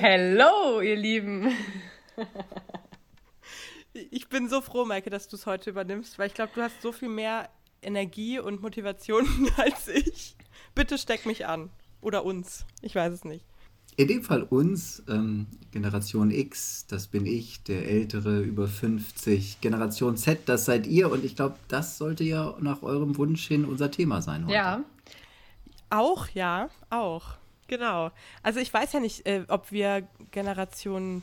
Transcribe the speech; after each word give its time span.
Hello, 0.00 0.80
ihr 0.80 0.94
Lieben. 0.94 1.52
Ich 4.12 4.28
bin 4.28 4.48
so 4.48 4.60
froh, 4.60 4.84
Maike, 4.84 5.10
dass 5.10 5.26
du 5.26 5.34
es 5.34 5.44
heute 5.44 5.70
übernimmst, 5.70 6.20
weil 6.20 6.28
ich 6.28 6.34
glaube, 6.34 6.52
du 6.54 6.62
hast 6.62 6.80
so 6.82 6.92
viel 6.92 7.08
mehr 7.08 7.48
Energie 7.82 8.38
und 8.38 8.62
Motivation 8.62 9.26
als 9.56 9.88
ich. 9.88 10.36
Bitte 10.76 10.98
steck 10.98 11.26
mich 11.26 11.46
an. 11.46 11.70
Oder 12.00 12.24
uns. 12.24 12.64
Ich 12.80 12.94
weiß 12.94 13.12
es 13.12 13.24
nicht. 13.24 13.44
In 13.96 14.06
dem 14.06 14.22
Fall 14.22 14.44
uns, 14.44 15.02
ähm, 15.08 15.48
Generation 15.72 16.30
X, 16.30 16.86
das 16.86 17.08
bin 17.08 17.26
ich, 17.26 17.64
der 17.64 17.88
ältere, 17.88 18.38
über 18.38 18.68
50. 18.68 19.60
Generation 19.60 20.16
Z, 20.16 20.48
das 20.48 20.64
seid 20.64 20.86
ihr. 20.86 21.10
Und 21.10 21.24
ich 21.24 21.34
glaube, 21.34 21.56
das 21.66 21.98
sollte 21.98 22.22
ja 22.22 22.54
nach 22.60 22.84
eurem 22.84 23.16
Wunsch 23.16 23.48
hin 23.48 23.64
unser 23.64 23.90
Thema 23.90 24.22
sein 24.22 24.44
heute. 24.44 24.54
Ja. 24.54 24.84
Auch, 25.90 26.28
ja, 26.28 26.68
auch. 26.88 27.38
Genau. 27.68 28.10
Also 28.42 28.58
ich 28.60 28.72
weiß 28.72 28.92
ja 28.94 29.00
nicht, 29.00 29.26
äh, 29.26 29.44
ob 29.48 29.70
wir 29.70 30.08
Generation. 30.32 31.22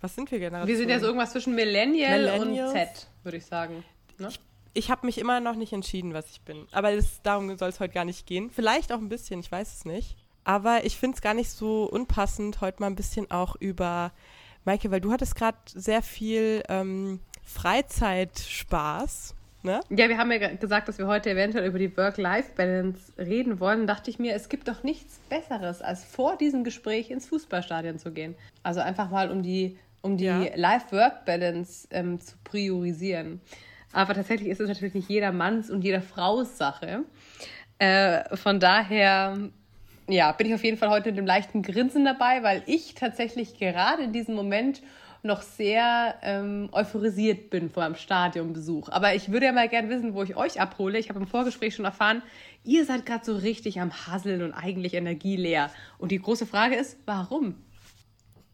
Was 0.00 0.14
sind 0.14 0.30
wir 0.30 0.38
Generation? 0.38 0.68
Wir 0.68 0.76
sind 0.76 0.88
ja 0.88 0.98
so 0.98 1.06
irgendwas 1.06 1.32
zwischen 1.32 1.54
Millennial 1.54 2.40
und 2.40 2.54
Z, 2.72 3.08
würde 3.22 3.36
ich 3.36 3.46
sagen. 3.46 3.84
Ne? 4.16 4.28
Ich, 4.28 4.40
ich 4.74 4.90
habe 4.90 5.06
mich 5.06 5.18
immer 5.18 5.40
noch 5.40 5.54
nicht 5.54 5.72
entschieden, 5.72 6.14
was 6.14 6.30
ich 6.30 6.40
bin. 6.40 6.66
Aber 6.72 6.94
das, 6.94 7.20
darum 7.22 7.56
soll 7.56 7.68
es 7.68 7.80
heute 7.80 7.94
gar 7.94 8.04
nicht 8.04 8.26
gehen. 8.26 8.50
Vielleicht 8.50 8.92
auch 8.92 8.98
ein 8.98 9.08
bisschen, 9.08 9.40
ich 9.40 9.50
weiß 9.50 9.74
es 9.74 9.84
nicht. 9.84 10.16
Aber 10.44 10.84
ich 10.84 10.96
finde 10.96 11.16
es 11.16 11.20
gar 11.20 11.34
nicht 11.34 11.50
so 11.50 11.84
unpassend, 11.84 12.60
heute 12.60 12.80
mal 12.80 12.86
ein 12.86 12.96
bisschen 12.96 13.30
auch 13.30 13.56
über, 13.56 14.12
Maike, 14.64 14.90
weil 14.90 15.00
du 15.00 15.12
hattest 15.12 15.34
gerade 15.34 15.58
sehr 15.66 16.00
viel 16.00 16.62
ähm, 16.68 17.20
Freizeitspaß 17.42 19.34
Ne? 19.62 19.80
Ja, 19.90 20.08
wir 20.08 20.18
haben 20.18 20.30
ja 20.30 20.54
gesagt, 20.54 20.88
dass 20.88 20.98
wir 20.98 21.08
heute 21.08 21.30
eventuell 21.30 21.66
über 21.66 21.80
die 21.80 21.96
Work-Life-Balance 21.96 23.12
reden 23.18 23.58
wollen. 23.58 23.88
dachte 23.88 24.08
ich 24.08 24.18
mir, 24.20 24.34
es 24.34 24.48
gibt 24.48 24.68
doch 24.68 24.84
nichts 24.84 25.18
Besseres, 25.28 25.82
als 25.82 26.04
vor 26.04 26.36
diesem 26.36 26.62
Gespräch 26.62 27.10
ins 27.10 27.26
Fußballstadion 27.26 27.98
zu 27.98 28.12
gehen. 28.12 28.36
Also 28.62 28.80
einfach 28.80 29.10
mal, 29.10 29.30
um 29.30 29.42
die, 29.42 29.76
um 30.00 30.16
die 30.16 30.26
ja. 30.26 30.46
Life-Work-Balance 30.54 31.88
ähm, 31.90 32.20
zu 32.20 32.36
priorisieren. 32.44 33.40
Aber 33.92 34.14
tatsächlich 34.14 34.48
ist 34.48 34.60
es 34.60 34.68
natürlich 34.68 34.94
nicht 34.94 35.08
jeder 35.08 35.32
Manns 35.32 35.70
und 35.70 35.82
jeder 35.82 36.02
Frau's 36.02 36.56
Sache. 36.56 37.04
Äh, 37.80 38.36
von 38.36 38.60
daher, 38.60 39.38
ja, 40.08 40.32
bin 40.32 40.46
ich 40.46 40.54
auf 40.54 40.62
jeden 40.62 40.76
Fall 40.76 40.90
heute 40.90 41.10
mit 41.10 41.18
einem 41.18 41.26
leichten 41.26 41.62
Grinsen 41.62 42.04
dabei, 42.04 42.44
weil 42.44 42.62
ich 42.66 42.94
tatsächlich 42.94 43.58
gerade 43.58 44.04
in 44.04 44.12
diesem 44.12 44.36
Moment 44.36 44.82
noch 45.22 45.42
sehr 45.42 46.16
ähm, 46.22 46.68
euphorisiert 46.72 47.50
bin 47.50 47.70
vor 47.70 47.84
einem 47.84 47.94
Stadionbesuch. 47.96 48.88
Aber 48.88 49.14
ich 49.14 49.30
würde 49.30 49.46
ja 49.46 49.52
mal 49.52 49.68
gerne 49.68 49.88
wissen, 49.88 50.14
wo 50.14 50.22
ich 50.22 50.36
euch 50.36 50.60
abhole. 50.60 50.98
Ich 50.98 51.08
habe 51.08 51.18
im 51.18 51.26
Vorgespräch 51.26 51.74
schon 51.74 51.84
erfahren, 51.84 52.22
ihr 52.64 52.84
seid 52.84 53.06
gerade 53.06 53.24
so 53.24 53.36
richtig 53.36 53.80
am 53.80 53.92
Hasseln 54.06 54.42
und 54.42 54.52
eigentlich 54.52 54.94
energieleer. 54.94 55.70
Und 55.98 56.12
die 56.12 56.20
große 56.20 56.46
Frage 56.46 56.76
ist, 56.76 56.98
warum? 57.06 57.56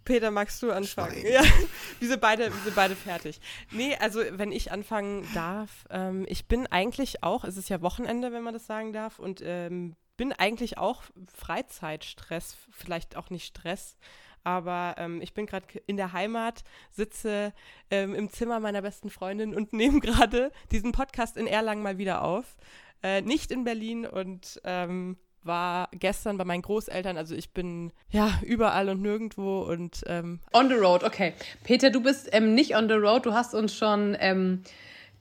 Peter, 0.05 0.31
magst 0.31 0.63
du 0.63 0.71
anfangen? 0.71 1.17
Ja, 1.27 1.43
wir 2.01 2.09
sind, 2.09 2.21
beide, 2.21 2.45
wir 2.45 2.61
sind 2.63 2.75
beide 2.75 2.95
fertig. 2.95 3.41
Nee, 3.71 3.97
also 3.99 4.21
wenn 4.33 4.53
ich 4.53 4.71
anfangen 4.71 5.27
darf, 5.35 5.87
ähm, 5.91 6.27
ich 6.29 6.47
bin 6.47 6.67
eigentlich 6.67 7.23
auch, 7.23 7.45
es 7.45 7.57
ist 7.57 7.71
ja 7.71 7.81
Wochenende, 7.81 8.33
wenn 8.33 8.43
man 8.43 8.55
das 8.55 8.67
sagen 8.67 8.93
darf, 8.93 9.19
und 9.19 9.41
ähm, 9.43 9.97
bin 10.17 10.33
eigentlich 10.33 10.79
auch 10.79 11.03
Freizeitstress, 11.35 12.57
vielleicht 12.71 13.17
auch 13.17 13.31
nicht 13.31 13.47
Stress, 13.47 13.97
aber 14.45 14.95
ähm, 14.99 15.21
ich 15.21 15.35
bin 15.35 15.47
gerade 15.47 15.67
in 15.87 15.97
der 15.97 16.13
Heimat, 16.13 16.63
sitze 16.91 17.53
ähm, 17.91 18.15
im 18.15 18.31
Zimmer 18.31 18.61
meiner 18.61 18.83
besten 18.83 19.11
Freundin 19.11 19.55
und 19.55 19.73
nehme 19.73 20.01
gerade 20.01 20.53
diesen 20.71 20.93
Podcast 20.93 21.37
in 21.37 21.47
Erlangen 21.47 21.83
mal 21.83 21.99
wieder 21.99 22.23
auf. 22.23 22.57
Äh, 23.03 23.23
nicht 23.23 23.51
in 23.51 23.65
Berlin 23.65 24.07
und 24.07 24.61
ähm, 24.65 25.17
war 25.43 25.89
gestern 25.93 26.39
bei 26.39 26.45
meinen 26.45 26.63
Großeltern. 26.63 27.17
Also 27.17 27.35
ich 27.35 27.51
bin 27.51 27.93
ja 28.11 28.41
überall 28.43 28.89
und 28.89 29.03
nirgendwo 29.03 29.61
und 29.61 30.03
ähm 30.07 30.41
on 30.53 30.69
the 30.69 30.75
road. 30.75 31.05
Okay, 31.05 31.35
Peter, 31.65 31.91
du 31.91 32.03
bist 32.03 32.29
ähm, 32.33 32.55
nicht 32.55 32.77
on 32.77 32.89
the 32.89 32.95
road. 32.95 33.27
Du 33.27 33.35
hast 33.35 33.55
uns 33.55 33.75
schon 33.75 34.17
ähm, 34.21 34.63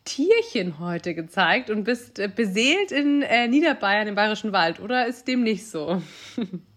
Tierchen 0.06 0.80
heute 0.80 1.14
gezeigt 1.14 1.70
und 1.70 1.84
bist 1.84 2.20
äh, 2.20 2.30
beseelt 2.34 2.92
in 2.92 3.22
äh, 3.22 3.48
Niederbayern 3.48 4.08
im 4.08 4.16
Bayerischen 4.16 4.52
Wald. 4.52 4.80
Oder 4.80 5.08
ist 5.08 5.28
dem 5.28 5.44
nicht 5.44 5.68
so? 5.68 6.02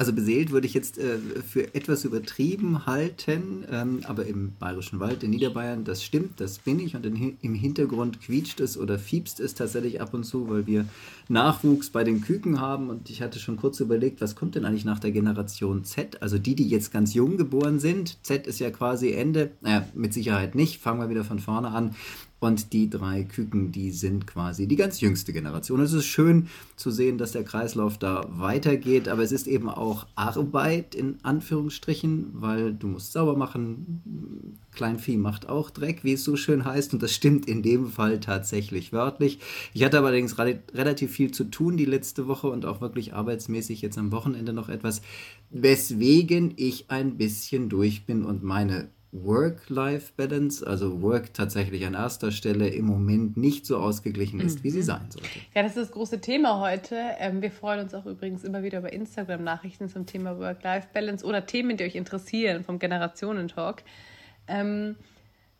Also 0.00 0.14
beseelt 0.14 0.50
würde 0.50 0.66
ich 0.66 0.72
jetzt 0.72 0.96
äh, 0.96 1.18
für 1.46 1.74
etwas 1.74 2.06
übertrieben 2.06 2.86
halten, 2.86 3.66
ähm, 3.70 4.00
aber 4.04 4.24
im 4.24 4.52
Bayerischen 4.58 4.98
Wald, 4.98 5.22
in 5.22 5.28
Niederbayern, 5.28 5.84
das 5.84 6.02
stimmt, 6.02 6.40
das 6.40 6.58
bin 6.58 6.80
ich. 6.80 6.96
Und 6.96 7.04
in, 7.04 7.36
im 7.42 7.52
Hintergrund 7.52 8.18
quietscht 8.22 8.60
es 8.60 8.78
oder 8.78 8.98
fiebst 8.98 9.40
es 9.40 9.54
tatsächlich 9.54 10.00
ab 10.00 10.14
und 10.14 10.24
zu, 10.24 10.48
weil 10.48 10.66
wir 10.66 10.86
Nachwuchs 11.28 11.90
bei 11.90 12.02
den 12.02 12.22
Küken 12.22 12.62
haben. 12.62 12.88
Und 12.88 13.10
ich 13.10 13.20
hatte 13.20 13.38
schon 13.38 13.58
kurz 13.58 13.78
überlegt, 13.80 14.22
was 14.22 14.36
kommt 14.36 14.54
denn 14.54 14.64
eigentlich 14.64 14.86
nach 14.86 15.00
der 15.00 15.10
Generation 15.10 15.84
Z, 15.84 16.22
also 16.22 16.38
die, 16.38 16.54
die 16.54 16.70
jetzt 16.70 16.92
ganz 16.92 17.12
jung 17.12 17.36
geboren 17.36 17.78
sind. 17.78 18.24
Z 18.24 18.46
ist 18.46 18.58
ja 18.58 18.70
quasi 18.70 19.12
Ende, 19.12 19.50
naja, 19.60 19.86
mit 19.92 20.14
Sicherheit 20.14 20.54
nicht, 20.54 20.80
fangen 20.80 21.02
wir 21.02 21.10
wieder 21.10 21.24
von 21.24 21.40
vorne 21.40 21.68
an. 21.72 21.94
Und 22.40 22.72
die 22.72 22.88
drei 22.88 23.24
Küken, 23.24 23.70
die 23.70 23.90
sind 23.90 24.26
quasi 24.26 24.66
die 24.66 24.76
ganz 24.76 25.02
jüngste 25.02 25.34
Generation. 25.34 25.80
Es 25.80 25.92
ist 25.92 26.06
schön 26.06 26.48
zu 26.74 26.90
sehen, 26.90 27.18
dass 27.18 27.32
der 27.32 27.44
Kreislauf 27.44 27.98
da 27.98 28.26
weitergeht, 28.30 29.08
aber 29.08 29.22
es 29.22 29.30
ist 29.30 29.46
eben 29.46 29.68
auch 29.68 30.06
Arbeit 30.14 30.94
in 30.94 31.18
Anführungsstrichen, 31.22 32.30
weil 32.32 32.72
du 32.72 32.86
musst 32.86 33.12
sauber 33.12 33.36
machen. 33.36 34.56
Kleinvieh 34.72 35.18
macht 35.18 35.50
auch 35.50 35.68
Dreck, 35.68 36.02
wie 36.02 36.14
es 36.14 36.24
so 36.24 36.36
schön 36.36 36.64
heißt. 36.64 36.94
Und 36.94 37.02
das 37.02 37.12
stimmt 37.12 37.46
in 37.46 37.62
dem 37.62 37.90
Fall 37.90 38.20
tatsächlich 38.20 38.90
wörtlich. 38.90 39.38
Ich 39.74 39.84
hatte 39.84 39.98
allerdings 39.98 40.38
relativ 40.38 41.10
viel 41.10 41.32
zu 41.32 41.44
tun 41.44 41.76
die 41.76 41.84
letzte 41.84 42.26
Woche 42.26 42.48
und 42.48 42.64
auch 42.64 42.80
wirklich 42.80 43.12
arbeitsmäßig 43.12 43.82
jetzt 43.82 43.98
am 43.98 44.12
Wochenende 44.12 44.54
noch 44.54 44.70
etwas, 44.70 45.02
weswegen 45.50 46.54
ich 46.56 46.90
ein 46.90 47.18
bisschen 47.18 47.68
durch 47.68 48.06
bin 48.06 48.24
und 48.24 48.42
meine 48.42 48.88
Work-Life-Balance, 49.12 50.64
also 50.66 51.02
Work 51.02 51.34
tatsächlich 51.34 51.84
an 51.84 51.94
erster 51.94 52.30
Stelle, 52.30 52.68
im 52.68 52.86
Moment 52.86 53.36
nicht 53.36 53.66
so 53.66 53.78
ausgeglichen 53.78 54.40
ist, 54.40 54.60
mhm. 54.60 54.64
wie 54.64 54.70
sie 54.70 54.78
mhm. 54.78 54.84
sein 54.84 55.10
sollte. 55.10 55.28
Ja, 55.54 55.62
das 55.62 55.76
ist 55.76 55.88
das 55.88 55.90
große 55.92 56.20
Thema 56.20 56.60
heute. 56.60 56.96
Ähm, 57.18 57.42
wir 57.42 57.50
freuen 57.50 57.80
uns 57.80 57.94
auch 57.94 58.06
übrigens 58.06 58.44
immer 58.44 58.62
wieder 58.62 58.78
über 58.78 58.92
Instagram-Nachrichten 58.92 59.88
zum 59.88 60.06
Thema 60.06 60.38
Work-Life-Balance 60.38 61.24
oder 61.24 61.46
Themen, 61.46 61.76
die 61.76 61.84
euch 61.84 61.96
interessieren 61.96 62.62
vom 62.62 62.78
Generationentalk. 62.78 63.82
Ähm, 64.46 64.96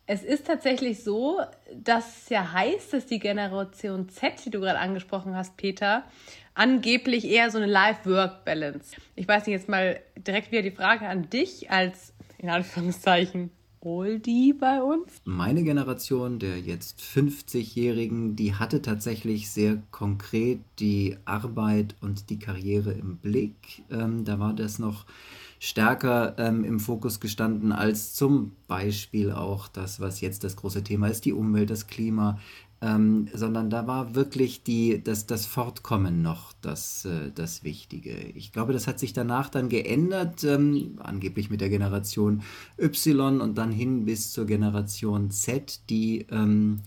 es 0.07 0.23
ist 0.23 0.47
tatsächlich 0.47 1.03
so, 1.03 1.39
dass 1.73 2.23
es 2.23 2.29
ja 2.29 2.51
heißt, 2.53 2.93
dass 2.93 3.05
die 3.05 3.19
Generation 3.19 4.09
Z, 4.09 4.45
die 4.45 4.49
du 4.49 4.59
gerade 4.59 4.79
angesprochen 4.79 5.35
hast, 5.35 5.57
Peter, 5.57 6.03
angeblich 6.53 7.25
eher 7.25 7.49
so 7.49 7.57
eine 7.57 7.67
Life-Work-Balance. 7.67 8.95
Ich 9.15 9.27
weiß 9.27 9.45
nicht, 9.45 9.53
jetzt 9.53 9.69
mal 9.69 9.99
direkt 10.17 10.51
wieder 10.51 10.63
die 10.63 10.71
Frage 10.71 11.07
an 11.07 11.29
dich 11.29 11.71
als 11.71 12.13
in 12.41 12.49
Anführungszeichen 12.49 13.51
Oldie 13.79 14.53
bei 14.53 14.81
uns? 14.81 15.21
Meine 15.25 15.63
Generation 15.63 16.37
der 16.37 16.59
jetzt 16.59 16.99
50-Jährigen, 16.99 18.35
die 18.35 18.53
hatte 18.53 18.81
tatsächlich 18.81 19.49
sehr 19.49 19.81
konkret 19.89 20.59
die 20.79 21.17
Arbeit 21.25 21.95
und 21.99 22.29
die 22.29 22.37
Karriere 22.37 22.91
im 22.91 23.17
Blick. 23.17 23.83
Ähm, 23.89 24.23
da 24.23 24.39
war 24.39 24.53
das 24.53 24.77
noch 24.77 25.05
stärker 25.59 26.35
ähm, 26.37 26.63
im 26.63 26.79
Fokus 26.79 27.19
gestanden 27.19 27.71
als 27.71 28.13
zum 28.13 28.51
Beispiel 28.67 29.31
auch 29.31 29.67
das, 29.67 29.99
was 29.99 30.21
jetzt 30.21 30.43
das 30.43 30.55
große 30.55 30.83
Thema 30.83 31.07
ist, 31.07 31.25
die 31.25 31.33
Umwelt, 31.33 31.69
das 31.69 31.87
Klima, 31.87 32.39
ähm, 32.81 33.27
sondern 33.33 33.69
da 33.69 33.85
war 33.85 34.15
wirklich 34.15 34.63
die, 34.63 35.03
das, 35.03 35.27
das 35.27 35.45
Fortkommen 35.45 36.23
noch 36.23 36.51
das, 36.61 37.05
äh, 37.05 37.31
das 37.33 37.63
Wichtige. 37.63 38.15
Ich 38.33 38.51
glaube, 38.51 38.73
das 38.73 38.87
hat 38.87 38.99
sich 38.99 39.13
danach 39.13 39.49
dann 39.49 39.69
geändert, 39.69 40.43
ähm, 40.43 40.99
angeblich 40.99 41.51
mit 41.51 41.61
der 41.61 41.69
Generation 41.69 42.41
Y 42.79 43.39
und 43.39 43.57
dann 43.57 43.71
hin 43.71 44.05
bis 44.05 44.33
zur 44.33 44.45
Generation 44.45 45.29
Z, 45.29 45.81
die 45.89 46.25
ähm, 46.31 46.79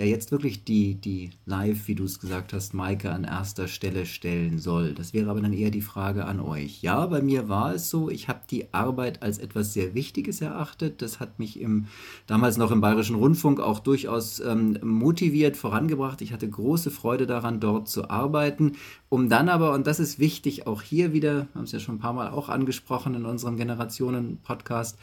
ja 0.00 0.06
jetzt 0.06 0.32
wirklich 0.32 0.64
die, 0.64 0.94
die 0.94 1.30
Live, 1.44 1.86
wie 1.86 1.94
du 1.94 2.04
es 2.04 2.18
gesagt 2.18 2.54
hast, 2.54 2.72
Maike 2.72 3.12
an 3.12 3.24
erster 3.24 3.68
Stelle 3.68 4.06
stellen 4.06 4.58
soll. 4.58 4.94
Das 4.94 5.12
wäre 5.12 5.30
aber 5.30 5.42
dann 5.42 5.52
eher 5.52 5.70
die 5.70 5.82
Frage 5.82 6.24
an 6.24 6.40
euch. 6.40 6.80
Ja, 6.80 7.04
bei 7.04 7.20
mir 7.20 7.50
war 7.50 7.74
es 7.74 7.90
so, 7.90 8.08
ich 8.08 8.26
habe 8.26 8.40
die 8.50 8.72
Arbeit 8.72 9.22
als 9.22 9.38
etwas 9.38 9.74
sehr 9.74 9.94
Wichtiges 9.94 10.40
erachtet. 10.40 11.02
Das 11.02 11.20
hat 11.20 11.38
mich 11.38 11.60
im, 11.60 11.86
damals 12.26 12.56
noch 12.56 12.70
im 12.70 12.80
Bayerischen 12.80 13.16
Rundfunk 13.16 13.60
auch 13.60 13.78
durchaus 13.78 14.40
ähm, 14.40 14.78
motiviert, 14.82 15.58
vorangebracht. 15.58 16.22
Ich 16.22 16.32
hatte 16.32 16.48
große 16.48 16.90
Freude 16.90 17.26
daran, 17.26 17.60
dort 17.60 17.86
zu 17.86 18.08
arbeiten, 18.08 18.76
um 19.10 19.28
dann 19.28 19.50
aber, 19.50 19.74
und 19.74 19.86
das 19.86 20.00
ist 20.00 20.18
wichtig, 20.18 20.66
auch 20.66 20.80
hier 20.80 21.12
wieder, 21.12 21.46
haben 21.54 21.64
es 21.64 21.72
ja 21.72 21.78
schon 21.78 21.96
ein 21.96 22.00
paar 22.00 22.14
Mal 22.14 22.30
auch 22.30 22.48
angesprochen 22.48 23.14
in 23.14 23.26
unserem 23.26 23.58
Generationen-Podcast, 23.58 24.98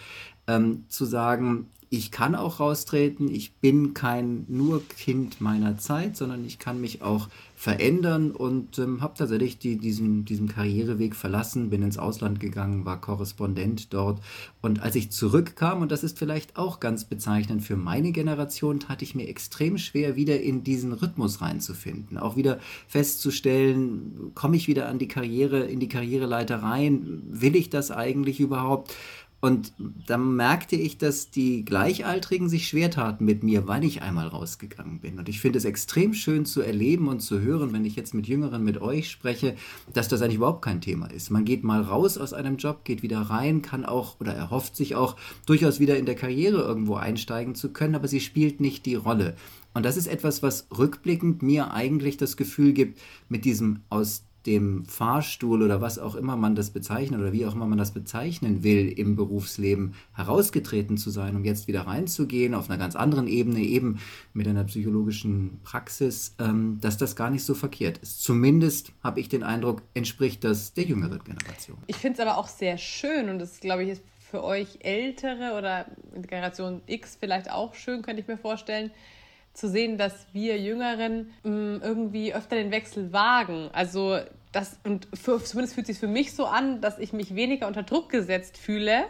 ähm, 0.47 0.85
zu 0.87 1.05
sagen, 1.05 1.67
ich 1.89 2.11
kann 2.11 2.35
auch 2.35 2.59
raustreten, 2.59 3.33
ich 3.33 3.53
bin 3.55 3.93
kein 3.93 4.45
nur 4.49 4.83
Kind 4.87 5.39
meiner 5.39 5.77
Zeit, 5.77 6.17
sondern 6.17 6.45
ich 6.45 6.59
kann 6.59 6.81
mich 6.81 7.01
auch 7.01 7.29
verändern 7.55 8.31
und 8.31 8.77
ähm, 8.77 9.01
habe 9.01 9.17
tatsächlich 9.17 9.57
die, 9.57 9.77
diesen, 9.77 10.25
diesen 10.25 10.47
Karriereweg 10.47 11.15
verlassen, 11.15 11.71
bin 11.71 11.81
ins 11.81 11.97
Ausland 11.97 12.39
gegangen, 12.39 12.85
war 12.85 13.01
Korrespondent 13.01 13.93
dort. 13.93 14.21
Und 14.61 14.83
als 14.83 14.95
ich 14.95 15.09
zurückkam, 15.09 15.81
und 15.81 15.91
das 15.91 16.03
ist 16.03 16.19
vielleicht 16.19 16.55
auch 16.57 16.79
ganz 16.79 17.05
bezeichnend 17.05 17.63
für 17.63 17.75
meine 17.75 18.11
Generation, 18.11 18.79
tat 18.79 19.01
ich 19.01 19.15
mir 19.15 19.27
extrem 19.27 19.79
schwer, 19.79 20.15
wieder 20.15 20.39
in 20.39 20.63
diesen 20.63 20.93
Rhythmus 20.93 21.41
reinzufinden, 21.41 22.19
auch 22.19 22.35
wieder 22.35 22.59
festzustellen, 22.87 24.31
komme 24.35 24.55
ich 24.55 24.67
wieder 24.67 24.87
an 24.87 24.99
die 24.99 25.07
Karriere, 25.07 25.61
in 25.61 25.79
die 25.79 25.89
Karriereleiter 25.89 26.61
rein, 26.61 27.23
will 27.27 27.55
ich 27.55 27.71
das 27.71 27.89
eigentlich 27.89 28.39
überhaupt? 28.39 28.93
Und 29.39 29.73
dann 29.77 30.35
merkte 30.35 30.75
ich, 30.75 30.97
dass 30.97 31.29
die 31.29 31.63
Gleichaltrigen 31.63 32.49
sich 32.49 32.67
schwer 32.67 32.89
taten 32.89 33.23
mit 33.23 33.43
mir, 33.43 33.67
weil 33.67 33.83
ich 33.83 34.01
einmal 34.01 34.27
rausgegangen 34.27 34.99
bin. 34.99 35.19
Und 35.19 35.29
ich 35.29 35.39
finde 35.39 35.59
es 35.59 35.65
extrem 35.65 36.15
schön 36.15 36.45
zu 36.45 36.61
erleben 36.61 37.07
und 37.07 37.19
zu 37.19 37.39
hören, 37.39 37.71
wenn 37.71 37.85
ich 37.85 37.95
jetzt 37.95 38.15
mit 38.15 38.27
Jüngeren, 38.27 38.63
mit 38.63 38.81
euch 38.81 39.11
spreche, 39.11 39.55
dass 39.93 40.07
das 40.07 40.23
eigentlich 40.23 40.37
überhaupt 40.37 40.63
kein 40.63 40.81
Thema 40.81 41.05
ist. 41.11 41.29
Man 41.29 41.45
geht 41.45 41.63
mal 41.63 41.81
raus 41.81 42.17
aus 42.17 42.33
einem 42.33 42.57
Job, 42.57 42.83
geht 42.83 43.03
wieder 43.03 43.21
rein, 43.21 43.61
kann 43.61 43.85
auch 43.85 44.19
oder 44.19 44.33
erhofft 44.33 44.75
sich 44.75 44.95
auch 44.95 45.15
durchaus 45.45 45.79
wieder 45.79 45.97
in 45.97 46.07
der 46.07 46.15
Karriere 46.15 46.63
irgendwo 46.63 46.95
einsteigen 46.95 47.53
zu 47.53 47.71
können, 47.71 47.93
aber 47.93 48.07
sie 48.07 48.21
spielt 48.21 48.59
nicht 48.59 48.87
die 48.87 48.95
Rolle. 48.95 49.35
Und 49.75 49.85
das 49.85 49.97
ist 49.97 50.07
etwas, 50.07 50.41
was 50.41 50.67
rückblickend 50.75 51.43
mir 51.43 51.71
eigentlich 51.71 52.17
das 52.17 52.37
Gefühl 52.37 52.73
gibt, 52.73 52.99
mit 53.29 53.45
diesem 53.45 53.81
aus 53.89 54.26
dem 54.45 54.85
Fahrstuhl 54.85 55.61
oder 55.61 55.81
was 55.81 55.99
auch 55.99 56.15
immer 56.15 56.37
man 56.37 56.55
das 56.55 56.69
bezeichnet 56.69 57.19
oder 57.19 57.33
wie 57.33 57.45
auch 57.45 57.53
immer 57.53 57.65
man 57.65 57.77
das 57.77 57.91
bezeichnen 57.91 58.63
will 58.63 58.87
im 58.87 59.15
Berufsleben 59.15 59.93
herausgetreten 60.13 60.97
zu 60.97 61.09
sein, 61.09 61.35
um 61.35 61.43
jetzt 61.43 61.67
wieder 61.67 61.81
reinzugehen 61.81 62.53
auf 62.53 62.69
einer 62.69 62.77
ganz 62.77 62.95
anderen 62.95 63.27
Ebene, 63.27 63.59
eben 63.59 63.99
mit 64.33 64.47
einer 64.47 64.63
psychologischen 64.63 65.59
Praxis, 65.63 66.35
ähm, 66.39 66.77
dass 66.81 66.97
das 66.97 67.15
gar 67.15 67.29
nicht 67.29 67.43
so 67.43 67.55
verkehrt 67.55 67.97
ist. 67.97 68.21
Zumindest 68.21 68.93
habe 69.03 69.19
ich 69.19 69.27
den 69.27 69.43
Eindruck, 69.43 69.81
entspricht 69.93 70.43
das 70.43 70.73
der 70.73 70.85
jüngeren 70.85 71.23
Generation. 71.23 71.77
Ich 71.87 71.97
finde 71.97 72.21
es 72.21 72.27
aber 72.27 72.37
auch 72.37 72.47
sehr 72.47 72.77
schön 72.77 73.29
und 73.29 73.39
das, 73.39 73.59
glaube 73.59 73.83
ich, 73.83 73.89
ist 73.89 74.01
für 74.29 74.43
euch 74.43 74.79
Ältere 74.81 75.57
oder 75.57 75.85
Generation 76.27 76.81
X 76.85 77.17
vielleicht 77.19 77.49
auch 77.49 77.73
schön, 77.73 78.01
könnte 78.01 78.21
ich 78.21 78.27
mir 78.27 78.37
vorstellen, 78.37 78.91
zu 79.57 79.67
sehen, 79.67 79.97
dass 79.97 80.13
wir 80.33 80.59
Jüngeren 80.59 81.33
mh, 81.43 81.49
mm, 81.51 81.81
irgendwie 81.81 82.33
öfter 82.33 82.55
den 82.55 82.69
Wechsel 82.69 83.11
wagen. 83.11 83.69
Also 83.73 84.19
das, 84.51 84.79
und 84.83 85.07
für, 85.15 85.43
zumindest 85.43 85.73
fühlt 85.73 85.87
sich 85.87 85.97
für 85.97 86.07
mich 86.07 86.35
so 86.35 86.45
an, 86.45 86.79
dass 86.79 86.99
ich 86.99 87.11
mich 87.11 87.33
weniger 87.33 87.65
unter 87.65 87.81
Druck 87.81 88.09
gesetzt 88.09 88.55
fühle. 88.55 89.05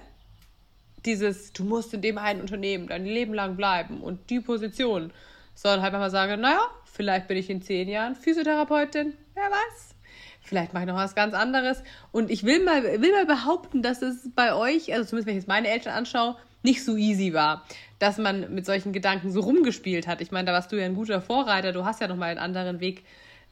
Dieses, 1.06 1.52
du 1.52 1.66
musst 1.66 1.94
in 1.94 2.02
dem 2.02 2.18
einen 2.18 2.40
Unternehmen 2.40 2.88
dein 2.88 3.06
Leben 3.06 3.34
lang 3.34 3.58
bleiben 3.58 4.02
und 4.02 4.30
die 4.30 4.40
Position. 4.40 5.12
Sondern 5.54 5.82
halt 5.82 5.94
mal 5.94 6.10
sagen, 6.10 6.40
naja, 6.40 6.62
vielleicht 6.86 7.28
bin 7.28 7.36
ich 7.36 7.50
in 7.50 7.62
zehn 7.62 7.90
Jahren 7.90 8.16
Physiotherapeutin, 8.16 9.16
wer 9.34 9.44
weiß. 9.52 9.96
Vielleicht 10.42 10.74
mache 10.74 10.84
ich 10.84 10.88
noch 10.88 10.96
was 10.96 11.14
ganz 11.14 11.34
anderes. 11.34 11.84
Und 12.14 12.32
ich 12.32 12.46
will 12.46 12.64
mal, 12.64 12.84
will 12.84 13.12
mal 13.12 13.26
behaupten, 13.26 13.82
dass 13.82 14.02
es 14.02 14.30
bei 14.34 14.54
euch, 14.54 14.94
also 14.94 15.10
zumindest 15.10 15.28
wenn 15.28 15.34
ich 15.34 15.42
jetzt 15.42 15.50
meine 15.50 15.68
Eltern 15.68 15.94
anschaue, 15.94 16.38
nicht 16.64 16.84
so 16.84 16.96
easy 16.96 17.34
war, 17.34 17.66
dass 18.00 18.18
man 18.18 18.54
mit 18.54 18.66
solchen 18.66 18.94
Gedanken 18.94 19.32
so 19.32 19.42
rumgespielt 19.42 20.08
hat. 20.08 20.22
Ich 20.22 20.32
meine, 20.32 20.46
da 20.46 20.54
warst 20.54 20.72
du 20.72 20.76
ja 20.76 20.86
ein 20.86 20.96
guter 20.96 21.22
Vorreiter, 21.22 21.72
du 21.72 21.86
hast 21.86 22.02
ja 22.02 22.08
noch 22.08 22.18
mal 22.18 22.30
einen 22.30 22.40
anderen 22.40 22.80
Weg 22.80 23.04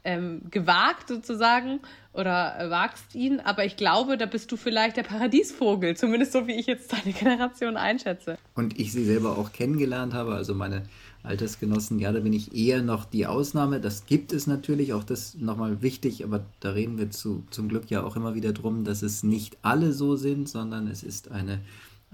ähm, 0.06 0.42
gewagt 0.52 1.10
sozusagen 1.10 1.80
oder 2.14 2.60
äh, 2.60 2.70
wagst 2.70 3.16
ihn, 3.16 3.40
aber 3.40 3.66
ich 3.66 3.76
glaube, 3.76 4.18
da 4.18 4.28
bist 4.28 4.52
du 4.52 4.56
vielleicht 4.56 4.98
der 4.98 5.04
Paradiesvogel, 5.04 5.98
zumindest 5.98 6.32
so 6.32 6.48
wie 6.48 6.54
ich 6.54 6.68
jetzt 6.68 6.94
deine 6.94 7.12
Generation 7.12 7.76
einschätze. 7.76 8.38
Und 8.54 8.80
ich 8.80 8.92
sie 8.92 9.04
selber 9.04 9.38
auch 9.38 9.52
kennengelernt 9.52 10.14
habe, 10.14 10.36
also 10.36 10.54
meine 10.54 10.84
Altersgenossen, 11.24 11.98
ja, 11.98 12.12
da 12.12 12.20
bin 12.20 12.34
ich 12.34 12.56
eher 12.56 12.84
noch 12.84 13.06
die 13.06 13.26
Ausnahme. 13.26 13.82
Das 13.82 14.06
gibt 14.06 14.32
es 14.32 14.46
natürlich, 14.46 14.94
auch 14.94 15.04
das 15.04 15.34
nochmal 15.36 15.82
wichtig, 15.82 16.24
aber 16.24 16.46
da 16.60 16.70
reden 16.70 17.00
wir 17.00 17.10
zu, 17.10 17.44
zum 17.50 17.68
Glück 17.68 17.90
ja 17.90 18.04
auch 18.04 18.16
immer 18.16 18.36
wieder 18.36 18.54
drum, 18.54 18.84
dass 18.84 19.02
es 19.02 19.24
nicht 19.24 19.58
alle 19.64 19.92
so 19.92 20.16
sind, 20.16 20.48
sondern 20.48 20.88
es 20.88 21.02
ist 21.02 21.32
eine 21.32 21.62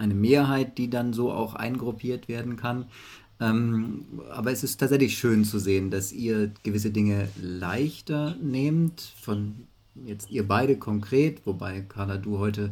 eine 0.01 0.13
Mehrheit, 0.13 0.77
die 0.77 0.89
dann 0.89 1.13
so 1.13 1.31
auch 1.31 1.55
eingruppiert 1.55 2.27
werden 2.27 2.57
kann. 2.57 2.85
Ähm, 3.39 4.05
aber 4.31 4.51
es 4.51 4.63
ist 4.63 4.79
tatsächlich 4.79 5.17
schön 5.17 5.45
zu 5.45 5.59
sehen, 5.59 5.89
dass 5.89 6.11
ihr 6.11 6.51
gewisse 6.63 6.91
Dinge 6.91 7.27
leichter 7.41 8.35
nehmt, 8.41 9.01
von 9.21 9.67
jetzt 10.05 10.29
ihr 10.29 10.47
beide 10.47 10.77
konkret, 10.77 11.41
wobei 11.45 11.81
Carla, 11.81 12.17
du 12.17 12.39
heute 12.39 12.71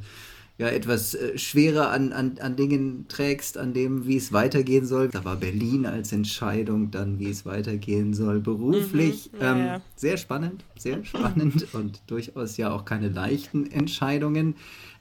ja 0.60 0.68
etwas 0.68 1.16
äh, 1.16 1.38
schwerer 1.38 1.90
an, 1.90 2.12
an, 2.12 2.36
an 2.40 2.56
Dingen 2.56 3.06
trägst, 3.08 3.58
an 3.58 3.74
dem, 3.74 4.06
wie 4.06 4.18
es 4.18 4.34
weitergehen 4.34 4.86
soll. 4.86 5.08
Da 5.08 5.24
war 5.24 5.38
Berlin 5.38 5.86
als 5.86 6.12
Entscheidung, 6.12 6.92
dann 6.92 7.18
wie 7.18 7.30
es 7.30 7.46
weitergehen 7.46 8.14
soll 8.14 8.40
beruflich. 8.40 9.32
Mhm, 9.34 9.42
ja, 9.42 9.52
ähm, 9.52 9.66
ja. 9.66 9.82
Sehr 9.96 10.18
spannend, 10.18 10.66
sehr 10.78 11.04
spannend 11.06 11.68
und 11.74 12.02
durchaus 12.08 12.58
ja 12.58 12.72
auch 12.72 12.86
keine 12.86 13.08
leichten 13.08 13.72
Entscheidungen. 13.72 14.56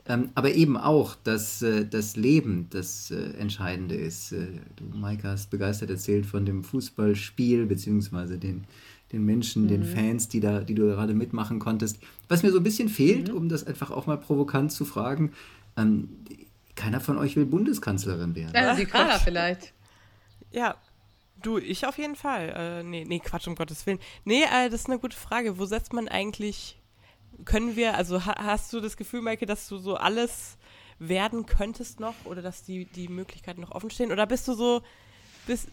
Ähm, 0.08 0.31
aber 0.34 0.55
eben 0.55 0.78
auch, 0.78 1.14
dass 1.22 1.60
äh, 1.60 1.84
das 1.84 2.16
Leben 2.16 2.66
das 2.70 3.10
äh, 3.10 3.32
Entscheidende 3.38 3.94
ist. 3.94 4.32
Äh, 4.32 4.46
du, 4.76 4.99
Maike, 4.99 5.28
hast 5.28 5.50
begeistert 5.50 5.90
erzählt 5.90 6.25
von 6.25 6.46
dem 6.46 6.64
Fußballspiel, 6.64 7.66
beziehungsweise 7.66 8.38
den, 8.38 8.64
den 9.12 9.26
Menschen, 9.26 9.64
mhm. 9.64 9.69
den 9.69 9.84
Fans, 9.84 10.28
die, 10.28 10.40
da, 10.40 10.60
die 10.60 10.75
du 10.75 10.87
gerade 10.87 11.12
mitmachen 11.12 11.58
konntest. 11.58 11.99
Was 12.26 12.43
mir 12.43 12.50
so 12.52 12.56
ein 12.56 12.64
bisschen 12.64 12.88
fehlt, 12.88 13.28
mhm. 13.28 13.37
um 13.37 13.49
das 13.50 13.66
einfach 13.66 13.90
auch 13.90 14.06
mal 14.06 14.16
provokant 14.16 14.72
zu 14.72 14.87
fragen, 14.87 15.32
ähm, 15.76 16.08
keiner 16.75 17.00
von 17.00 17.19
euch 17.19 17.37
will 17.37 17.44
Bundeskanzlerin 17.44 18.34
werden. 18.34 18.52
Ja, 18.55 18.75
die 18.75 18.87
Carla 18.87 19.19
vielleicht. 19.19 19.75
Ja, 20.52 20.76
Du, 21.43 21.58
ich 21.58 21.87
auf 21.87 21.99
jeden 21.99 22.16
Fall. 22.16 22.52
Äh, 22.56 22.82
nee, 22.82 23.05
nee, 23.05 23.20
Quatsch, 23.20 23.46
um 23.46 23.55
Gottes 23.55 23.87
Willen. 23.87 24.00
Nee, 24.25 24.43
äh, 24.43 24.70
das 24.70 24.81
ist 24.81 24.87
eine 24.88 24.99
gute 24.99 25.16
Frage. 25.16 25.58
Wo 25.58 25.66
setzt 25.66 25.93
man 25.93 26.08
eigentlich 26.08 26.81
können 27.44 27.76
wir, 27.76 27.96
also 27.96 28.25
ha 28.26 28.34
hast 28.38 28.72
du 28.72 28.80
das 28.80 28.96
Gefühl, 28.96 29.22
Maike, 29.22 29.46
dass 29.46 29.69
du 29.69 29.78
so 29.78 29.96
alles 29.96 30.58
werden 30.98 31.46
könntest 31.46 32.00
noch 32.00 32.14
oder 32.25 32.42
dass 32.42 32.62
die, 32.62 32.84
die 32.84 33.08
Möglichkeiten 33.08 33.60
noch 33.60 33.72
offen 33.72 33.90
stehen? 33.90 34.12
Oder 34.12 34.26
bist 34.26 34.48
du 34.48 34.54
so, 34.54 34.82
bist, 35.46 35.69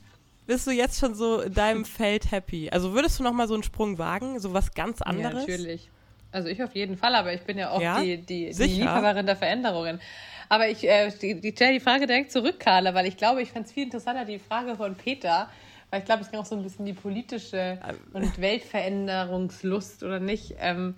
bist 0.45 0.67
du 0.67 0.71
jetzt 0.71 0.99
schon 0.99 1.15
so 1.15 1.41
in 1.41 1.53
deinem 1.53 1.85
Feld 1.85 2.31
happy? 2.31 2.69
Also 2.69 2.93
würdest 2.93 3.19
du 3.19 3.23
noch 3.23 3.33
mal 3.33 3.47
so 3.47 3.53
einen 3.53 3.63
Sprung 3.63 3.97
wagen, 3.97 4.39
so 4.39 4.53
was 4.53 4.73
ganz 4.73 5.01
anderes? 5.01 5.47
Ja, 5.47 5.53
natürlich. 5.53 5.89
Also 6.31 6.49
ich 6.49 6.61
auf 6.61 6.75
jeden 6.75 6.97
Fall, 6.97 7.15
aber 7.15 7.33
ich 7.33 7.41
bin 7.41 7.57
ja 7.57 7.71
auch 7.71 7.81
ja? 7.81 8.01
die, 8.01 8.17
die, 8.17 8.51
die 8.51 8.63
Liebhaberin 8.63 9.25
der 9.25 9.37
Veränderungen. 9.37 10.01
Aber 10.49 10.67
ich 10.67 10.83
äh, 10.83 11.09
die, 11.09 11.39
die 11.39 11.51
stelle 11.51 11.73
die 11.73 11.79
Frage 11.79 12.07
direkt 12.07 12.31
zurück, 12.31 12.59
Carla, 12.59 12.93
weil 12.93 13.07
ich 13.07 13.17
glaube, 13.17 13.41
ich 13.41 13.51
fände 13.51 13.67
es 13.67 13.73
viel 13.73 13.85
interessanter, 13.85 14.25
die 14.25 14.39
Frage 14.39 14.75
von 14.75 14.95
Peter, 14.95 15.49
weil 15.89 15.99
ich 15.99 16.05
glaube, 16.05 16.23
es 16.23 16.31
ging 16.31 16.39
auch 16.39 16.45
so 16.45 16.55
ein 16.55 16.63
bisschen 16.63 16.85
die 16.85 16.93
politische 16.93 17.79
ähm. 17.87 17.97
und 18.13 18.39
Weltveränderungslust 18.39 20.03
oder 20.03 20.19
nicht. 20.19 20.55
Ähm, 20.59 20.95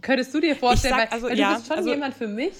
könntest 0.00 0.34
du 0.34 0.40
dir 0.40 0.56
vorstellen, 0.56 0.94
sag, 0.96 1.12
also, 1.12 1.26
weil, 1.26 1.32
weil 1.32 1.38
ja, 1.38 1.50
du 1.50 1.54
bist 1.56 1.66
schon 1.68 1.76
also, 1.76 1.90
jemand 1.90 2.14
für 2.14 2.28
mich, 2.28 2.54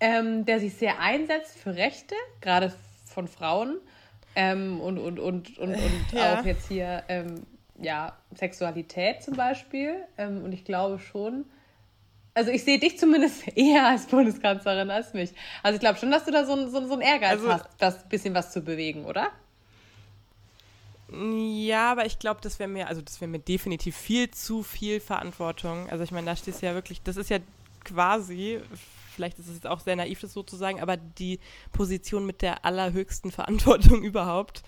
ähm, 0.00 0.44
der 0.44 0.60
sich 0.60 0.74
sehr 0.74 1.00
einsetzt 1.00 1.58
für 1.58 1.74
Rechte, 1.74 2.14
gerade 2.40 2.72
von 3.06 3.28
Frauen 3.28 3.78
ähm, 4.36 4.80
und, 4.80 4.98
und, 4.98 5.18
und, 5.18 5.58
und, 5.58 5.74
und 5.74 6.04
ja. 6.12 6.38
auch 6.38 6.44
jetzt 6.44 6.68
hier 6.68 7.02
ähm, 7.08 7.46
ja, 7.80 8.16
Sexualität 8.34 9.22
zum 9.22 9.34
Beispiel. 9.34 9.96
Ähm, 10.16 10.44
und 10.44 10.52
ich 10.52 10.64
glaube 10.64 10.98
schon, 10.98 11.44
also 12.34 12.50
ich 12.50 12.64
sehe 12.64 12.78
dich 12.78 12.98
zumindest 12.98 13.44
eher 13.56 13.86
als 13.86 14.06
Bundeskanzlerin 14.06 14.90
als 14.90 15.14
mich. 15.14 15.32
Also 15.62 15.76
ich 15.76 15.80
glaube 15.80 15.98
schon, 15.98 16.10
dass 16.10 16.24
du 16.24 16.30
da 16.30 16.44
so, 16.44 16.68
so, 16.68 16.86
so 16.86 16.92
einen 16.92 17.02
Ehrgeiz 17.02 17.32
also, 17.32 17.52
hast, 17.52 17.66
das 17.78 18.08
bisschen 18.08 18.34
was 18.34 18.52
zu 18.52 18.62
bewegen, 18.62 19.04
oder? 19.04 19.28
Ja, 21.10 21.92
aber 21.92 22.04
ich 22.04 22.18
glaube, 22.18 22.40
das 22.42 22.58
wäre 22.58 22.68
mir, 22.68 22.88
also 22.88 23.00
das 23.00 23.20
wäre 23.20 23.30
mir 23.30 23.38
definitiv 23.38 23.96
viel 23.96 24.30
zu 24.30 24.62
viel 24.62 25.00
Verantwortung. 25.00 25.88
Also 25.88 26.04
ich 26.04 26.10
meine, 26.10 26.26
da 26.26 26.36
stehst 26.36 26.60
du 26.60 26.66
ja 26.66 26.74
wirklich, 26.74 27.02
das 27.02 27.16
ist 27.16 27.30
ja 27.30 27.38
quasi, 27.84 28.60
vielleicht 29.14 29.38
ist 29.38 29.48
es 29.48 29.54
jetzt 29.54 29.66
auch 29.66 29.80
sehr 29.80 29.96
naiv, 29.96 30.20
das 30.20 30.34
so 30.34 30.42
zu 30.42 30.56
sagen, 30.56 30.80
aber 30.80 30.96
die 30.96 31.40
Position 31.72 32.26
mit 32.26 32.42
der 32.42 32.64
allerhöchsten 32.64 33.30
Verantwortung 33.30 34.02
überhaupt. 34.04 34.62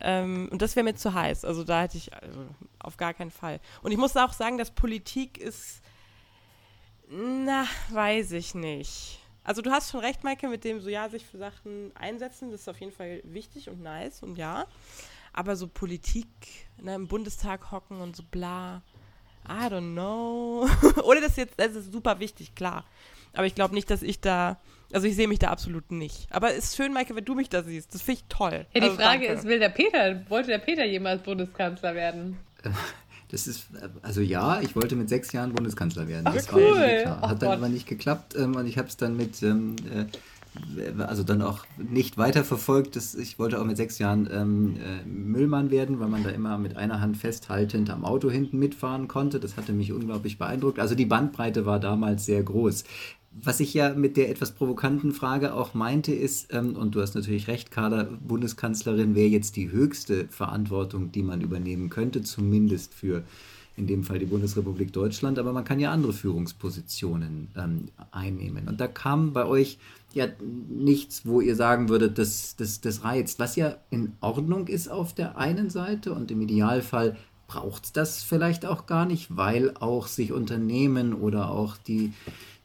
Ähm, 0.00 0.48
und 0.50 0.62
das 0.62 0.74
wäre 0.74 0.84
mir 0.84 0.94
zu 0.94 1.12
heiß. 1.12 1.44
Also 1.44 1.64
da 1.64 1.82
hätte 1.82 1.98
ich 1.98 2.12
also 2.14 2.46
auf 2.78 2.96
gar 2.96 3.12
keinen 3.12 3.30
Fall. 3.30 3.60
Und 3.82 3.92
ich 3.92 3.98
muss 3.98 4.16
auch 4.16 4.32
sagen, 4.32 4.56
dass 4.56 4.70
Politik 4.70 5.36
ist, 5.36 5.82
na, 7.08 7.66
weiß 7.90 8.32
ich 8.32 8.54
nicht. 8.54 9.20
Also 9.44 9.60
du 9.60 9.70
hast 9.70 9.90
schon 9.90 10.00
recht, 10.00 10.24
Maike, 10.24 10.48
mit 10.48 10.64
dem 10.64 10.80
so, 10.80 10.88
ja, 10.88 11.10
sich 11.10 11.26
für 11.26 11.36
Sachen 11.36 11.94
einsetzen, 11.94 12.50
das 12.50 12.62
ist 12.62 12.68
auf 12.68 12.80
jeden 12.80 12.92
Fall 12.92 13.20
wichtig 13.24 13.68
und 13.68 13.82
nice 13.82 14.22
und 14.22 14.36
ja. 14.36 14.66
Aber 15.34 15.56
so 15.56 15.68
Politik, 15.68 16.28
ne, 16.80 16.94
im 16.94 17.08
Bundestag 17.08 17.70
hocken 17.70 18.00
und 18.00 18.16
so 18.16 18.22
bla, 18.22 18.82
I 19.46 19.66
don't 19.66 19.92
know. 19.92 20.66
Oder 21.04 21.20
das 21.20 21.36
jetzt, 21.36 21.54
das 21.58 21.74
ist 21.74 21.92
super 21.92 22.18
wichtig, 22.20 22.54
klar. 22.54 22.84
Aber 23.34 23.46
ich 23.46 23.54
glaube 23.54 23.74
nicht, 23.74 23.90
dass 23.90 24.02
ich 24.02 24.20
da, 24.20 24.58
also 24.92 25.06
ich 25.06 25.16
sehe 25.16 25.28
mich 25.28 25.40
da 25.40 25.48
absolut 25.48 25.90
nicht. 25.90 26.28
Aber 26.30 26.54
es 26.54 26.66
ist 26.66 26.76
schön, 26.76 26.92
Maike, 26.92 27.16
wenn 27.16 27.24
du 27.24 27.34
mich 27.34 27.48
da 27.48 27.62
siehst. 27.62 27.92
Das 27.92 28.02
finde 28.02 28.20
ich 28.20 28.28
toll. 28.28 28.66
Ja, 28.72 28.80
die 28.80 28.82
also, 28.82 28.96
Frage 28.96 29.26
danke. 29.26 29.40
ist, 29.40 29.44
will 29.44 29.58
der 29.58 29.70
Peter, 29.70 30.22
wollte 30.30 30.48
der 30.48 30.58
Peter 30.58 30.84
jemals 30.84 31.22
Bundeskanzler 31.22 31.94
werden? 31.94 32.38
Das 33.30 33.48
ist, 33.48 33.66
also 34.02 34.20
ja, 34.20 34.60
ich 34.60 34.76
wollte 34.76 34.94
mit 34.94 35.08
sechs 35.08 35.32
Jahren 35.32 35.52
Bundeskanzler 35.54 36.06
werden. 36.06 36.24
Ach, 36.24 36.34
das 36.34 36.52
cool. 36.52 36.62
war 36.62 36.88
klar. 37.02 37.20
Hat 37.22 37.42
dann 37.42 37.48
Gott. 37.48 37.58
aber 37.58 37.68
nicht 37.68 37.88
geklappt 37.88 38.36
ähm, 38.36 38.54
und 38.54 38.66
ich 38.68 38.78
habe 38.78 38.86
es 38.86 38.96
dann 38.96 39.16
mit 39.16 39.42
ähm, 39.42 39.74
äh, 39.92 40.04
also 40.98 41.22
dann 41.22 41.42
auch 41.42 41.64
nicht 41.76 42.16
weiterverfolgt. 42.16 42.96
Das, 42.96 43.14
ich 43.14 43.38
wollte 43.38 43.60
auch 43.60 43.64
mit 43.64 43.76
sechs 43.76 43.98
Jahren 43.98 44.28
ähm, 44.32 44.76
äh, 44.76 45.06
Müllmann 45.06 45.70
werden, 45.70 46.00
weil 46.00 46.08
man 46.08 46.22
da 46.22 46.30
immer 46.30 46.58
mit 46.58 46.76
einer 46.76 47.00
Hand 47.00 47.16
festhaltend 47.16 47.90
am 47.90 48.04
Auto 48.04 48.30
hinten 48.30 48.58
mitfahren 48.58 49.08
konnte. 49.08 49.40
Das 49.40 49.56
hatte 49.56 49.72
mich 49.72 49.92
unglaublich 49.92 50.38
beeindruckt. 50.38 50.78
Also 50.78 50.94
die 50.94 51.06
Bandbreite 51.06 51.66
war 51.66 51.80
damals 51.80 52.24
sehr 52.24 52.42
groß. 52.42 52.84
Was 53.42 53.58
ich 53.58 53.74
ja 53.74 53.94
mit 53.94 54.16
der 54.16 54.30
etwas 54.30 54.52
provokanten 54.52 55.12
Frage 55.12 55.54
auch 55.54 55.74
meinte, 55.74 56.12
ist, 56.12 56.54
ähm, 56.54 56.76
und 56.76 56.94
du 56.94 57.00
hast 57.00 57.14
natürlich 57.14 57.48
recht, 57.48 57.72
Kader 57.72 58.04
Bundeskanzlerin 58.04 59.16
wäre 59.16 59.28
jetzt 59.28 59.56
die 59.56 59.72
höchste 59.72 60.26
Verantwortung, 60.28 61.10
die 61.10 61.24
man 61.24 61.40
übernehmen 61.40 61.90
könnte, 61.90 62.22
zumindest 62.22 62.94
für 62.94 63.24
in 63.76 63.86
dem 63.88 64.04
Fall 64.04 64.20
die 64.20 64.26
Bundesrepublik 64.26 64.92
Deutschland, 64.92 65.38
aber 65.38 65.52
man 65.52 65.64
kann 65.64 65.80
ja 65.80 65.90
andere 65.90 66.12
Führungspositionen 66.12 67.48
ähm, 67.56 67.88
einnehmen. 68.12 68.68
Und 68.68 68.80
da 68.80 68.86
kam 68.86 69.32
bei 69.32 69.46
euch 69.46 69.78
ja 70.14 70.26
nichts, 70.68 71.26
wo 71.26 71.40
ihr 71.40 71.56
sagen 71.56 71.88
würdet, 71.88 72.18
das, 72.18 72.56
das, 72.56 72.80
das 72.80 73.04
reizt. 73.04 73.38
Was 73.38 73.56
ja 73.56 73.76
in 73.90 74.12
Ordnung 74.20 74.68
ist 74.68 74.88
auf 74.88 75.14
der 75.14 75.38
einen 75.38 75.70
Seite 75.70 76.12
und 76.12 76.30
im 76.30 76.40
Idealfall 76.40 77.16
braucht 77.46 77.84
es 77.84 77.92
das 77.92 78.22
vielleicht 78.22 78.66
auch 78.66 78.86
gar 78.86 79.06
nicht, 79.06 79.36
weil 79.36 79.74
auch 79.76 80.06
sich 80.06 80.32
Unternehmen 80.32 81.12
oder 81.12 81.50
auch 81.50 81.76
die 81.76 82.12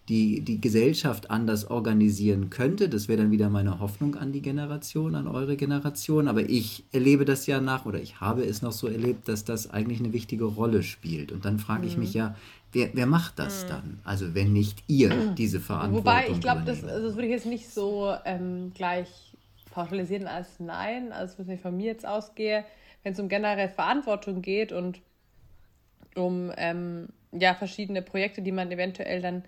die, 0.10 0.42
die 0.42 0.60
Gesellschaft 0.60 1.30
anders 1.30 1.70
organisieren 1.70 2.50
könnte. 2.50 2.90
Das 2.90 3.08
wäre 3.08 3.22
dann 3.22 3.32
wieder 3.32 3.50
meine 3.50 3.80
Hoffnung 3.80 4.16
an 4.16 4.32
die 4.32 4.42
Generation, 4.42 5.14
an 5.14 5.28
eure 5.28 5.56
Generation. 5.56 6.28
Aber 6.28 6.50
ich 6.50 6.84
erlebe 6.92 7.26
das 7.26 7.46
ja 7.46 7.62
nach, 7.62 7.86
oder 7.86 8.02
ich 8.02 8.20
habe 8.20 8.44
es 8.44 8.64
noch 8.64 8.72
so 8.72 8.88
erlebt, 8.88 9.28
dass 9.28 9.46
das 9.46 9.70
eigentlich 9.70 10.00
eine 10.00 10.12
wichtige 10.12 10.46
Rolle 10.46 10.82
spielt. 10.82 11.32
Und 11.32 11.46
dann 11.46 11.60
frage 11.60 11.86
ich 11.86 11.96
mich 11.96 12.16
mhm. 12.16 12.20
ja, 12.20 12.36
wer, 12.72 12.90
wer 12.94 13.06
macht 13.06 13.40
das 13.40 13.64
mhm. 13.64 13.70
dann? 13.70 14.00
Also 14.04 14.36
wenn 14.36 14.54
nicht 14.54 14.84
ihr 14.88 15.34
diese 15.38 15.60
Verantwortung 15.60 16.06
Wobei, 16.06 16.30
ich 16.30 16.40
glaube, 16.40 16.64
das, 16.66 16.84
also 16.84 17.08
das 17.08 17.16
würde 17.16 17.28
ich 17.28 17.34
jetzt 17.34 17.46
nicht 17.46 17.70
so 17.70 18.14
ähm, 18.26 18.72
gleich 18.74 19.08
pauschalisieren 19.72 20.28
als 20.28 20.60
Nein, 20.60 21.12
als 21.12 21.38
wenn 21.38 21.50
ich 21.50 21.62
von 21.62 21.76
mir 21.76 21.88
jetzt 21.88 22.06
ausgehe. 22.06 22.66
Wenn 23.04 23.14
es 23.14 23.20
um 23.20 23.30
generell 23.30 23.70
Verantwortung 23.70 24.42
geht 24.42 24.72
und 24.72 25.02
um 26.16 26.52
ähm, 26.58 27.10
ja, 27.32 27.54
verschiedene 27.54 28.02
Projekte, 28.02 28.42
die 28.42 28.52
man 28.52 28.72
eventuell 28.72 29.22
dann 29.22 29.44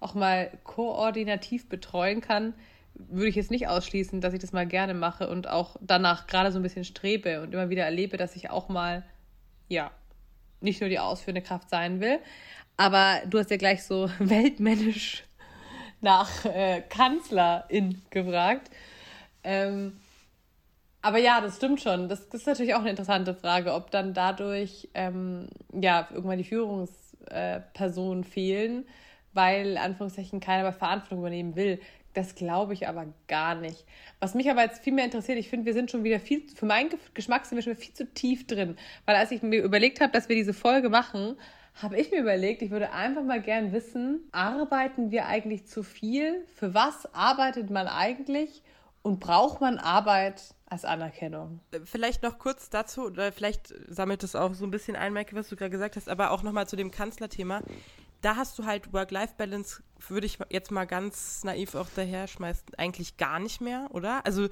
auch 0.00 0.14
mal 0.14 0.50
koordinativ 0.64 1.68
betreuen 1.68 2.20
kann, 2.20 2.54
würde 2.94 3.28
ich 3.28 3.36
jetzt 3.36 3.50
nicht 3.50 3.68
ausschließen, 3.68 4.20
dass 4.20 4.32
ich 4.34 4.40
das 4.40 4.52
mal 4.52 4.66
gerne 4.66 4.94
mache 4.94 5.28
und 5.28 5.48
auch 5.48 5.76
danach 5.80 6.26
gerade 6.26 6.50
so 6.50 6.58
ein 6.58 6.62
bisschen 6.62 6.84
strebe 6.84 7.42
und 7.42 7.52
immer 7.52 7.68
wieder 7.68 7.84
erlebe, 7.84 8.16
dass 8.16 8.36
ich 8.36 8.50
auch 8.50 8.68
mal, 8.68 9.04
ja, 9.68 9.90
nicht 10.60 10.80
nur 10.80 10.88
die 10.88 10.98
ausführende 10.98 11.42
Kraft 11.42 11.68
sein 11.68 12.00
will. 12.00 12.18
Aber 12.76 13.20
du 13.26 13.38
hast 13.38 13.50
ja 13.50 13.56
gleich 13.56 13.84
so 13.84 14.10
weltmännisch 14.18 15.24
nach 16.00 16.44
äh, 16.44 16.82
Kanzlerin 16.88 18.02
gefragt. 18.10 18.70
Ähm, 19.44 20.00
aber 21.02 21.18
ja, 21.18 21.40
das 21.40 21.56
stimmt 21.56 21.80
schon. 21.80 22.08
Das, 22.08 22.20
ist 22.20 22.46
natürlich 22.46 22.74
auch 22.74 22.80
eine 22.80 22.90
interessante 22.90 23.34
Frage, 23.34 23.72
ob 23.72 23.90
dann 23.90 24.12
dadurch 24.12 24.88
ähm, 24.94 25.48
ja 25.72 26.08
irgendwann 26.10 26.38
die 26.38 26.44
Führungspersonen 26.44 28.22
äh, 28.24 28.26
fehlen 28.26 28.86
weil, 29.36 29.76
Anführungszeichen, 29.76 30.40
keiner 30.40 30.64
mehr 30.64 30.72
Verantwortung 30.72 31.18
übernehmen 31.18 31.54
will. 31.54 31.78
Das 32.14 32.34
glaube 32.34 32.72
ich 32.72 32.88
aber 32.88 33.06
gar 33.28 33.54
nicht. 33.54 33.84
Was 34.18 34.34
mich 34.34 34.50
aber 34.50 34.62
jetzt 34.62 34.82
viel 34.82 34.94
mehr 34.94 35.04
interessiert, 35.04 35.38
ich 35.38 35.50
finde, 35.50 35.66
wir 35.66 35.74
sind 35.74 35.90
schon 35.90 36.02
wieder 36.02 36.18
viel, 36.18 36.48
für 36.48 36.64
meinen 36.64 36.88
Geschmack 37.12 37.44
sind 37.44 37.56
wir 37.56 37.62
schon 37.62 37.72
wieder 37.72 37.82
viel 37.82 37.92
zu 37.92 38.12
tief 38.12 38.46
drin. 38.46 38.76
Weil 39.04 39.16
als 39.16 39.30
ich 39.30 39.42
mir 39.42 39.62
überlegt 39.62 40.00
habe, 40.00 40.10
dass 40.12 40.30
wir 40.30 40.34
diese 40.34 40.54
Folge 40.54 40.88
machen, 40.88 41.36
habe 41.76 41.96
ich 41.98 42.10
mir 42.10 42.20
überlegt, 42.20 42.62
ich 42.62 42.70
würde 42.70 42.92
einfach 42.92 43.22
mal 43.22 43.40
gern 43.40 43.72
wissen, 43.72 44.20
arbeiten 44.32 45.10
wir 45.10 45.26
eigentlich 45.26 45.66
zu 45.66 45.82
viel? 45.82 46.44
Für 46.54 46.74
was 46.74 47.14
arbeitet 47.14 47.70
man 47.70 47.86
eigentlich? 47.86 48.62
Und 49.02 49.20
braucht 49.20 49.60
man 49.60 49.78
Arbeit 49.78 50.42
als 50.68 50.84
Anerkennung? 50.84 51.60
Vielleicht 51.84 52.24
noch 52.24 52.38
kurz 52.40 52.70
dazu, 52.70 53.04
oder 53.04 53.30
vielleicht 53.30 53.72
sammelt 53.88 54.24
es 54.24 54.34
auch 54.34 54.54
so 54.54 54.64
ein 54.64 54.72
bisschen 54.72 54.96
ein, 54.96 55.12
Maike, 55.12 55.36
was 55.36 55.48
du 55.48 55.54
gerade 55.54 55.70
gesagt 55.70 55.94
hast, 55.94 56.08
aber 56.08 56.32
auch 56.32 56.42
nochmal 56.42 56.66
zu 56.66 56.74
dem 56.74 56.90
Kanzlerthema 56.90 57.62
da 58.26 58.36
hast 58.36 58.58
du 58.58 58.64
halt 58.64 58.92
Work-Life-Balance, 58.92 59.82
würde 60.08 60.26
ich 60.26 60.38
jetzt 60.50 60.70
mal 60.70 60.84
ganz 60.84 61.44
naiv 61.44 61.74
auch 61.74 61.88
daher 61.94 62.26
schmeißen, 62.26 62.74
eigentlich 62.76 63.16
gar 63.16 63.38
nicht 63.38 63.60
mehr, 63.60 63.88
oder? 63.92 64.24
Also 64.26 64.48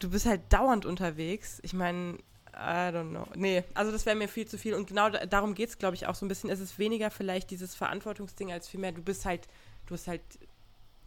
du 0.00 0.10
bist 0.10 0.26
halt 0.26 0.52
dauernd 0.52 0.86
unterwegs. 0.86 1.60
Ich 1.62 1.72
meine, 1.72 2.18
I 2.58 2.90
don't 2.92 3.10
know. 3.10 3.26
Nee, 3.36 3.62
also 3.74 3.92
das 3.92 4.04
wäre 4.04 4.16
mir 4.16 4.28
viel 4.28 4.46
zu 4.46 4.58
viel. 4.58 4.74
Und 4.74 4.88
genau 4.88 5.10
da, 5.10 5.26
darum 5.26 5.54
geht 5.54 5.68
es, 5.68 5.78
glaube 5.78 5.94
ich, 5.94 6.06
auch 6.06 6.14
so 6.14 6.26
ein 6.26 6.28
bisschen. 6.28 6.50
Es 6.50 6.60
ist 6.60 6.78
weniger 6.78 7.10
vielleicht 7.10 7.50
dieses 7.50 7.74
Verantwortungsding 7.74 8.50
als 8.52 8.68
vielmehr, 8.68 8.92
du 8.92 9.02
bist 9.02 9.24
halt, 9.24 9.46
du 9.86 9.94
bist 9.94 10.08
halt 10.08 10.22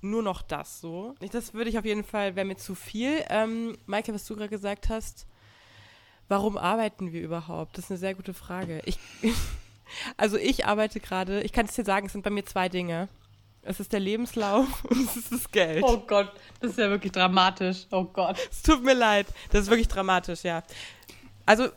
nur 0.02 0.24
noch 0.24 0.42
das 0.42 0.80
so. 0.82 1.16
Das 1.32 1.54
würde 1.54 1.70
ich 1.70 1.78
auf 1.78 1.86
jeden 1.86 2.04
Fall, 2.04 2.36
wäre 2.36 2.46
mir 2.46 2.58
zu 2.58 2.74
viel. 2.74 3.24
Ähm, 3.30 3.78
Maike, 3.86 4.14
was 4.14 4.26
du 4.26 4.36
gerade 4.36 4.50
gesagt 4.50 4.90
hast, 4.90 5.28
warum 6.28 6.58
arbeiten 6.58 7.12
wir 7.12 7.22
überhaupt? 7.22 7.78
Das 7.78 7.86
ist 7.86 7.92
eine 7.92 8.00
sehr 8.00 8.16
gute 8.16 8.34
Frage. 8.34 8.82
Ich 8.86 8.98
Also 10.18 10.38
ich 10.38 10.66
arbeite 10.66 11.00
gerade, 11.00 11.42
ich 11.42 11.52
kann 11.52 11.66
es 11.66 11.74
dir 11.74 11.86
sagen, 11.86 12.06
es 12.08 12.14
sind 12.14 12.24
bei 12.24 12.30
mir 12.30 12.46
zwei 12.46 12.70
Dinge. 12.70 13.10
Es 13.64 13.80
ist 13.80 13.94
der 13.94 14.00
Lebenslauf 14.00 14.84
und 14.90 15.06
es 15.06 15.18
ist 15.18 15.32
das 15.32 15.52
Geld. 15.52 15.84
Oh 15.84 15.98
Gott, 15.98 16.32
das 16.60 16.72
ist 16.72 16.80
ja 16.80 16.90
wirklich 16.90 17.12
dramatisch. 17.12 17.86
Oh 17.92 18.06
Gott. 18.06 18.38
Es 18.50 18.62
tut 18.64 18.84
mir 18.84 18.94
leid. 18.96 19.28
Das 19.52 19.64
ist 19.64 19.70
wirklich 19.70 19.88
dramatisch, 19.88 20.44
ja. 20.44 20.64
Also. 21.52 21.70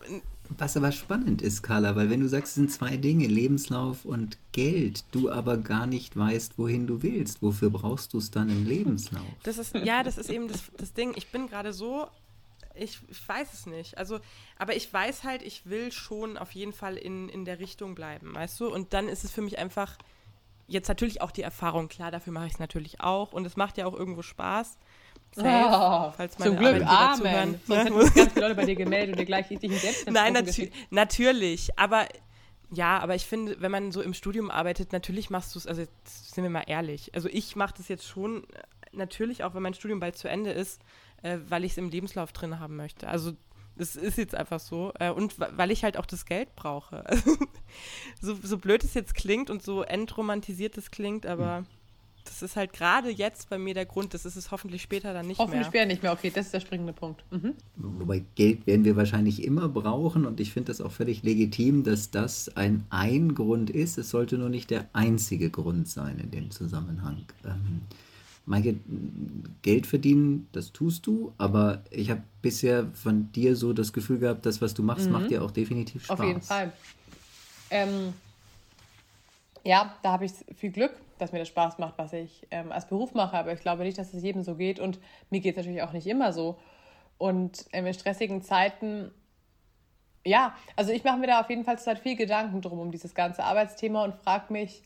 Was 0.50 0.76
aber 0.76 0.92
spannend 0.92 1.40
ist, 1.40 1.62
Carla, 1.62 1.96
weil 1.96 2.10
wenn 2.10 2.20
du 2.20 2.28
sagst, 2.28 2.50
es 2.50 2.54
sind 2.54 2.70
zwei 2.70 2.98
Dinge, 2.98 3.26
Lebenslauf 3.26 4.04
und 4.04 4.36
Geld, 4.52 5.04
du 5.10 5.30
aber 5.30 5.56
gar 5.56 5.86
nicht 5.86 6.16
weißt, 6.16 6.58
wohin 6.58 6.86
du 6.86 7.02
willst, 7.02 7.40
wofür 7.40 7.70
brauchst 7.70 8.12
du 8.12 8.18
es 8.18 8.30
dann 8.30 8.50
im 8.50 8.66
Lebenslauf? 8.66 9.24
Das 9.42 9.56
ist, 9.56 9.74
ja, 9.74 10.02
das 10.02 10.18
ist 10.18 10.28
eben 10.28 10.46
das, 10.48 10.64
das 10.76 10.92
Ding. 10.92 11.14
Ich 11.16 11.28
bin 11.28 11.48
gerade 11.48 11.72
so 11.72 12.08
ich, 12.74 13.00
ich, 13.08 13.28
weiß 13.28 13.52
es 13.52 13.66
nicht. 13.66 13.96
Also, 13.98 14.20
aber 14.58 14.76
ich 14.76 14.92
weiß 14.92 15.24
halt, 15.24 15.42
ich 15.42 15.66
will 15.66 15.92
schon 15.92 16.36
auf 16.36 16.52
jeden 16.52 16.72
Fall 16.72 16.96
in, 16.96 17.28
in 17.28 17.44
der 17.44 17.58
Richtung 17.58 17.94
bleiben, 17.94 18.34
weißt 18.34 18.60
du? 18.60 18.72
Und 18.72 18.92
dann 18.92 19.08
ist 19.08 19.24
es 19.24 19.30
für 19.30 19.42
mich 19.42 19.58
einfach 19.58 19.96
jetzt 20.66 20.88
natürlich 20.88 21.20
auch 21.20 21.30
die 21.30 21.42
Erfahrung, 21.42 21.88
klar, 21.88 22.10
dafür 22.10 22.32
mache 22.32 22.46
ich 22.46 22.54
es 22.54 22.58
natürlich 22.58 23.00
auch. 23.00 23.32
Und 23.32 23.46
es 23.46 23.56
macht 23.56 23.78
ja 23.78 23.86
auch 23.86 23.94
irgendwo 23.94 24.22
Spaß. 24.22 24.76
Safe, 25.34 26.14
oh, 26.18 26.26
zum 26.38 26.56
Glück, 26.56 26.86
Amen. 26.86 27.60
Sonst 27.66 27.84
hätten 27.84 28.00
sich 28.00 28.14
ganz 28.14 28.32
viele 28.32 28.46
Leute 28.46 28.54
bei 28.54 28.64
dir 28.66 28.76
gemeldet 28.76 29.12
und 29.12 29.18
dir 29.18 29.26
gleich 29.26 29.50
richtig 29.50 29.80
selbst 29.80 30.10
Nein, 30.10 30.32
natü 30.32 30.70
natürlich. 30.90 31.76
Aber 31.78 32.06
ja, 32.70 32.98
aber 32.98 33.14
ich 33.14 33.26
finde, 33.26 33.60
wenn 33.60 33.70
man 33.70 33.92
so 33.92 34.00
im 34.00 34.14
Studium 34.14 34.50
arbeitet, 34.50 34.92
natürlich 34.92 35.30
machst 35.30 35.54
du 35.54 35.58
es, 35.58 35.66
also 35.66 35.84
sind 36.04 36.44
wir 36.44 36.50
mal 36.50 36.64
ehrlich. 36.66 37.14
Also 37.14 37.28
ich 37.28 37.56
mache 37.56 37.74
das 37.76 37.88
jetzt 37.88 38.06
schon 38.06 38.46
natürlich 38.92 39.44
auch, 39.44 39.54
wenn 39.54 39.62
mein 39.62 39.74
Studium 39.74 40.00
bald 40.00 40.16
zu 40.16 40.28
Ende 40.28 40.50
ist, 40.50 40.82
äh, 41.22 41.38
weil 41.48 41.64
ich 41.64 41.72
es 41.72 41.78
im 41.78 41.90
Lebenslauf 41.90 42.32
drin 42.32 42.60
haben 42.60 42.76
möchte. 42.76 43.08
Also 43.08 43.32
es 43.76 43.96
ist 43.96 44.18
jetzt 44.18 44.34
einfach 44.34 44.60
so. 44.60 44.92
Äh, 44.98 45.10
und 45.10 45.38
weil 45.38 45.70
ich 45.70 45.84
halt 45.84 45.96
auch 45.96 46.06
das 46.06 46.26
Geld 46.26 46.54
brauche. 46.56 47.04
so, 48.20 48.36
so 48.40 48.58
blöd 48.58 48.84
es 48.84 48.94
jetzt 48.94 49.14
klingt 49.14 49.50
und 49.50 49.62
so 49.62 49.82
entromantisiert 49.82 50.78
es 50.78 50.90
klingt, 50.90 51.26
aber 51.26 51.62
mhm. 51.62 51.66
Das 52.24 52.42
ist 52.42 52.56
halt 52.56 52.72
gerade 52.72 53.10
jetzt 53.10 53.48
bei 53.50 53.58
mir 53.58 53.74
der 53.74 53.86
Grund. 53.86 54.14
Das 54.14 54.24
ist 54.24 54.36
es 54.36 54.50
hoffentlich 54.50 54.82
später 54.82 55.12
dann 55.12 55.26
nicht 55.26 55.38
hoffentlich 55.38 55.60
mehr. 55.60 55.66
Hoffentlich 55.66 55.80
später 55.80 55.86
nicht 55.86 56.02
mehr. 56.02 56.12
Okay, 56.12 56.32
das 56.34 56.46
ist 56.46 56.54
der 56.54 56.60
springende 56.60 56.92
Punkt. 56.92 57.22
Mhm. 57.30 57.54
Wobei 57.76 58.24
Geld 58.34 58.66
werden 58.66 58.84
wir 58.84 58.96
wahrscheinlich 58.96 59.44
immer 59.44 59.68
brauchen 59.68 60.24
und 60.26 60.40
ich 60.40 60.52
finde 60.52 60.68
das 60.68 60.80
auch 60.80 60.92
völlig 60.92 61.22
legitim, 61.22 61.84
dass 61.84 62.10
das 62.10 62.56
ein 62.56 62.84
ein 62.90 63.34
Grund 63.34 63.70
ist. 63.70 63.98
Es 63.98 64.10
sollte 64.10 64.38
nur 64.38 64.48
nicht 64.48 64.70
der 64.70 64.88
einzige 64.92 65.50
Grund 65.50 65.88
sein 65.88 66.18
in 66.18 66.30
dem 66.30 66.50
Zusammenhang. 66.50 67.24
Ähm, 67.44 67.82
Maike, 68.46 68.76
Geld 69.62 69.86
verdienen, 69.86 70.48
das 70.52 70.72
tust 70.72 71.06
du, 71.06 71.32
aber 71.38 71.82
ich 71.90 72.10
habe 72.10 72.22
bisher 72.42 72.86
von 72.92 73.32
dir 73.32 73.56
so 73.56 73.72
das 73.72 73.92
Gefühl 73.92 74.18
gehabt, 74.18 74.44
das, 74.44 74.60
was 74.60 74.74
du 74.74 74.82
machst, 74.82 75.06
mhm. 75.06 75.12
macht 75.12 75.30
dir 75.30 75.42
auch 75.42 75.50
definitiv 75.50 76.04
Spaß. 76.04 76.20
Auf 76.20 76.26
jeden 76.26 76.42
Fall. 76.42 76.72
Ähm, 77.70 78.12
ja, 79.64 79.96
da 80.02 80.12
habe 80.12 80.26
ich 80.26 80.32
viel 80.54 80.70
Glück, 80.70 80.92
dass 81.18 81.32
mir 81.32 81.38
das 81.38 81.48
Spaß 81.48 81.78
macht, 81.78 81.94
was 81.96 82.12
ich 82.12 82.46
ähm, 82.50 82.70
als 82.70 82.86
Beruf 82.86 83.14
mache, 83.14 83.36
aber 83.36 83.52
ich 83.52 83.60
glaube 83.60 83.82
nicht, 83.82 83.98
dass 83.98 84.12
es 84.12 84.22
jedem 84.22 84.42
so 84.42 84.54
geht 84.56 84.78
und 84.78 85.00
mir 85.30 85.40
geht 85.40 85.52
es 85.52 85.56
natürlich 85.56 85.82
auch 85.82 85.92
nicht 85.92 86.06
immer 86.06 86.32
so. 86.32 86.58
Und 87.16 87.64
ähm, 87.72 87.86
in 87.86 87.94
stressigen 87.94 88.42
Zeiten, 88.42 89.10
ja, 90.24 90.54
also 90.76 90.92
ich 90.92 91.02
mache 91.02 91.18
mir 91.18 91.28
da 91.28 91.40
auf 91.40 91.48
jeden 91.48 91.64
Fall 91.64 91.78
zurzeit 91.78 91.98
viel 91.98 92.16
Gedanken 92.16 92.60
drum, 92.60 92.78
um 92.78 92.90
dieses 92.90 93.14
ganze 93.14 93.42
Arbeitsthema 93.42 94.04
und 94.04 94.14
frage 94.14 94.52
mich, 94.52 94.82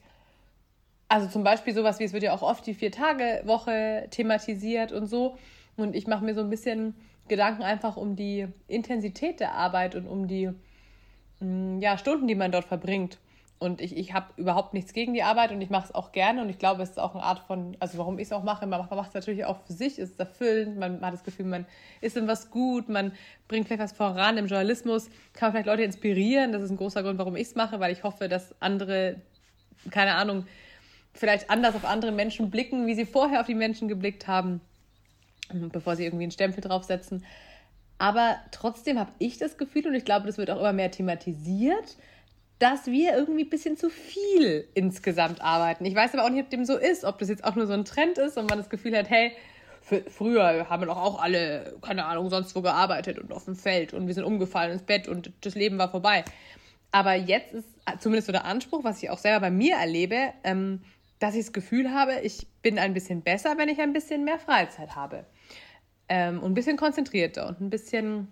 also 1.09 1.27
zum 1.27 1.43
Beispiel 1.43 1.75
sowas 1.75 1.99
wie, 1.99 2.05
es 2.05 2.13
wird 2.13 2.23
ja 2.23 2.35
auch 2.35 2.43
oft 2.43 2.67
die 2.67 2.75
Vier-Tage-Woche 2.75 4.09
thematisiert 4.11 4.93
und 4.93 5.07
so. 5.07 5.39
Und 5.77 5.97
ich 5.97 6.07
mache 6.07 6.25
mir 6.25 6.35
so 6.35 6.43
ein 6.43 6.51
bisschen 6.51 6.95
Gedanken 7.29 7.63
einfach 7.63 7.97
um 7.97 8.15
die 8.15 8.47
Intensität 8.69 9.41
der 9.41 9.55
Arbeit 9.55 9.95
und 9.95 10.07
um 10.07 10.29
die 10.29 10.51
mm, 11.41 11.81
ja, 11.81 11.97
Stunden, 11.97 12.27
die 12.27 12.35
man 12.35 12.53
dort 12.53 12.67
verbringt. 12.67 13.19
Und 13.61 13.81
ich, 13.81 13.97
ich 13.97 14.13
habe 14.13 14.27
überhaupt 14.37 14.73
nichts 14.73 14.93
gegen 14.93 15.15
die 15.15 15.25
Arbeit 15.25 15.51
und 15.51 15.61
ich 15.61 15.69
mache 15.69 15.87
es 15.87 15.95
auch 15.95 16.13
gerne 16.13 16.43
und 16.43 16.49
ich 16.49 16.59
glaube, 16.59 16.81
es 16.81 16.91
ist 16.91 17.01
auch 17.01 17.15
eine 17.15 17.25
Art 17.25 17.41
von, 17.41 17.77
also 17.81 17.99
warum 17.99 18.21
ich 18.21 18.29
es 18.29 18.33
auch 18.33 18.45
mache, 18.45 18.67
man 18.69 18.87
macht 18.89 19.09
es 19.09 19.15
natürlich 19.15 19.45
auch 19.47 19.59
für 19.67 19.73
sich, 19.73 19.99
es 19.99 20.11
ist 20.11 20.21
erfüllend, 20.21 20.79
man 20.79 21.01
hat 21.01 21.13
das 21.13 21.25
Gefühl, 21.25 21.47
man 21.47 21.67
ist 22.01 22.17
in 22.17 22.29
was 22.29 22.53
gut, 22.53 22.89
man 22.89 23.13
bringt 23.49 23.67
vielleicht 23.67 23.83
was 23.83 23.93
voran 23.93 24.37
im 24.37 24.47
Journalismus, 24.47 25.11
kann 25.33 25.51
vielleicht 25.51 25.67
Leute 25.67 25.83
inspirieren, 25.83 26.53
das 26.53 26.63
ist 26.63 26.71
ein 26.71 26.77
großer 26.77 27.03
Grund, 27.03 27.19
warum 27.19 27.35
ich 27.35 27.49
es 27.49 27.55
mache, 27.57 27.81
weil 27.81 27.93
ich 27.93 28.05
hoffe, 28.05 28.29
dass 28.29 28.55
andere, 28.61 29.17
keine 29.91 30.15
Ahnung, 30.15 30.47
vielleicht 31.13 31.51
anders 31.51 31.75
auf 31.75 31.85
andere 31.85 32.13
Menschen 32.13 32.51
blicken, 32.51 32.87
wie 32.87 32.95
sie 32.95 33.07
vorher 33.07 33.41
auf 33.41 33.47
die 33.47 33.57
Menschen 33.57 33.89
geblickt 33.89 34.29
haben, 34.29 34.61
bevor 35.53 35.97
sie 35.97 36.05
irgendwie 36.05 36.25
einen 36.25 36.31
Stempel 36.31 36.61
draufsetzen. 36.61 37.25
Aber 37.99 38.37
trotzdem 38.53 39.01
habe 39.01 39.11
ich 39.19 39.39
das 39.39 39.59
Gefühl, 39.59 39.89
und 39.89 39.95
ich 39.95 40.05
glaube, 40.05 40.27
das 40.27 40.39
wird 40.39 40.51
auch 40.51 40.61
immer 40.61 40.73
mehr 40.73 40.93
thematisiert, 40.93 41.97
dass 42.59 42.87
wir 42.87 43.17
irgendwie 43.17 43.45
ein 43.45 43.51
bisschen 43.51 43.77
zu 43.77 43.89
viel 43.89 44.67
insgesamt 44.75 45.41
arbeiten. 45.41 45.85
Ich 45.85 45.95
weiß 45.95 46.15
aber 46.15 46.25
auch 46.25 46.31
nicht, 46.31 46.43
ob 46.43 46.51
dem 46.51 46.65
so 46.65 46.77
ist, 46.77 47.05
ob 47.05 47.19
das 47.19 47.29
jetzt 47.29 47.45
auch 47.45 47.55
nur 47.55 47.67
so 47.67 47.73
ein 47.73 47.85
Trend 47.85 48.19
ist 48.19 48.37
und 48.37 48.49
man 48.49 48.59
das 48.59 48.69
Gefühl 48.69 48.97
hat, 48.97 49.09
hey, 49.09 49.33
früher 50.09 50.69
haben 50.69 50.83
wir 50.83 50.87
doch 50.87 50.97
auch 50.97 51.23
alle, 51.23 51.77
keine 51.83 52.05
Ahnung, 52.05 52.31
sonst 52.31 52.55
wo 52.55 52.61
gearbeitet 52.61 53.19
und 53.19 53.33
auf 53.33 53.45
dem 53.45 53.57
Feld 53.57 53.95
und 53.95 54.07
wir 54.07 54.15
sind 54.15 54.25
umgefallen 54.25 54.73
ins 54.73 54.83
Bett 54.83 55.09
und 55.09 55.33
das 55.41 55.55
Leben 55.55 55.79
war 55.79 55.91
vorbei. 55.91 56.25
Aber 56.91 57.15
jetzt 57.15 57.55
ist 57.55 57.69
zumindest 58.01 58.27
so 58.27 58.33
der 58.33 58.45
Anspruch, 58.45 58.83
was 58.83 59.03
ich 59.03 59.11
auch 59.11 59.19
selber 59.19 59.41
bei 59.41 59.51
mir 59.51 59.77
erlebe, 59.77 60.33
ähm, 60.43 60.83
dass 61.19 61.35
ich 61.35 61.45
das 61.45 61.53
Gefühl 61.53 61.93
habe, 61.93 62.21
ich 62.23 62.47
bin 62.63 62.79
ein 62.79 62.95
bisschen 62.95 63.23
besser, 63.23 63.57
wenn 63.57 63.69
ich 63.69 63.81
ein 63.81 63.93
bisschen 63.93 64.25
mehr 64.25 64.39
Freizeit 64.39 64.95
habe. 64.95 65.25
Ähm, 66.09 66.41
und 66.41 66.53
ein 66.53 66.55
bisschen 66.55 66.77
konzentrierter 66.77 67.49
und 67.49 67.61
ein 67.61 67.71
bisschen, 67.71 68.29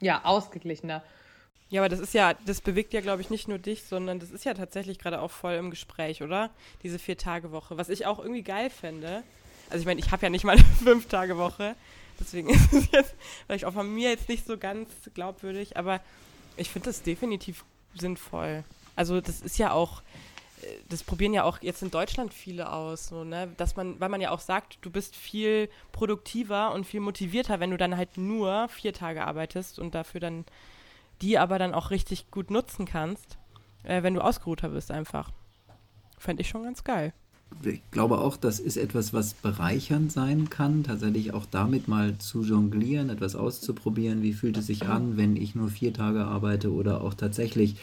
ja, 0.00 0.24
ausgeglichener. 0.24 1.02
Ja, 1.70 1.80
aber 1.80 1.88
das 1.88 2.00
ist 2.00 2.14
ja, 2.14 2.34
das 2.46 2.60
bewegt 2.60 2.92
ja, 2.92 3.00
glaube 3.00 3.22
ich, 3.22 3.30
nicht 3.30 3.48
nur 3.48 3.58
dich, 3.58 3.84
sondern 3.84 4.20
das 4.20 4.30
ist 4.30 4.44
ja 4.44 4.54
tatsächlich 4.54 4.98
gerade 4.98 5.20
auch 5.20 5.30
voll 5.30 5.54
im 5.54 5.70
Gespräch, 5.70 6.22
oder? 6.22 6.50
Diese 6.82 6.98
Vier-Tage-Woche. 6.98 7.76
Was 7.76 7.88
ich 7.88 8.06
auch 8.06 8.18
irgendwie 8.18 8.42
geil 8.42 8.70
fände. 8.70 9.22
Also 9.70 9.80
ich 9.80 9.86
meine, 9.86 10.00
ich 10.00 10.10
habe 10.12 10.22
ja 10.22 10.30
nicht 10.30 10.44
mal 10.44 10.52
eine 10.52 10.64
Fünf-Tage-Woche. 10.84 11.74
Deswegen 12.20 12.48
ist 12.50 12.72
es 12.72 12.90
jetzt 12.92 13.14
vielleicht 13.46 13.64
auch 13.64 13.72
von 13.72 13.92
mir 13.92 14.10
jetzt 14.10 14.28
nicht 14.28 14.46
so 14.46 14.58
ganz 14.58 14.88
glaubwürdig, 15.14 15.76
aber 15.76 16.00
ich 16.56 16.70
finde 16.70 16.90
das 16.90 17.02
definitiv 17.02 17.64
sinnvoll. 17.94 18.64
Also 18.96 19.20
das 19.20 19.40
ist 19.40 19.58
ja 19.58 19.72
auch, 19.72 20.02
das 20.88 21.02
probieren 21.02 21.34
ja 21.34 21.44
auch 21.44 21.60
jetzt 21.60 21.82
in 21.82 21.90
Deutschland 21.90 22.32
viele 22.32 22.72
aus, 22.72 23.08
so, 23.08 23.24
ne? 23.24 23.52
Dass 23.56 23.76
man, 23.76 23.98
weil 23.98 24.08
man 24.08 24.20
ja 24.20 24.30
auch 24.30 24.40
sagt, 24.40 24.78
du 24.82 24.90
bist 24.90 25.16
viel 25.16 25.68
produktiver 25.92 26.72
und 26.72 26.86
viel 26.86 27.00
motivierter, 27.00 27.58
wenn 27.60 27.70
du 27.70 27.76
dann 27.76 27.96
halt 27.96 28.16
nur 28.16 28.68
vier 28.68 28.92
Tage 28.92 29.26
arbeitest 29.26 29.78
und 29.78 29.94
dafür 29.94 30.20
dann 30.20 30.44
die 31.22 31.38
aber 31.38 31.58
dann 31.58 31.74
auch 31.74 31.90
richtig 31.90 32.30
gut 32.30 32.50
nutzen 32.50 32.86
kannst, 32.86 33.38
äh, 33.82 34.02
wenn 34.02 34.14
du 34.14 34.20
ausgeruhter 34.20 34.70
bist 34.70 34.90
einfach. 34.90 35.30
Fände 36.18 36.42
ich 36.42 36.48
schon 36.48 36.64
ganz 36.64 36.84
geil. 36.84 37.12
Ich 37.62 37.82
glaube 37.90 38.18
auch, 38.18 38.36
das 38.36 38.58
ist 38.58 38.76
etwas, 38.76 39.12
was 39.12 39.34
bereichernd 39.34 40.10
sein 40.10 40.50
kann, 40.50 40.82
tatsächlich 40.82 41.32
auch 41.32 41.46
damit 41.46 41.88
mal 41.88 42.18
zu 42.18 42.42
jonglieren, 42.42 43.10
etwas 43.10 43.36
auszuprobieren, 43.36 44.22
wie 44.22 44.32
fühlt 44.32 44.56
es 44.56 44.66
sich 44.66 44.86
an, 44.86 45.16
wenn 45.16 45.36
ich 45.36 45.54
nur 45.54 45.68
vier 45.68 45.92
Tage 45.92 46.24
arbeite 46.24 46.72
oder 46.72 47.02
auch 47.02 47.14
tatsächlich 47.14 47.76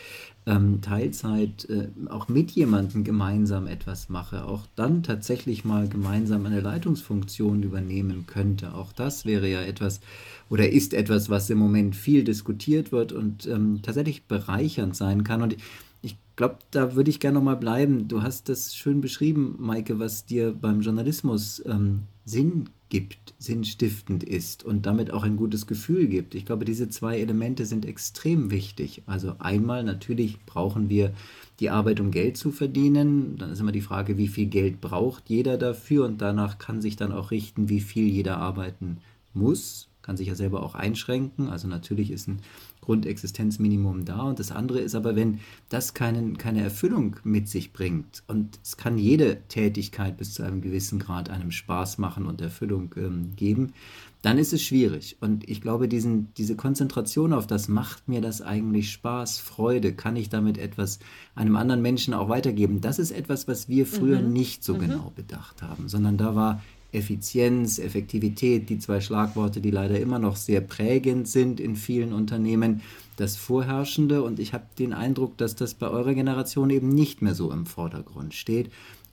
ähm, 0.47 0.81
Teilzeit 0.81 1.67
äh, 1.69 1.89
auch 2.09 2.27
mit 2.27 2.51
jemandem 2.51 3.03
gemeinsam 3.03 3.67
etwas 3.67 4.09
mache, 4.09 4.45
auch 4.45 4.65
dann 4.75 5.03
tatsächlich 5.03 5.65
mal 5.65 5.87
gemeinsam 5.87 6.45
eine 6.45 6.61
Leitungsfunktion 6.61 7.61
übernehmen 7.63 8.25
könnte. 8.25 8.73
Auch 8.73 8.91
das 8.91 9.25
wäre 9.25 9.47
ja 9.47 9.61
etwas 9.61 10.01
oder 10.49 10.69
ist 10.69 10.93
etwas, 10.93 11.29
was 11.29 11.49
im 11.49 11.59
Moment 11.59 11.95
viel 11.95 12.23
diskutiert 12.23 12.91
wird 12.91 13.13
und 13.13 13.45
ähm, 13.47 13.79
tatsächlich 13.83 14.25
bereichernd 14.25 14.95
sein 14.95 15.23
kann. 15.23 15.43
Und 15.43 15.55
ich 16.01 16.17
glaube, 16.35 16.57
da 16.71 16.95
würde 16.95 17.09
ich 17.09 17.19
gerne 17.19 17.37
nochmal 17.39 17.57
bleiben. 17.57 18.07
Du 18.07 18.23
hast 18.23 18.49
das 18.49 18.75
schön 18.75 19.01
beschrieben, 19.01 19.55
Maike, 19.59 19.99
was 19.99 20.25
dir 20.25 20.53
beim 20.53 20.81
Journalismus 20.81 21.61
ähm, 21.65 22.03
Sinn 22.25 22.69
gibt, 22.89 23.33
sinnstiftend 23.39 24.23
ist 24.23 24.63
und 24.63 24.85
damit 24.85 25.11
auch 25.11 25.23
ein 25.23 25.37
gutes 25.37 25.65
Gefühl 25.65 26.07
gibt. 26.07 26.35
Ich 26.35 26.45
glaube, 26.45 26.65
diese 26.65 26.89
zwei 26.89 27.19
Elemente 27.19 27.65
sind 27.65 27.85
extrem 27.85 28.51
wichtig. 28.51 29.01
Also 29.05 29.35
einmal 29.39 29.83
natürlich 29.83 30.37
brauchen 30.45 30.89
wir 30.89 31.13
die 31.59 31.69
Arbeit, 31.69 31.99
um 32.01 32.11
Geld 32.11 32.35
zu 32.37 32.51
verdienen. 32.51 33.37
Dann 33.37 33.51
ist 33.51 33.61
immer 33.61 33.71
die 33.71 33.81
Frage, 33.81 34.17
wie 34.17 34.27
viel 34.27 34.47
Geld 34.47 34.81
braucht 34.81 35.29
jeder 35.29 35.57
dafür 35.57 36.05
und 36.05 36.21
danach 36.21 36.57
kann 36.57 36.81
sich 36.81 36.97
dann 36.97 37.13
auch 37.13 37.31
richten, 37.31 37.69
wie 37.69 37.79
viel 37.79 38.07
jeder 38.07 38.37
arbeiten 38.37 38.97
muss. 39.33 39.87
Kann 40.01 40.17
sich 40.17 40.27
ja 40.27 40.35
selber 40.35 40.61
auch 40.61 40.75
einschränken. 40.75 41.47
Also 41.47 41.67
natürlich 41.67 42.11
ist 42.11 42.27
ein 42.27 42.39
Grundexistenzminimum 42.81 44.05
da. 44.05 44.23
Und 44.23 44.39
das 44.39 44.51
andere 44.51 44.79
ist 44.79 44.95
aber, 44.95 45.15
wenn 45.15 45.39
das 45.69 45.93
keinen, 45.93 46.37
keine 46.37 46.61
Erfüllung 46.61 47.15
mit 47.23 47.47
sich 47.47 47.73
bringt, 47.73 48.23
und 48.27 48.59
es 48.63 48.77
kann 48.77 48.97
jede 48.97 49.41
Tätigkeit 49.47 50.17
bis 50.17 50.33
zu 50.33 50.43
einem 50.43 50.61
gewissen 50.61 50.99
Grad 50.99 51.29
einem 51.29 51.51
Spaß 51.51 51.99
machen 51.99 52.25
und 52.25 52.41
Erfüllung 52.41 52.93
ähm, 52.97 53.33
geben, 53.35 53.73
dann 54.21 54.37
ist 54.37 54.53
es 54.53 54.61
schwierig. 54.61 55.17
Und 55.19 55.49
ich 55.49 55.61
glaube, 55.61 55.87
diesen, 55.87 56.33
diese 56.35 56.55
Konzentration 56.55 57.33
auf 57.33 57.47
das, 57.47 57.67
macht 57.67 58.07
mir 58.07 58.21
das 58.21 58.41
eigentlich 58.41 58.91
Spaß, 58.91 59.39
Freude, 59.39 59.93
kann 59.93 60.15
ich 60.15 60.29
damit 60.29 60.57
etwas 60.57 60.99
einem 61.35 61.55
anderen 61.55 61.81
Menschen 61.81 62.13
auch 62.13 62.29
weitergeben, 62.29 62.81
das 62.81 62.99
ist 62.99 63.11
etwas, 63.11 63.47
was 63.47 63.67
wir 63.67 63.85
früher 63.85 64.21
mhm. 64.21 64.33
nicht 64.33 64.63
so 64.63 64.75
mhm. 64.75 64.79
genau 64.79 65.11
bedacht 65.15 65.61
haben, 65.61 65.87
sondern 65.87 66.17
da 66.17 66.35
war 66.35 66.61
Effizienz, 66.91 67.79
Effektivität, 67.79 68.69
die 68.69 68.79
zwei 68.79 68.99
Schlagworte, 69.01 69.61
die 69.61 69.71
leider 69.71 69.99
immer 69.99 70.19
noch 70.19 70.35
sehr 70.35 70.61
prägend 70.61 71.27
sind 71.27 71.59
in 71.59 71.75
vielen 71.75 72.13
Unternehmen, 72.13 72.81
das 73.15 73.35
Vorherrschende. 73.37 74.23
Und 74.23 74.39
ich 74.39 74.53
habe 74.53 74.65
den 74.77 74.93
Eindruck, 74.93 75.37
dass 75.37 75.55
das 75.55 75.73
bei 75.73 75.87
eurer 75.87 76.13
Generation 76.13 76.69
eben 76.69 76.89
nicht 76.89 77.21
mehr 77.21 77.35
so 77.35 77.51
im 77.51 77.65
Vordergrund 77.65 78.33
steht. 78.33 78.69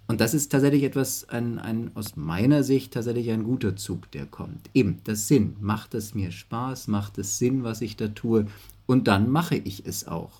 Und 0.08 0.22
das 0.22 0.32
ist 0.32 0.50
tatsächlich 0.50 0.84
etwas, 0.84 1.28
ein, 1.28 1.58
ein, 1.58 1.90
aus 1.94 2.16
meiner 2.16 2.62
Sicht 2.62 2.94
tatsächlich 2.94 3.30
ein 3.30 3.44
guter 3.44 3.76
Zug, 3.76 4.10
der 4.12 4.24
kommt. 4.24 4.70
Eben, 4.72 5.00
das 5.04 5.28
Sinn. 5.28 5.56
Macht 5.60 5.94
es 5.94 6.14
mir 6.14 6.32
Spaß? 6.32 6.88
Macht 6.88 7.18
es 7.18 7.38
Sinn, 7.38 7.62
was 7.62 7.82
ich 7.82 7.96
da 7.96 8.08
tue? 8.08 8.46
Und 8.86 9.06
dann 9.06 9.30
mache 9.30 9.56
ich 9.56 9.84
es 9.86 10.08
auch. 10.08 10.30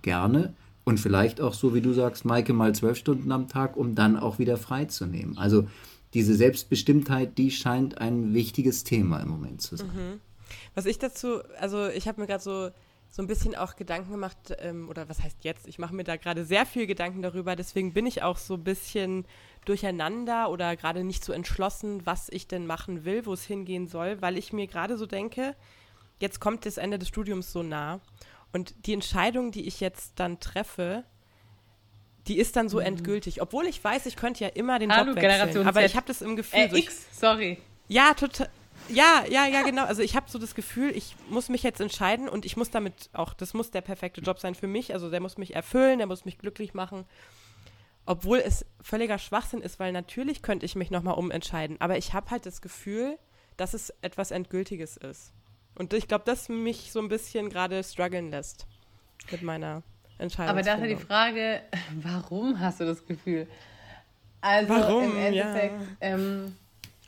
Gerne. 0.00 0.54
Und 0.84 0.98
vielleicht 0.98 1.42
auch 1.42 1.52
so, 1.52 1.74
wie 1.74 1.82
du 1.82 1.92
sagst, 1.92 2.24
Maike, 2.24 2.54
mal 2.54 2.74
zwölf 2.74 2.96
Stunden 2.96 3.30
am 3.30 3.48
Tag, 3.48 3.76
um 3.76 3.94
dann 3.94 4.16
auch 4.16 4.38
wieder 4.38 4.56
freizunehmen. 4.56 5.36
Also 5.36 5.66
diese 6.14 6.34
Selbstbestimmtheit, 6.34 7.36
die 7.38 7.50
scheint 7.50 7.98
ein 7.98 8.34
wichtiges 8.34 8.84
Thema 8.84 9.20
im 9.20 9.28
Moment 9.28 9.62
zu 9.62 9.76
sein. 9.76 9.88
Mhm. 9.88 10.20
Was 10.74 10.86
ich 10.86 10.98
dazu, 10.98 11.40
also 11.58 11.88
ich 11.88 12.08
habe 12.08 12.20
mir 12.20 12.26
gerade 12.26 12.42
so, 12.42 12.70
so 13.10 13.22
ein 13.22 13.26
bisschen 13.26 13.54
auch 13.54 13.76
Gedanken 13.76 14.12
gemacht, 14.12 14.54
ähm, 14.58 14.88
oder 14.88 15.08
was 15.08 15.22
heißt 15.22 15.44
jetzt? 15.44 15.66
Ich 15.66 15.78
mache 15.78 15.94
mir 15.94 16.04
da 16.04 16.16
gerade 16.16 16.44
sehr 16.44 16.66
viel 16.66 16.86
Gedanken 16.86 17.22
darüber, 17.22 17.56
deswegen 17.56 17.92
bin 17.92 18.06
ich 18.06 18.22
auch 18.22 18.36
so 18.36 18.54
ein 18.54 18.64
bisschen 18.64 19.26
durcheinander 19.64 20.50
oder 20.50 20.76
gerade 20.76 21.04
nicht 21.04 21.24
so 21.24 21.32
entschlossen, 21.32 22.04
was 22.06 22.28
ich 22.30 22.48
denn 22.48 22.66
machen 22.66 23.04
will, 23.04 23.26
wo 23.26 23.32
es 23.32 23.44
hingehen 23.44 23.88
soll, 23.88 24.20
weil 24.22 24.38
ich 24.38 24.52
mir 24.52 24.66
gerade 24.66 24.96
so 24.96 25.06
denke, 25.06 25.54
jetzt 26.20 26.40
kommt 26.40 26.66
das 26.66 26.76
Ende 26.76 26.98
des 26.98 27.08
Studiums 27.08 27.52
so 27.52 27.62
nah 27.62 28.00
und 28.52 28.86
die 28.86 28.94
Entscheidung, 28.94 29.52
die 29.52 29.66
ich 29.66 29.80
jetzt 29.80 30.12
dann 30.16 30.40
treffe, 30.40 31.04
die 32.28 32.38
ist 32.38 32.56
dann 32.56 32.68
so 32.68 32.78
mhm. 32.78 32.86
endgültig. 32.86 33.42
Obwohl 33.42 33.66
ich 33.66 33.82
weiß, 33.82 34.06
ich 34.06 34.16
könnte 34.16 34.44
ja 34.44 34.50
immer 34.50 34.78
den 34.78 34.92
Hallo, 34.92 35.08
Job 35.08 35.16
wechseln. 35.16 35.30
Generation 35.30 35.66
aber 35.66 35.80
Z. 35.80 35.90
ich 35.90 35.96
habe 35.96 36.06
das 36.06 36.22
im 36.22 36.36
Gefühl. 36.36 36.60
Äh, 36.60 36.70
so 36.70 36.76
X, 36.76 37.06
sorry. 37.18 37.58
Ja, 37.88 38.14
total. 38.14 38.48
Ja, 38.88 39.24
ja, 39.28 39.46
ja, 39.46 39.62
genau. 39.62 39.84
Also 39.84 40.02
ich 40.02 40.16
habe 40.16 40.30
so 40.30 40.38
das 40.38 40.54
Gefühl, 40.54 40.96
ich 40.96 41.14
muss 41.28 41.48
mich 41.48 41.62
jetzt 41.62 41.80
entscheiden 41.80 42.28
und 42.28 42.46
ich 42.46 42.56
muss 42.56 42.70
damit 42.70 43.10
auch, 43.12 43.34
das 43.34 43.52
muss 43.52 43.70
der 43.70 43.82
perfekte 43.82 44.20
Job 44.20 44.38
sein 44.38 44.54
für 44.54 44.66
mich. 44.66 44.94
Also 44.94 45.10
der 45.10 45.20
muss 45.20 45.36
mich 45.36 45.54
erfüllen, 45.54 45.98
der 45.98 46.06
muss 46.06 46.24
mich 46.24 46.38
glücklich 46.38 46.74
machen. 46.74 47.04
Obwohl 48.06 48.38
es 48.38 48.64
völliger 48.80 49.18
Schwachsinn 49.18 49.60
ist, 49.60 49.78
weil 49.78 49.92
natürlich 49.92 50.40
könnte 50.40 50.64
ich 50.64 50.74
mich 50.76 50.90
nochmal 50.90 51.14
umentscheiden. 51.14 51.78
Aber 51.80 51.98
ich 51.98 52.14
habe 52.14 52.30
halt 52.30 52.46
das 52.46 52.62
Gefühl, 52.62 53.18
dass 53.58 53.74
es 53.74 53.92
etwas 54.00 54.30
Endgültiges 54.30 54.96
ist. 54.96 55.32
Und 55.74 55.92
ich 55.92 56.08
glaube, 56.08 56.24
das 56.24 56.48
mich 56.48 56.90
so 56.90 57.00
ein 57.00 57.08
bisschen 57.08 57.50
gerade 57.50 57.84
strugglen 57.84 58.30
lässt 58.30 58.66
mit 59.30 59.42
meiner 59.42 59.82
Entscheidung. 60.18 60.50
Aber 60.50 60.62
da 60.62 60.74
ist 60.74 60.80
ja 60.80 60.86
die 60.86 60.96
Frage, 60.96 61.60
warum 62.02 62.60
hast 62.60 62.80
du 62.80 62.84
das 62.84 63.06
Gefühl? 63.06 63.46
Also 64.40 64.68
warum? 64.68 65.04
im 65.04 65.16
Endeffekt 65.16 65.80
ja. 65.80 65.96
ähm, 66.00 66.54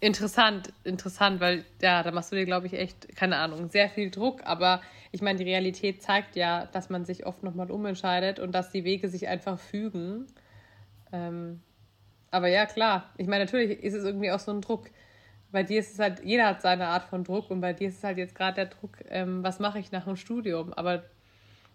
interessant, 0.01 0.73
interessant, 0.85 1.40
weil 1.40 1.64
ja, 1.81 2.03
da 2.03 2.11
machst 2.11 2.33
du 2.33 2.37
dir, 2.37 2.46
glaube 2.46 2.66
ich, 2.66 2.73
echt, 2.73 3.14
keine 3.16 3.37
Ahnung, 3.37 3.68
sehr 3.70 3.88
viel 3.88 4.11
Druck, 4.11 4.40
aber 4.44 4.81
ich 5.12 5.23
meine, 5.23 5.38
die 5.38 5.44
Realität 5.44 6.03
zeigt 6.03 6.37
ja, 6.37 6.66
dass 6.66 6.88
man 6.88 7.05
sich 7.05 7.27
oft 7.27 7.42
nochmal 7.42 7.70
umentscheidet 7.70 8.38
und 8.38 8.53
dass 8.53 8.70
die 8.70 8.85
Wege 8.85 9.09
sich 9.09 9.29
einfach 9.29 9.59
fügen. 9.59 10.27
Ähm, 11.12 11.61
aber 12.31 12.49
ja, 12.49 12.66
klar, 12.66 13.11
ich 13.16 13.27
meine, 13.27 13.44
natürlich 13.44 13.83
ist 13.83 13.94
es 13.94 14.05
irgendwie 14.05 14.31
auch 14.31 14.38
so 14.38 14.53
ein 14.53 14.61
Druck. 14.61 14.88
Bei 15.51 15.64
dir 15.64 15.81
ist 15.81 15.92
es 15.92 15.99
halt, 15.99 16.25
jeder 16.25 16.46
hat 16.46 16.62
seine 16.62 16.87
Art 16.87 17.05
von 17.05 17.25
Druck 17.25 17.51
und 17.51 17.61
bei 17.61 17.73
dir 17.73 17.88
ist 17.88 17.99
es 17.99 18.05
halt 18.05 18.18
jetzt 18.18 18.37
gerade 18.37 18.55
der 18.55 18.66
Druck, 18.66 18.99
ähm, 19.09 19.42
was 19.42 19.59
mache 19.59 19.81
ich 19.81 19.90
nach 19.90 20.05
dem 20.05 20.16
Studium? 20.16 20.73
Aber 20.73 21.03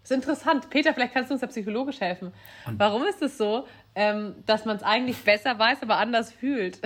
das 0.06 0.12
ist 0.12 0.16
interessant. 0.18 0.70
Peter, 0.70 0.94
vielleicht 0.94 1.14
kannst 1.14 1.30
du 1.30 1.34
uns 1.34 1.40
da 1.40 1.48
psychologisch 1.48 2.00
helfen. 2.00 2.30
Und 2.64 2.78
Warum 2.78 3.02
ist 3.06 3.22
es 3.22 3.36
so, 3.36 3.66
ähm, 3.96 4.36
dass 4.46 4.64
man 4.64 4.76
es 4.76 4.84
eigentlich 4.84 5.18
besser 5.24 5.58
weiß, 5.58 5.82
aber 5.82 5.96
anders 5.96 6.30
fühlt? 6.30 6.78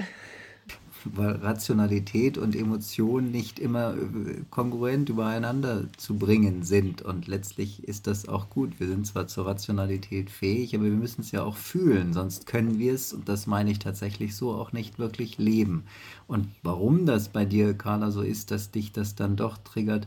Weil 1.04 1.32
Rationalität 1.36 2.38
und 2.38 2.56
Emotion 2.56 3.30
nicht 3.30 3.58
immer 3.58 3.94
äh, 3.94 4.40
kongruent 4.48 5.10
übereinander 5.10 5.84
zu 5.98 6.16
bringen 6.16 6.62
sind. 6.62 7.02
Und 7.02 7.26
letztlich 7.26 7.86
ist 7.86 8.06
das 8.06 8.26
auch 8.26 8.48
gut. 8.48 8.80
Wir 8.80 8.88
sind 8.88 9.06
zwar 9.06 9.26
zur 9.26 9.44
Rationalität 9.44 10.30
fähig, 10.30 10.74
aber 10.74 10.84
wir 10.84 10.92
müssen 10.92 11.20
es 11.20 11.30
ja 11.30 11.42
auch 11.42 11.58
fühlen. 11.58 12.14
Sonst 12.14 12.46
können 12.46 12.78
wir 12.78 12.94
es, 12.94 13.12
und 13.12 13.28
das 13.28 13.46
meine 13.46 13.70
ich 13.70 13.80
tatsächlich 13.80 14.34
so, 14.34 14.52
auch 14.52 14.72
nicht 14.72 14.98
wirklich 14.98 15.36
leben. 15.36 15.84
Und 16.26 16.48
warum 16.62 17.04
das 17.04 17.28
bei 17.28 17.44
dir, 17.44 17.74
Carla, 17.74 18.12
so 18.12 18.22
ist, 18.22 18.50
dass 18.50 18.70
dich 18.70 18.92
das 18.92 19.14
dann 19.14 19.36
doch 19.36 19.58
triggert, 19.58 20.06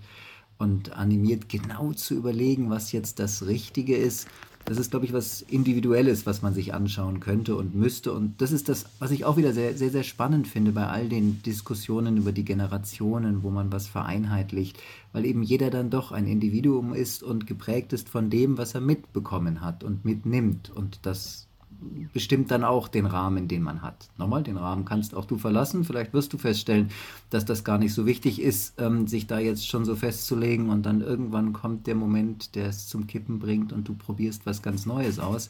und 0.63 0.93
animiert, 0.93 1.49
genau 1.49 1.93
zu 1.93 2.15
überlegen, 2.15 2.69
was 2.69 2.91
jetzt 2.91 3.19
das 3.19 3.45
Richtige 3.45 3.95
ist. 3.95 4.27
Das 4.65 4.77
ist, 4.77 4.91
glaube 4.91 5.05
ich, 5.05 5.11
was 5.11 5.41
Individuelles, 5.41 6.25
was 6.25 6.41
man 6.41 6.53
sich 6.53 6.73
anschauen 6.73 7.19
könnte 7.19 7.57
und 7.57 7.75
müsste. 7.75 8.13
Und 8.13 8.41
das 8.41 8.53
ist 8.53 8.69
das, 8.69 8.85
was 8.99 9.11
ich 9.11 9.25
auch 9.25 9.35
wieder 9.35 9.51
sehr, 9.51 9.75
sehr, 9.75 9.89
sehr 9.89 10.03
spannend 10.03 10.47
finde 10.47 10.71
bei 10.71 10.87
all 10.87 11.09
den 11.09 11.41
Diskussionen 11.43 12.15
über 12.15 12.31
die 12.31 12.45
Generationen, 12.45 13.43
wo 13.43 13.49
man 13.49 13.73
was 13.73 13.87
vereinheitlicht, 13.87 14.79
weil 15.11 15.25
eben 15.25 15.43
jeder 15.43 15.69
dann 15.69 15.89
doch 15.89 16.13
ein 16.13 16.27
Individuum 16.27 16.93
ist 16.93 17.23
und 17.23 17.45
geprägt 17.45 17.91
ist 17.91 18.07
von 18.07 18.29
dem, 18.29 18.57
was 18.57 18.73
er 18.73 18.81
mitbekommen 18.81 19.59
hat 19.59 19.83
und 19.83 20.05
mitnimmt. 20.05 20.69
Und 20.69 20.99
das 21.05 21.47
bestimmt 22.13 22.51
dann 22.51 22.63
auch 22.63 22.87
den 22.87 23.05
Rahmen, 23.05 23.47
den 23.47 23.61
man 23.61 23.81
hat. 23.81 24.09
Nochmal, 24.17 24.43
den 24.43 24.57
Rahmen 24.57 24.85
kannst 24.85 25.15
auch 25.15 25.25
du 25.25 25.37
verlassen. 25.37 25.83
Vielleicht 25.83 26.13
wirst 26.13 26.33
du 26.33 26.37
feststellen, 26.37 26.89
dass 27.29 27.45
das 27.45 27.63
gar 27.63 27.77
nicht 27.77 27.93
so 27.93 28.05
wichtig 28.05 28.41
ist, 28.41 28.79
ähm, 28.79 29.07
sich 29.07 29.27
da 29.27 29.39
jetzt 29.39 29.67
schon 29.67 29.85
so 29.85 29.95
festzulegen 29.95 30.69
und 30.69 30.85
dann 30.85 31.01
irgendwann 31.01 31.53
kommt 31.53 31.87
der 31.87 31.95
Moment, 31.95 32.55
der 32.55 32.67
es 32.67 32.87
zum 32.87 33.07
Kippen 33.07 33.39
bringt 33.39 33.73
und 33.73 33.87
du 33.87 33.93
probierst 33.93 34.45
was 34.45 34.61
ganz 34.61 34.85
Neues 34.85 35.19
aus. 35.19 35.49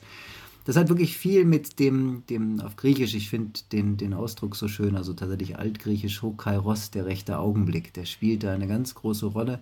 Das 0.66 0.78
hat 0.78 0.88
wirklich 0.88 1.18
viel 1.18 1.44
mit 1.44 1.80
dem, 1.80 2.24
dem 2.30 2.62
auf 2.62 2.78
Griechisch, 2.78 3.16
ich 3.16 3.30
finde 3.30 3.60
den, 3.74 3.98
den 3.98 4.14
Ausdruck 4.14 4.56
so 4.56 4.70
schön, 4.70 4.96
also 4.96 5.14
tatsächlich 5.14 5.60
altgriechisch 5.60 6.22
Hokairos, 6.22 6.90
der 6.90 7.06
rechte 7.06 7.38
Augenblick, 7.38 7.94
der 7.94 8.06
spielt 8.06 8.44
da 8.44 8.54
eine 8.54 8.68
ganz 8.68 8.96
große 8.96 9.26
Rolle 9.26 9.60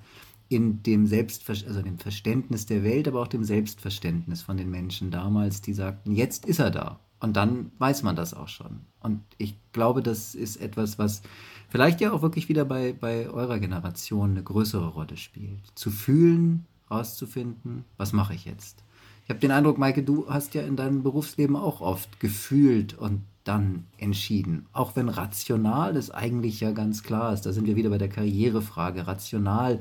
in 0.52 0.84
dem 0.84 1.08
Selbstver 1.08 1.54
also 1.54 1.82
dem 1.82 1.98
Verständnis 1.98 2.66
der 2.66 2.84
Welt, 2.84 3.08
aber 3.08 3.22
auch 3.22 3.28
dem 3.28 3.46
Selbstverständnis 3.46 4.42
von 4.42 4.58
den 4.58 4.70
Menschen 4.70 5.10
damals, 5.10 5.62
die 5.62 5.74
sagten, 5.74 6.12
jetzt 6.12 6.46
ist 6.46 6.60
er 6.60 6.72
da. 6.72 7.00
Und 7.22 7.38
dann 7.38 7.72
weiß 7.78 8.04
man 8.04 8.18
das 8.18 8.34
auch 8.34 8.50
schon. 8.50 8.82
Und 9.00 9.22
ich 9.38 9.56
glaube, 9.72 10.04
das 10.04 10.36
ist 10.36 10.58
etwas, 10.58 11.00
was 11.00 11.22
vielleicht 11.70 12.02
ja 12.02 12.12
auch 12.12 12.22
wirklich 12.22 12.50
wieder 12.50 12.66
bei, 12.66 12.92
bei 12.92 13.30
eurer 13.30 13.60
Generation 13.60 14.32
eine 14.32 14.44
größere 14.44 14.90
Rolle 14.90 15.16
spielt. 15.16 15.62
Zu 15.76 15.90
fühlen, 15.90 16.66
rauszufinden, 16.90 17.86
was 17.96 18.12
mache 18.12 18.34
ich 18.34 18.44
jetzt? 18.44 18.84
Ich 19.24 19.30
habe 19.30 19.40
den 19.40 19.52
Eindruck, 19.52 19.78
Maike, 19.78 20.04
du 20.04 20.28
hast 20.28 20.54
ja 20.54 20.64
in 20.64 20.76
deinem 20.76 21.04
Berufsleben 21.04 21.56
auch 21.56 21.80
oft 21.80 22.20
gefühlt 22.20 22.98
und 22.98 23.22
dann 23.44 23.86
entschieden. 23.98 24.68
Auch 24.72 24.96
wenn 24.96 25.10
rational 25.10 25.96
es 25.96 26.12
eigentlich 26.12 26.60
ja 26.60 26.72
ganz 26.72 27.04
klar 27.04 27.34
ist. 27.34 27.46
Da 27.46 27.54
sind 27.54 27.66
wir 27.66 27.76
wieder 27.76 27.90
bei 27.90 27.98
der 27.98 28.10
Karrierefrage. 28.10 29.08
Rational 29.08 29.80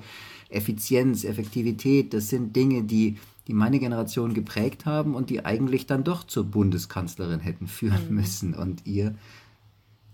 Effizienz, 0.51 1.25
Effektivität, 1.25 2.13
das 2.13 2.29
sind 2.29 2.55
Dinge, 2.55 2.83
die, 2.83 3.19
die 3.47 3.55
meine 3.55 3.79
Generation 3.79 4.35
geprägt 4.35 4.87
haben 4.87 5.15
und 5.15 5.31
die 5.31 5.45
eigentlich 5.45 5.87
dann 5.87 6.05
doch 6.05 6.25
zur 6.25 6.45
Bundeskanzlerin 6.45 7.41
hätten 7.41 7.67
führen 7.67 8.09
mhm. 8.09 8.15
müssen. 8.15 8.55
Und 8.55 8.87
ihr 8.87 9.15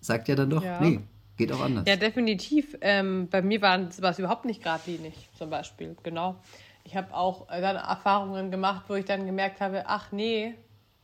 sagt 0.01 0.29
ja 0.29 0.35
dann 0.35 0.51
doch, 0.51 0.63
ja. 0.63 0.81
nee, 0.81 1.01
geht 1.37 1.53
auch 1.53 1.61
anders. 1.61 1.85
Ja, 1.89 1.97
definitiv. 1.97 2.77
Ähm, 2.81 3.29
bei 3.31 3.43
mir 3.43 3.61
war 3.63 3.89
es 3.89 4.19
überhaupt 4.19 4.45
nicht 4.45 4.63
geradlinig, 4.63 5.15
zum 5.37 5.51
Beispiel, 5.51 5.97
genau. 6.03 6.37
Ich 6.85 6.97
habe 6.97 7.13
auch 7.15 7.49
dann 7.49 7.77
Erfahrungen 7.77 8.51
gemacht, 8.51 8.85
wo 8.89 8.95
ich 8.95 9.05
dann 9.05 9.27
gemerkt 9.27 9.61
habe, 9.61 9.85
ach 9.87 10.13
nee, 10.13 10.55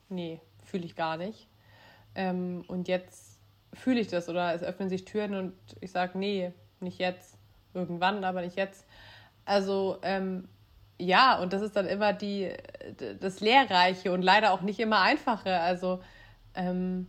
nee, 0.09 0.41
fühle 0.65 0.85
ich 0.85 0.95
gar 0.95 1.17
nicht. 1.17 1.49
Ähm, 2.15 2.65
und 2.69 2.87
jetzt 2.87 3.39
fühle 3.75 4.01
ich 4.01 4.09
das 4.09 4.29
oder 4.29 4.55
es 4.55 4.63
öffnen 4.63 4.89
sich 4.89 5.05
Türen 5.05 5.35
und 5.35 5.55
ich 5.81 5.91
sage, 5.91 6.19
nee, 6.19 6.53
nicht 6.81 6.99
jetzt, 6.99 7.37
irgendwann, 7.75 8.25
aber 8.25 8.43
nicht 8.43 8.57
jetzt. 8.57 8.87
Also 9.45 9.99
ähm, 10.03 10.49
ja, 10.99 11.39
und 11.39 11.53
das 11.53 11.63
ist 11.63 11.75
dann 11.75 11.87
immer 11.87 12.13
die, 12.13 12.51
das 13.21 13.41
Lehrreiche 13.41 14.13
und 14.13 14.23
leider 14.23 14.53
auch 14.53 14.61
nicht 14.61 14.79
immer 14.79 15.01
einfache. 15.01 15.59
Also, 15.59 16.01
ähm, 16.55 17.09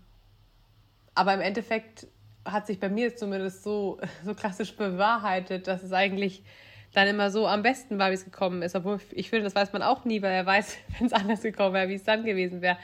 aber 1.13 1.33
im 1.35 1.41
Endeffekt 1.41 2.07
hat 2.45 2.65
sich 2.65 2.79
bei 2.79 2.89
mir 2.89 3.15
zumindest 3.15 3.63
so, 3.63 3.99
so 4.25 4.33
klassisch 4.33 4.75
bewahrheitet, 4.75 5.67
dass 5.67 5.83
es 5.83 5.93
eigentlich 5.93 6.43
dann 6.93 7.07
immer 7.07 7.31
so 7.31 7.47
am 7.47 7.63
besten 7.63 7.97
war, 7.97 8.09
wie 8.09 8.15
es 8.15 8.25
gekommen 8.25 8.61
ist. 8.61 8.75
Obwohl 8.75 8.99
ich 9.11 9.29
finde, 9.29 9.45
das 9.45 9.55
weiß 9.55 9.73
man 9.73 9.81
auch 9.81 10.05
nie, 10.05 10.21
weil 10.21 10.31
er 10.31 10.45
weiß, 10.45 10.77
wenn 10.97 11.07
es 11.07 11.13
anders 11.13 11.41
gekommen 11.41 11.73
wäre, 11.73 11.89
wie 11.89 11.95
es 11.95 12.03
dann 12.03 12.23
gewesen 12.23 12.61
wäre. 12.61 12.77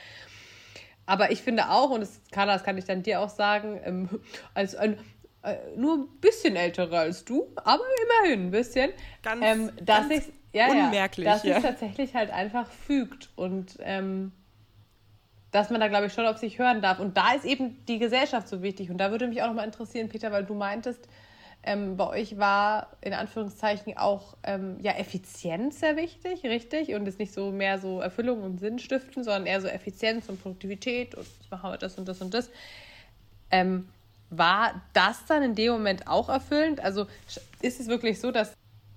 Aber 1.06 1.32
ich 1.32 1.42
finde 1.42 1.70
auch, 1.70 1.90
und 1.90 2.02
das, 2.02 2.22
Carla, 2.32 2.54
das 2.54 2.64
kann 2.64 2.78
ich 2.78 2.86
dann 2.86 3.02
dir 3.02 3.20
auch 3.20 3.30
sagen, 3.30 3.80
ähm, 3.84 4.10
als 4.54 4.76
ein 4.76 5.00
äh, 5.44 5.56
nur 5.76 5.98
ein 5.98 6.08
bisschen 6.20 6.56
älterer 6.56 7.00
als 7.00 7.24
du, 7.26 7.48
aber 7.56 7.84
immerhin 8.04 8.48
ein 8.48 8.52
bisschen. 8.52 8.92
Ganz, 9.24 9.42
ähm, 9.44 9.72
dass 9.82 10.10
ganz 10.10 10.30
ja, 10.54 10.68
unmerklich. 10.68 11.26
Ja, 11.26 11.34
dass 11.34 11.44
ja. 11.44 11.58
es 11.58 11.64
tatsächlich 11.64 12.14
halt 12.16 12.32
einfach 12.32 12.70
fügt 12.70 13.30
und 13.36 13.78
ähm, 13.82 14.32
dass 15.52 15.70
man 15.70 15.80
da, 15.80 15.88
glaube 15.88 16.08
ich, 16.08 16.14
schon 16.14 16.26
auf 16.26 16.38
sich 16.38 16.60
hören 16.60 16.82
darf. 16.82 17.00
Und 17.00 17.18
da 17.18 17.34
ist 17.34 17.46
eben 17.46 17.84
die 17.88 18.00
Gesellschaft 18.00 18.48
so 18.48 18.62
wichtig. 18.62 18.92
Und 18.92 18.98
da 18.98 19.12
würde 19.12 19.28
mich 19.28 19.42
auch 19.42 19.48
nochmal 19.48 19.66
interessieren, 19.66 20.10
Peter, 20.10 20.32
weil 20.32 20.46
du 20.46 20.54
meintest, 20.54 21.08
ähm, 21.64 21.98
bei 21.98 22.08
euch 22.08 22.38
war 22.38 22.98
in 23.02 23.14
Anführungszeichen 23.14 23.98
auch 23.98 24.38
ähm, 24.44 24.78
ja, 24.82 24.94
Effizienz 24.94 25.80
sehr 25.80 25.98
wichtig, 25.98 26.44
richtig? 26.44 26.94
Und 26.94 27.08
ist 27.08 27.20
nicht 27.20 27.34
so 27.34 27.52
mehr 27.52 27.80
so 27.80 28.00
Erfüllung 28.00 28.44
und 28.44 28.60
Sinn 28.60 28.80
stiften, 28.80 29.24
sondern 29.24 29.46
eher 29.46 29.60
so 29.60 29.68
Effizienz 29.68 30.30
und 30.30 30.42
Produktivität 30.42 31.16
und 31.16 31.26
jetzt 31.26 31.52
machen 31.52 31.72
wir 31.72 31.78
das 31.78 31.98
und 31.98 32.08
das 32.08 32.22
und 32.22 32.34
das. 32.34 32.50
Ähm, 33.52 33.90
war 34.30 34.82
das 34.94 35.26
dann 35.26 35.44
in 35.44 35.56
dem 35.56 35.72
Moment 35.74 36.08
auch 36.08 36.30
erfüllend? 36.30 36.80
Also 36.82 37.08
ist 37.62 37.80
es 37.80 37.88
wirklich 37.88 38.20
so, 38.20 38.32
dass 38.32 38.54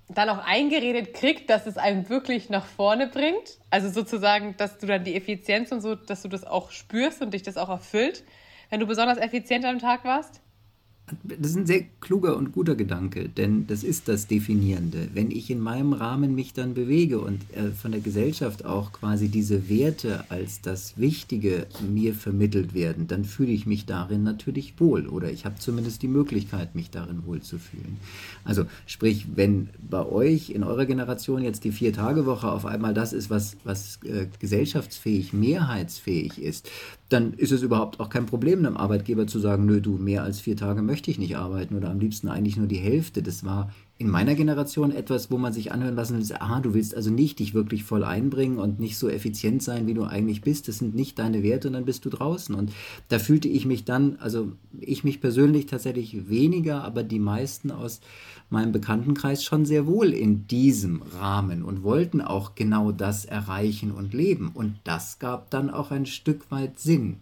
dann 0.09 0.29
auch 0.29 0.45
eingeredet 0.45 1.15
kriegt, 1.15 1.49
dass 1.49 1.67
es 1.67 1.79
einen 1.79 2.09
wirklich 2.11 2.51
nach 2.51 2.67
vorne 2.67 3.07
bringt? 3.07 3.59
Also 3.71 3.89
sozusagen, 3.89 4.57
dass 4.59 4.79
du 4.79 4.87
dann 4.87 5.05
die 5.05 5.17
Effizienz 5.17 5.73
und 5.73 5.81
so, 5.81 5.95
dass 5.95 6.23
du 6.23 6.29
das 6.29 6.45
auch 6.45 6.71
spürst 6.71 7.23
und 7.23 7.33
dich 7.33 7.43
das 7.43 7.57
auch 7.57 7.71
erfüllt, 7.71 8.23
wenn 8.69 8.81
du 8.81 8.87
besonders 8.87 9.19
effizient 9.19 9.65
am 9.65 9.79
Tag 9.79 10.05
warst? 10.05 10.42
Das 11.25 11.51
ist 11.51 11.57
ein 11.57 11.67
sehr 11.67 11.83
kluger 12.01 12.37
und 12.37 12.53
guter 12.53 12.75
Gedanke, 12.75 13.29
denn 13.29 13.67
das 13.67 13.83
ist 13.83 14.09
das 14.09 14.29
Definierende. 14.29 15.09
Wenn 15.13 15.31
ich 15.31 15.51
in 15.51 15.61
meinem 15.61 15.93
Rahmen 15.93 16.35
mich 16.35 16.55
dann 16.55 16.75
bewege 16.75 17.19
und 17.19 17.43
äh, 17.55 17.71
von 17.73 17.93
der 17.93 18.01
Gesellschaft 18.01 18.65
auch 18.65 18.93
quasi 18.93 19.29
diese 19.29 19.69
Werte 19.69 20.25
als 20.31 20.61
das 20.61 20.97
Wichtige 20.97 21.67
mir 21.87 22.15
vermittelt 22.15 22.73
werden, 22.73 23.09
dann 23.09 23.25
fühle 23.25 23.51
ich 23.51 23.67
mich 23.67 23.85
darin 23.85 24.23
natürlich 24.23 24.75
wohl 24.79 25.07
oder 25.09 25.31
ich 25.31 25.45
habe 25.45 25.57
zumindest 25.59 26.03
die 26.03 26.09
Möglichkeit, 26.09 26.75
mich 26.75 26.91
darin 26.91 27.27
wohl 27.27 27.43
zu 27.43 27.59
fühlen. 27.59 27.99
Also 28.45 28.65
sprich, 28.87 29.27
wenn 29.35 29.69
bei 29.89 30.07
euch 30.07 30.51
in 30.51 30.63
eurer 30.63 30.87
Generation 30.87 31.43
jetzt 31.43 31.65
die 31.65 31.73
Vier-Tage-Woche 31.73 32.51
auf 32.51 32.65
einmal 32.65 32.95
das 32.95 33.13
ist, 33.13 33.29
was, 33.29 33.57
was 33.65 33.99
äh, 34.05 34.29
gesellschaftsfähig, 34.39 35.33
mehrheitsfähig 35.33 36.41
ist, 36.41 36.71
dann 37.13 37.35
ist 37.35 37.53
es 37.53 37.63
überhaupt 37.63 38.01
auch 38.01 38.09
kein 38.09 38.27
Problem, 38.27 38.61
einem 38.61 38.77
Arbeitgeber 38.77 39.27
zu 39.27 39.39
sagen, 39.39 39.67
nö, 39.67 39.81
du, 39.81 39.93
mehr 39.93 40.23
als 40.23 40.41
vier 40.41 40.57
Tage 40.57 40.83
möchte 40.83 41.11
ich 41.11 41.19
nicht 41.19 41.37
arbeiten 41.37 41.77
oder 41.77 41.91
am 41.91 42.01
liebsten 42.01 42.29
eigentlich 42.29 42.57
nur 42.57 42.67
die 42.67 42.77
Hälfte. 42.77 43.23
Das 43.23 43.45
war 43.45 43.71
in 44.03 44.11
meiner 44.11 44.35
Generation 44.35 44.91
etwas, 44.91 45.31
wo 45.31 45.39
man 45.39 45.53
sich 45.53 45.71
anhören 45.71 45.95
lassen 45.95 46.19
will, 46.19 46.37
aha, 46.37 46.59
du 46.59 46.75
willst 46.75 46.97
also 46.97 47.09
nicht 47.09 47.39
dich 47.39 47.55
wirklich 47.55 47.85
voll 47.85 48.03
einbringen 48.03 48.59
und 48.59 48.81
nicht 48.81 48.99
so 48.99 49.09
effizient 49.09 49.63
sein, 49.63 49.87
wie 49.87 49.95
du 49.95 50.03
eigentlich 50.03 50.41
bist. 50.41 50.67
Das 50.67 50.79
sind 50.79 50.97
nicht 50.97 51.21
deine 51.21 51.45
Werte 51.45 51.69
und 51.69 51.75
dann 51.75 51.85
bist 51.85 52.05
du 52.05 52.11
draußen. 52.11 52.53
Und 52.53 52.73
da 53.11 53.21
fühlte 53.21 53.47
ich 53.47 53.65
mich 53.65 53.85
dann, 53.85 54.17
also 54.19 54.51
ich 54.81 55.05
mich 55.05 55.21
persönlich 55.21 55.67
tatsächlich 55.67 56.29
weniger, 56.29 56.83
aber 56.83 57.05
die 57.05 57.21
meisten 57.21 57.71
aus 57.71 58.01
meinem 58.51 58.73
Bekanntenkreis 58.73 59.45
schon 59.45 59.67
sehr 59.67 59.87
wohl 59.87 60.13
in 60.13 60.49
diesem 60.49 61.03
Rahmen 61.03 61.63
und 61.63 61.85
wollten 61.85 62.21
auch 62.21 62.57
genau 62.57 62.91
das 62.91 63.25
erreichen 63.25 63.93
und 63.93 64.15
leben. 64.15 64.51
Und 64.53 64.75
das 64.83 65.21
gab 65.21 65.49
dann 65.51 65.71
auch 65.71 65.93
ein 65.93 66.07
Stück 66.07 66.51
weit 66.51 66.81
Sinn 66.81 67.19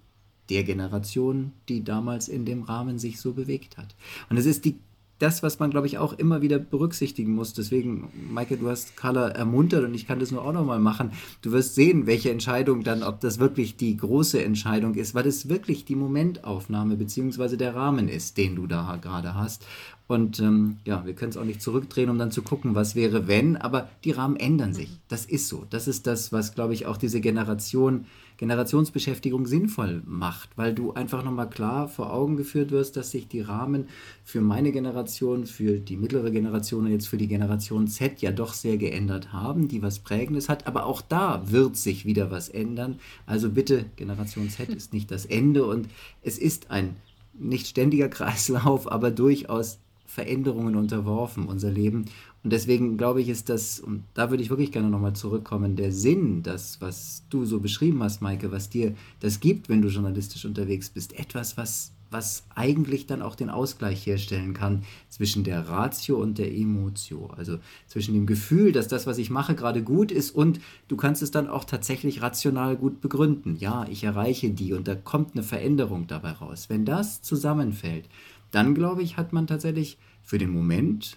der 0.49 0.65
Generation, 0.65 1.53
die 1.69 1.85
damals 1.85 2.27
in 2.27 2.47
dem 2.47 2.63
Rahmen 2.63 2.99
sich 2.99 3.21
so 3.21 3.35
bewegt 3.35 3.77
hat. 3.77 3.95
Und 4.31 4.39
es 4.39 4.47
ist 4.47 4.65
die 4.65 4.79
das, 5.21 5.43
was 5.43 5.59
man, 5.59 5.71
glaube 5.71 5.87
ich, 5.87 5.99
auch 5.99 6.15
immer 6.15 6.43
wieder 6.43 6.59
berücksichtigen 6.59 7.33
muss. 7.35 7.53
Deswegen, 7.53 8.09
Maike, 8.33 8.57
du 8.57 8.69
hast 8.69 8.97
Carla 8.97 9.29
ermuntert 9.29 9.85
und 9.85 9.95
ich 9.95 10.07
kann 10.07 10.19
das 10.19 10.31
nur 10.33 10.45
auch 10.45 10.53
nochmal 10.53 10.81
machen. 10.81 11.13
Du 11.43 11.53
wirst 11.53 11.75
sehen, 11.75 12.07
welche 12.07 12.31
Entscheidung 12.31 12.83
dann, 12.83 13.03
ob 13.03 13.21
das 13.21 13.39
wirklich 13.39 13.77
die 13.77 13.97
große 13.97 14.43
Entscheidung 14.43 14.95
ist, 14.95 15.15
weil 15.15 15.27
es 15.27 15.49
wirklich 15.49 15.85
die 15.85 15.95
Momentaufnahme 15.95 16.97
bzw. 16.97 17.57
der 17.57 17.77
Rahmen 17.77 18.09
ist, 18.09 18.39
den 18.39 18.57
du 18.57 18.67
da 18.67 18.99
gerade 19.01 19.35
hast. 19.35 19.67
Und 20.11 20.41
ähm, 20.41 20.79
ja, 20.85 21.07
wir 21.07 21.15
können 21.15 21.31
es 21.31 21.37
auch 21.37 21.45
nicht 21.45 21.63
zurückdrehen, 21.63 22.11
um 22.11 22.19
dann 22.19 22.33
zu 22.33 22.43
gucken, 22.43 22.75
was 22.75 22.97
wäre, 22.97 23.29
wenn, 23.29 23.57
aber 23.57 23.89
die 24.03 24.11
Rahmen 24.11 24.35
ändern 24.35 24.75
sich. 24.75 24.89
Das 25.07 25.25
ist 25.25 25.47
so. 25.47 25.67
Das 25.71 25.87
ist 25.87 26.07
das, 26.09 26.33
was, 26.33 26.55
glaube 26.57 26.75
ich, 26.75 26.87
auch 26.87 26.97
diese 26.97 27.21
Generation, 27.21 28.07
Generationsbeschäftigung 28.41 29.47
sinnvoll 29.47 30.03
macht, 30.07 30.49
weil 30.57 30.75
du 30.75 30.95
einfach 30.95 31.23
nochmal 31.23 31.51
klar 31.51 31.89
vor 31.89 32.11
Augen 32.11 32.39
geführt 32.39 32.71
wirst, 32.71 32.97
dass 32.97 33.11
sich 33.11 33.29
die 33.29 33.43
Rahmen 33.43 33.89
für 34.25 34.41
meine 34.41 34.73
Generation, 34.73 35.45
für 35.45 35.79
die 35.79 35.99
mittlere 35.99 36.31
Generation 36.31 36.87
und 36.87 36.91
jetzt 36.91 37.07
für 37.07 37.19
die 37.19 37.29
Generation 37.29 37.87
Z 37.87 38.23
ja 38.23 38.33
doch 38.33 38.55
sehr 38.55 38.79
geändert 38.79 39.35
haben, 39.35 39.69
die 39.69 39.83
was 39.83 39.99
Prägendes 39.99 40.49
hat. 40.49 40.67
Aber 40.67 40.87
auch 40.87 41.03
da 41.03 41.51
wird 41.51 41.77
sich 41.77 42.07
wieder 42.07 42.31
was 42.31 42.49
ändern. 42.49 42.99
Also 43.27 43.51
bitte, 43.51 43.85
Generation 43.97 44.49
Z 44.49 44.71
ist 44.71 44.95
nicht 44.95 45.11
das 45.11 45.27
Ende 45.27 45.67
und 45.67 45.91
es 46.23 46.39
ist 46.39 46.71
ein 46.71 46.97
nicht 47.35 47.67
ständiger 47.67 48.09
Kreislauf, 48.19 48.91
aber 48.91 49.11
durchaus 49.11 49.81
Veränderungen 50.07 50.77
unterworfen, 50.77 51.47
unser 51.47 51.71
Leben. 51.71 52.07
Und 52.43 52.53
deswegen 52.53 52.97
glaube 52.97 53.21
ich, 53.21 53.29
ist 53.29 53.49
das, 53.49 53.81
und 53.81 54.05
da 54.15 54.31
würde 54.31 54.43
ich 54.43 54.51
wirklich 54.51 54.73
gerne 54.73 54.89
nochmal 54.89 55.13
zurückkommen, 55.13 55.77
der 55.77 55.93
Sinn, 55.93 56.43
das, 56.43 56.81
was 56.81 57.25
du 57.29 57.45
so 57.45 57.61
beschrieben 57.61 58.03
hast, 58.03 58.23
Maike, 58.23 58.51
was 58.51 58.71
dir 58.71 58.95
das 59.21 59.41
gibt, 59.41 59.69
wenn 59.69 59.83
du 59.83 59.89
journalistisch 59.89 60.45
unterwegs 60.45 60.89
bist, 60.89 61.19
etwas, 61.19 61.57
was 61.57 61.93
was 62.11 62.45
eigentlich 62.55 63.07
dann 63.07 63.23
auch 63.23 63.35
den 63.35 63.51
Ausgleich 63.51 64.05
herstellen 64.07 64.53
kann 64.53 64.83
zwischen 65.09 65.45
der 65.45 65.69
Ratio 65.69 66.21
und 66.21 66.39
der 66.39 66.53
Emotio. 66.53 67.31
Also 67.37 67.59
zwischen 67.87 68.15
dem 68.15 68.27
Gefühl, 68.27 68.73
dass 68.73 68.89
das, 68.89 69.07
was 69.07 69.19
ich 69.19 69.31
mache, 69.31 69.55
gerade 69.55 69.83
gut 69.83 70.11
ist 70.11 70.33
und 70.33 70.61
du 70.89 70.97
kannst 70.97 71.23
es 71.23 71.31
dann 71.31 71.49
auch 71.49 71.65
tatsächlich 71.65 72.21
rational 72.21 72.77
gut 72.77 73.01
begründen. 73.01 73.57
Ja, 73.59 73.87
ich 73.89 74.05
erreiche 74.05 74.51
die 74.51 74.73
und 74.73 74.89
da 74.89 74.95
kommt 74.95 75.35
eine 75.35 75.43
Veränderung 75.43 76.07
dabei 76.07 76.33
raus. 76.33 76.67
Wenn 76.69 76.85
das 76.85 77.23
zusammenfällt, 77.23 78.07
dann 78.51 78.75
glaube 78.75 79.03
ich, 79.03 79.17
hat 79.17 79.33
man 79.33 79.47
tatsächlich 79.47 79.99
für 80.23 80.39
den 80.39 80.51
Moment, 80.51 81.17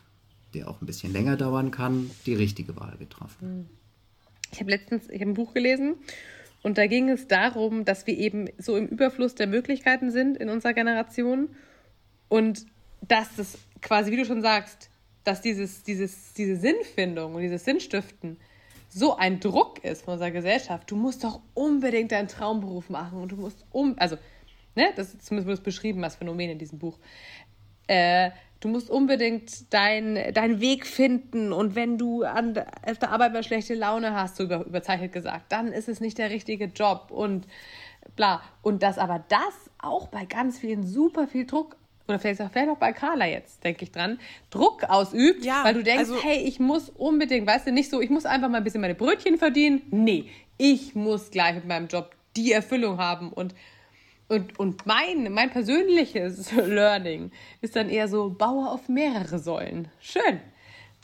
der 0.53 0.69
auch 0.69 0.81
ein 0.81 0.85
bisschen 0.85 1.13
länger 1.13 1.37
dauern 1.37 1.71
kann, 1.71 2.09
die 2.25 2.35
richtige 2.35 2.75
Wahl 2.75 2.95
getroffen. 2.97 3.69
Ich 4.51 4.59
habe 4.59 4.69
letztens 4.69 5.09
ich 5.09 5.21
hab 5.21 5.27
ein 5.27 5.33
Buch 5.33 5.53
gelesen 5.53 5.95
und 6.61 6.77
da 6.77 6.87
ging 6.87 7.09
es 7.09 7.27
darum, 7.27 7.85
dass 7.85 8.07
wir 8.07 8.17
eben 8.17 8.47
so 8.57 8.77
im 8.77 8.87
Überfluss 8.87 9.35
der 9.35 9.47
Möglichkeiten 9.47 10.11
sind 10.11 10.37
in 10.37 10.49
unserer 10.49 10.73
Generation 10.73 11.49
und 12.29 12.65
dass 13.01 13.35
das 13.35 13.57
quasi, 13.81 14.11
wie 14.11 14.17
du 14.17 14.25
schon 14.25 14.41
sagst, 14.41 14.89
dass 15.23 15.41
dieses, 15.41 15.83
dieses, 15.83 16.33
diese 16.33 16.55
Sinnfindung 16.55 17.35
und 17.35 17.41
dieses 17.41 17.65
Sinnstiften 17.65 18.37
so 18.89 19.15
ein 19.17 19.39
Druck 19.39 19.83
ist 19.83 20.03
von 20.03 20.13
unserer 20.13 20.31
Gesellschaft. 20.31 20.89
Du 20.91 20.95
musst 20.95 21.23
doch 21.23 21.41
unbedingt 21.53 22.11
deinen 22.11 22.27
Traumberuf 22.27 22.89
machen 22.89 23.21
und 23.21 23.31
du 23.31 23.37
musst 23.37 23.65
um, 23.71 23.95
also, 23.97 24.17
ne, 24.75 24.93
das 24.95 25.13
ist 25.13 25.25
zumindest 25.25 25.63
beschrieben 25.63 26.03
als 26.03 26.15
Phänomen 26.15 26.51
in 26.51 26.59
diesem 26.59 26.79
Buch. 26.79 26.99
Äh, 27.87 28.31
du 28.63 28.69
musst 28.69 28.89
unbedingt 28.89 29.73
deinen 29.73 30.33
dein 30.33 30.61
Weg 30.61 30.87
finden 30.87 31.51
und 31.51 31.75
wenn 31.75 31.97
du 31.97 32.23
an, 32.23 32.57
auf 32.85 32.97
der 32.97 33.11
Arbeit 33.11 33.33
mal 33.33 33.43
schlechte 33.43 33.73
Laune 33.73 34.15
hast, 34.15 34.37
so 34.37 34.43
über, 34.43 34.65
überzeichnet 34.65 35.11
gesagt, 35.11 35.51
dann 35.51 35.67
ist 35.67 35.89
es 35.89 35.99
nicht 35.99 36.17
der 36.17 36.29
richtige 36.29 36.65
Job 36.65 37.07
und 37.09 37.45
bla. 38.15 38.41
Und 38.61 38.81
dass 38.83 38.97
aber 38.97 39.23
das 39.27 39.69
auch 39.79 40.07
bei 40.07 40.25
ganz 40.25 40.59
vielen 40.59 40.85
super 40.85 41.27
viel 41.27 41.45
Druck 41.45 41.75
oder 42.07 42.19
vielleicht 42.19 42.41
auch, 42.41 42.51
vielleicht 42.51 42.69
auch 42.69 42.77
bei 42.77 42.93
Carla 42.93 43.25
jetzt, 43.25 43.63
denke 43.63 43.83
ich 43.83 43.91
dran, 43.91 44.19
Druck 44.49 44.83
ausübt, 44.85 45.43
ja, 45.43 45.63
weil 45.63 45.73
du 45.73 45.83
denkst, 45.83 46.09
also, 46.09 46.21
hey, 46.21 46.37
ich 46.37 46.59
muss 46.59 46.89
unbedingt, 46.89 47.47
weißt 47.47 47.67
du, 47.67 47.71
nicht 47.71 47.89
so, 47.89 48.01
ich 48.01 48.09
muss 48.09 48.25
einfach 48.25 48.49
mal 48.49 48.57
ein 48.57 48.63
bisschen 48.63 48.81
meine 48.81 48.95
Brötchen 48.95 49.37
verdienen. 49.37 49.81
Nee, 49.89 50.29
ich 50.57 50.95
muss 50.95 51.31
gleich 51.31 51.55
mit 51.55 51.65
meinem 51.65 51.87
Job 51.87 52.11
die 52.35 52.51
Erfüllung 52.51 52.97
haben 52.97 53.31
und 53.31 53.53
und, 54.33 54.59
und 54.59 54.85
mein, 54.85 55.31
mein 55.31 55.51
persönliches 55.51 56.51
Learning 56.51 57.31
ist 57.61 57.75
dann 57.75 57.89
eher 57.89 58.07
so, 58.07 58.29
baue 58.29 58.69
auf 58.69 58.89
mehrere 58.89 59.39
Säulen. 59.39 59.87
Schön. 59.99 60.39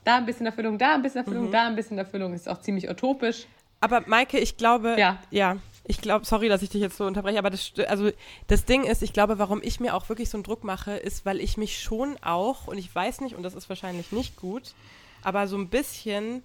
Da 0.04 0.18
ein 0.18 0.26
bisschen 0.26 0.46
Erfüllung, 0.46 0.78
da 0.78 0.96
ein 0.96 1.02
bisschen 1.02 1.20
Erfüllung, 1.20 1.48
mhm. 1.48 1.52
da 1.52 1.68
ein 1.68 1.76
bisschen 1.76 1.98
Erfüllung. 1.98 2.34
Ist 2.34 2.50
auch 2.50 2.62
ziemlich 2.62 2.89
utopisch. 2.89 3.46
Aber 3.82 4.04
Maike, 4.08 4.39
ich 4.39 4.58
glaube, 4.58 4.96
ja, 4.98 5.20
ja 5.30 5.58
ich 5.89 6.02
glaube, 6.02 6.26
sorry, 6.26 6.50
dass 6.50 6.62
ich 6.62 6.70
dich 6.70 6.82
jetzt 6.82 6.98
so 6.98 7.06
unterbreche, 7.06 7.39
aber 7.39 7.50
das, 7.50 7.72
also 7.88 8.12
das 8.46 8.65
Ding 8.65 8.84
ist, 8.84 9.02
ich 9.02 9.12
glaube, 9.12 9.39
warum 9.39 9.60
ich 9.63 9.80
mir 9.80 9.96
auch 9.96 10.08
wirklich 10.08 10.30
so 10.30 10.38
einen 10.38 10.44
Druck 10.44 10.63
mache, 10.63 10.92
ist, 10.92 11.26
weil 11.26 11.39
ich 11.39 11.58
mich 11.58 11.80
schon 11.80 12.15
auch, 12.22 12.68
und 12.68 12.78
ich 12.78 12.94
weiß 12.94 13.22
nicht, 13.22 13.36
und 13.36 13.42
das 13.42 13.56
ist 13.56 13.70
wahrscheinlich 13.70 14.12
nicht 14.12 14.36
gut, 14.36 14.76
aber 15.24 15.48
so 15.48 15.58
ein 15.58 15.68
bisschen 15.70 16.44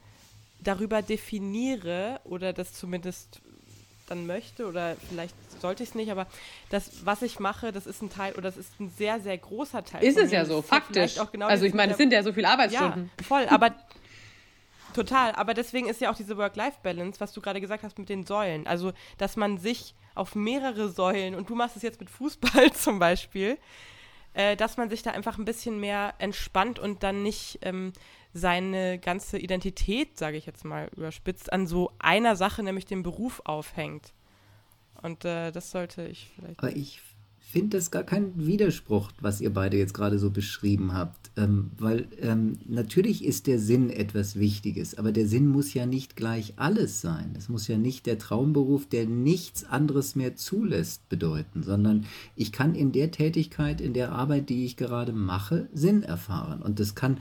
darüber 0.60 1.02
definiere 1.02 2.20
oder 2.24 2.54
das 2.54 2.72
zumindest 2.72 3.42
dann 4.06 4.26
möchte 4.26 4.66
oder 4.66 4.96
vielleicht 5.10 5.34
sollte 5.64 5.82
ich 5.82 5.88
es 5.88 5.94
nicht, 5.94 6.10
aber 6.10 6.26
das, 6.68 7.06
was 7.06 7.22
ich 7.22 7.40
mache, 7.40 7.72
das 7.72 7.86
ist 7.86 8.02
ein 8.02 8.10
Teil 8.10 8.34
oder 8.34 8.42
das 8.42 8.58
ist 8.58 8.78
ein 8.78 8.90
sehr, 8.90 9.18
sehr 9.18 9.38
großer 9.38 9.82
Teil. 9.82 10.04
Ist 10.04 10.18
es 10.18 10.30
ja 10.30 10.44
so, 10.44 10.60
faktisch. 10.60 11.16
Genau 11.32 11.46
also 11.46 11.64
ich 11.64 11.72
meine, 11.72 11.92
es 11.92 11.98
sind 11.98 12.12
ja 12.12 12.22
so 12.22 12.34
viele 12.34 12.48
Arbeitsstunden. 12.50 13.10
Ja, 13.18 13.24
voll, 13.24 13.46
aber 13.48 13.74
total. 14.94 15.32
Aber 15.32 15.54
deswegen 15.54 15.88
ist 15.88 16.02
ja 16.02 16.10
auch 16.10 16.16
diese 16.16 16.36
Work-Life-Balance, 16.36 17.18
was 17.18 17.32
du 17.32 17.40
gerade 17.40 17.62
gesagt 17.62 17.82
hast 17.82 17.98
mit 17.98 18.10
den 18.10 18.26
Säulen. 18.26 18.66
Also, 18.66 18.92
dass 19.16 19.36
man 19.36 19.56
sich 19.56 19.94
auf 20.14 20.34
mehrere 20.34 20.90
Säulen, 20.90 21.34
und 21.34 21.48
du 21.48 21.54
machst 21.54 21.76
es 21.76 21.82
jetzt 21.82 21.98
mit 21.98 22.10
Fußball 22.10 22.70
zum 22.74 22.98
Beispiel, 22.98 23.56
äh, 24.34 24.56
dass 24.56 24.76
man 24.76 24.90
sich 24.90 25.02
da 25.02 25.12
einfach 25.12 25.38
ein 25.38 25.46
bisschen 25.46 25.80
mehr 25.80 26.12
entspannt 26.18 26.78
und 26.78 27.02
dann 27.02 27.22
nicht 27.22 27.60
ähm, 27.62 27.94
seine 28.34 28.98
ganze 28.98 29.38
Identität, 29.38 30.18
sage 30.18 30.36
ich 30.36 30.44
jetzt 30.44 30.66
mal 30.66 30.90
überspitzt, 30.94 31.50
an 31.54 31.66
so 31.66 31.90
einer 31.98 32.36
Sache, 32.36 32.62
nämlich 32.62 32.84
dem 32.84 33.02
Beruf 33.02 33.40
aufhängt. 33.46 34.12
Und 35.04 35.24
äh, 35.26 35.52
das 35.52 35.70
sollte 35.70 36.06
ich 36.06 36.30
vielleicht. 36.34 36.58
Aber 36.60 36.74
ich 36.74 37.02
finde 37.38 37.76
das 37.76 37.90
gar 37.90 38.04
kein 38.04 38.32
Widerspruch, 38.46 39.10
was 39.20 39.42
ihr 39.42 39.52
beide 39.52 39.76
jetzt 39.76 39.92
gerade 39.92 40.18
so 40.18 40.30
beschrieben 40.30 40.94
habt. 40.94 41.30
Ähm, 41.36 41.70
weil 41.78 42.08
ähm, 42.22 42.58
natürlich 42.66 43.22
ist 43.22 43.46
der 43.46 43.58
Sinn 43.58 43.90
etwas 43.90 44.36
Wichtiges, 44.38 44.96
aber 44.96 45.12
der 45.12 45.28
Sinn 45.28 45.48
muss 45.48 45.74
ja 45.74 45.84
nicht 45.84 46.16
gleich 46.16 46.54
alles 46.56 47.02
sein. 47.02 47.34
Es 47.36 47.48
muss 47.50 47.68
ja 47.68 47.76
nicht 47.76 48.06
der 48.06 48.18
Traumberuf, 48.18 48.88
der 48.88 49.06
nichts 49.06 49.64
anderes 49.64 50.16
mehr 50.16 50.36
zulässt, 50.36 51.08
bedeuten, 51.10 51.62
sondern 51.62 52.06
ich 52.34 52.50
kann 52.50 52.74
in 52.74 52.90
der 52.90 53.10
Tätigkeit, 53.10 53.80
in 53.80 53.92
der 53.92 54.12
Arbeit, 54.12 54.48
die 54.48 54.64
ich 54.64 54.76
gerade 54.76 55.12
mache, 55.12 55.68
Sinn 55.74 56.02
erfahren. 56.02 56.62
Und 56.62 56.80
das 56.80 56.94
kann 56.94 57.18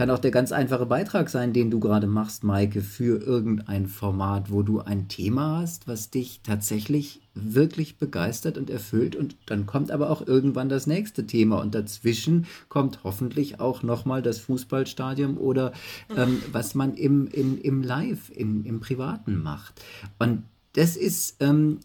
kann 0.00 0.08
auch 0.08 0.18
der 0.18 0.30
ganz 0.30 0.50
einfache 0.50 0.86
Beitrag 0.86 1.28
sein, 1.28 1.52
den 1.52 1.70
du 1.70 1.78
gerade 1.78 2.06
machst, 2.06 2.42
Maike, 2.42 2.80
für 2.80 3.22
irgendein 3.22 3.86
Format, 3.86 4.50
wo 4.50 4.62
du 4.62 4.80
ein 4.80 5.08
Thema 5.08 5.58
hast, 5.60 5.88
was 5.88 6.08
dich 6.08 6.40
tatsächlich 6.42 7.20
wirklich 7.34 7.98
begeistert 7.98 8.56
und 8.56 8.70
erfüllt 8.70 9.14
und 9.14 9.36
dann 9.44 9.66
kommt 9.66 9.90
aber 9.90 10.08
auch 10.08 10.26
irgendwann 10.26 10.70
das 10.70 10.86
nächste 10.86 11.26
Thema 11.26 11.60
und 11.60 11.74
dazwischen 11.74 12.46
kommt 12.70 13.04
hoffentlich 13.04 13.60
auch 13.60 13.82
nochmal 13.82 14.22
das 14.22 14.38
Fußballstadion 14.38 15.36
oder 15.36 15.72
ähm, 16.16 16.40
was 16.50 16.74
man 16.74 16.94
im, 16.94 17.26
im, 17.26 17.60
im 17.60 17.82
Live, 17.82 18.30
im, 18.30 18.64
im 18.64 18.80
Privaten 18.80 19.36
macht. 19.42 19.84
Und 20.18 20.44
das 20.72 20.96
ist 20.96 21.36
ähm, 21.40 21.80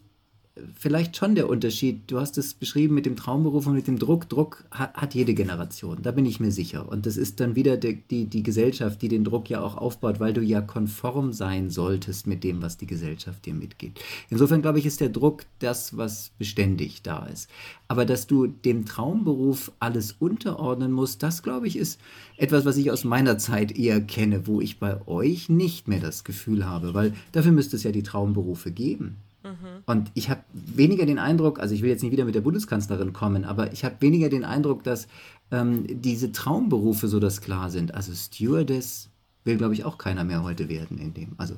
vielleicht 0.74 1.18
schon 1.18 1.36
der 1.36 1.50
Unterschied. 1.50 2.04
Du 2.08 2.20
hast 2.20 2.38
es 2.38 2.54
beschrieben 2.54 2.96
mit 2.96 3.06
dem 3.06 3.16
Traumberuf 3.16 3.68
und 3.68 3.74
mit 3.74 3.88
dem 3.88 4.00
Druck. 4.00 4.30
Druck 4.30 4.64
hat, 4.72 5.14
jede 5.14 5.34
Generation, 5.34 5.98
da 6.02 6.12
bin 6.12 6.26
ich 6.26 6.40
mir 6.40 6.52
sicher. 6.52 6.88
Und 6.88 7.06
das 7.06 7.18
ist 7.18 7.40
dann 7.40 7.56
wieder 7.56 7.78
die, 7.78 8.02
die, 8.10 8.26
die 8.26 8.44
Gesellschaft, 8.44 9.02
die 9.02 9.10
den 9.10 9.24
Druck 9.26 9.50
ja 9.50 9.62
auch 9.62 9.76
aufbaut, 9.76 10.20
weil 10.20 10.34
du 10.34 10.42
ja 10.42 10.62
konform 10.62 11.34
sein 11.34 11.70
solltest 11.70 12.26
mit 12.26 12.44
dem, 12.44 12.62
was 12.62 12.78
die 12.78 12.88
Gesellschaft 12.88 13.46
dir 13.46 13.54
mitgibt. 13.54 14.00
Insofern 14.30 14.62
glaube 14.62 14.80
ich, 14.80 14.86
ist 14.86 15.02
der 15.02 15.10
Druck 15.10 15.46
das, 15.60 15.98
was 15.98 16.32
beständig 16.38 17.02
da 17.02 17.26
ist. 17.26 17.50
Aber 17.88 18.06
dass 18.06 18.26
du 18.26 18.48
dem 18.48 18.86
Traumberuf 18.86 19.72
alles 19.80 20.14
unterordnen 20.14 20.92
musst, 20.92 21.22
das 21.22 21.44
glaube 21.44 21.68
ich, 21.68 21.78
ist 21.78 22.00
etwas, 22.38 22.66
was 22.66 22.78
ich 22.78 22.92
aus 22.92 23.04
meiner 23.04 23.38
Zeit 23.38 23.78
eher 23.78 24.02
kenne, 24.02 24.48
wo 24.48 24.62
ich 24.62 24.80
bei 24.80 25.06
euch 25.08 25.50
nicht 25.50 25.88
mehr 25.88 26.00
das 26.00 26.24
Gefühl 26.24 26.66
habe, 26.66 26.94
weil 26.94 27.14
dafür 27.34 27.52
müsste 27.52 27.76
es 27.76 27.84
ja 27.84 27.92
die 27.92 28.04
Traumberufe 28.04 28.72
geben. 28.72 29.18
Mhm. 29.46 29.84
Und 29.86 30.12
ich 30.16 30.30
habe 30.30 30.42
weniger 30.54 31.06
den 31.06 31.20
Eindruck, 31.20 31.60
also 31.60 31.74
ich 31.74 31.82
will 31.82 31.90
jetzt 31.90 32.02
nicht 32.04 32.12
wieder 32.12 32.26
mit 32.26 32.36
der 32.36 32.42
Bundeskanzlerin 32.42 33.14
kommen, 33.14 33.46
aber 33.46 33.72
ich 33.72 33.86
habe 33.86 33.96
weniger 34.00 34.30
den 34.30 34.44
Eindruck, 34.44 34.84
dass 34.84 35.08
ähm, 35.52 35.86
diese 35.88 36.32
Traumberufe 36.32 37.08
so 37.08 37.20
das 37.20 37.42
klar 37.42 37.70
sind. 37.70 37.94
Also 37.94 38.14
Stewardess 38.14 39.10
will, 39.44 39.58
glaube 39.58 39.74
ich, 39.74 39.86
auch 39.86 39.98
keiner 39.98 40.24
mehr 40.24 40.44
heute 40.44 40.68
werden 40.68 40.98
in 40.98 41.14
dem. 41.14 41.34
Also 41.38 41.56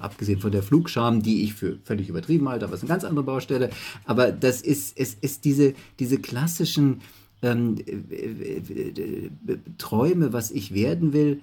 abgesehen 0.00 0.40
von 0.40 0.52
der 0.52 0.62
Flugscham, 0.62 1.22
die 1.22 1.42
ich 1.42 1.54
für 1.54 1.78
völlig 1.84 2.08
übertrieben 2.08 2.48
halte, 2.48 2.64
aber 2.64 2.74
es 2.74 2.80
ist 2.80 2.84
eine 2.84 2.94
ganz 2.94 3.04
andere 3.04 3.24
Baustelle. 3.24 3.70
Aber 4.04 4.30
das 4.30 4.62
ist, 4.62 4.96
es 4.96 5.14
ist 5.14 5.44
diese, 5.44 5.74
diese 5.98 6.18
klassischen 6.18 7.00
ähm, 7.42 7.76
äh, 7.86 7.92
äh, 7.92 8.58
äh, 8.58 9.30
Träume, 9.78 10.32
was 10.32 10.50
ich 10.50 10.72
werden 10.72 11.12
will, 11.12 11.40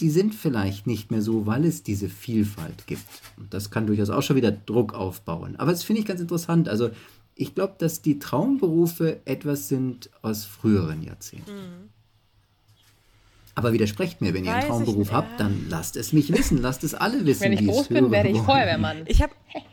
die 0.00 0.10
sind 0.10 0.34
vielleicht 0.34 0.86
nicht 0.86 1.10
mehr 1.10 1.22
so, 1.22 1.46
weil 1.46 1.64
es 1.64 1.82
diese 1.82 2.08
Vielfalt 2.08 2.86
gibt. 2.86 3.02
Und 3.36 3.52
das 3.52 3.70
kann 3.70 3.86
durchaus 3.86 4.10
auch 4.10 4.22
schon 4.22 4.36
wieder 4.36 4.50
Druck 4.52 4.94
aufbauen. 4.94 5.56
Aber 5.56 5.70
das 5.70 5.82
finde 5.82 6.00
ich 6.00 6.06
ganz 6.06 6.20
interessant. 6.20 6.68
Also 6.68 6.90
ich 7.34 7.54
glaube, 7.54 7.74
dass 7.78 8.02
die 8.02 8.18
Traumberufe 8.18 9.20
etwas 9.24 9.68
sind 9.68 10.10
aus 10.22 10.44
früheren 10.44 11.02
Jahrzehnten. 11.02 11.52
Mhm. 11.52 11.90
Aber 13.54 13.72
widersprecht 13.72 14.20
mir, 14.20 14.34
wenn 14.34 14.46
Weiß 14.46 14.46
ihr 14.46 14.54
einen 14.54 14.68
Traumberuf 14.68 15.12
habt, 15.12 15.40
dann 15.40 15.66
lasst 15.68 15.96
es 15.96 16.12
mich 16.12 16.32
wissen, 16.32 16.58
lasst 16.58 16.84
es 16.84 16.94
alle 16.94 17.26
wissen. 17.26 17.42
Wenn 17.42 17.52
ich 17.54 17.66
groß 17.66 17.88
bin, 17.88 18.10
werde 18.10 18.28
ich 18.28 18.38
Feuerwehrmann. 18.38 19.04
Ich 19.06 19.20
habe 19.20 19.32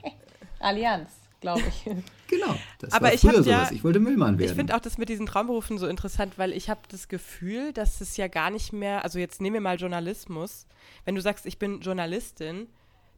Allianz 0.60 1.10
glaube 1.46 1.62
ich. 1.68 1.96
Genau, 2.28 2.56
das 2.80 2.94
Aber 2.94 3.06
war 3.06 3.14
ich 3.14 3.22
früher 3.22 3.42
ja, 3.42 3.70
Ich 3.72 3.84
wollte 3.84 4.00
Müllmann 4.00 4.40
werden. 4.40 4.50
Ich 4.50 4.56
finde 4.56 4.76
auch 4.76 4.80
das 4.80 4.98
mit 4.98 5.10
diesen 5.10 5.26
Traumberufen 5.26 5.78
so 5.78 5.88
interessant, 5.88 6.38
weil 6.38 6.54
ich 6.54 6.70
habe 6.70 6.82
das 6.90 7.08
Gefühl, 7.08 7.74
dass 7.74 8.02
es 8.02 8.18
ja 8.18 8.28
gar 8.28 8.50
nicht 8.50 8.74
mehr, 8.74 9.04
also 9.04 9.20
jetzt 9.20 9.42
nehmen 9.42 9.56
wir 9.56 9.62
mal 9.62 9.78
Journalismus. 9.78 10.66
Wenn 11.06 11.16
du 11.16 11.22
sagst, 11.22 11.46
ich 11.46 11.60
bin 11.60 11.82
Journalistin, 11.82 12.68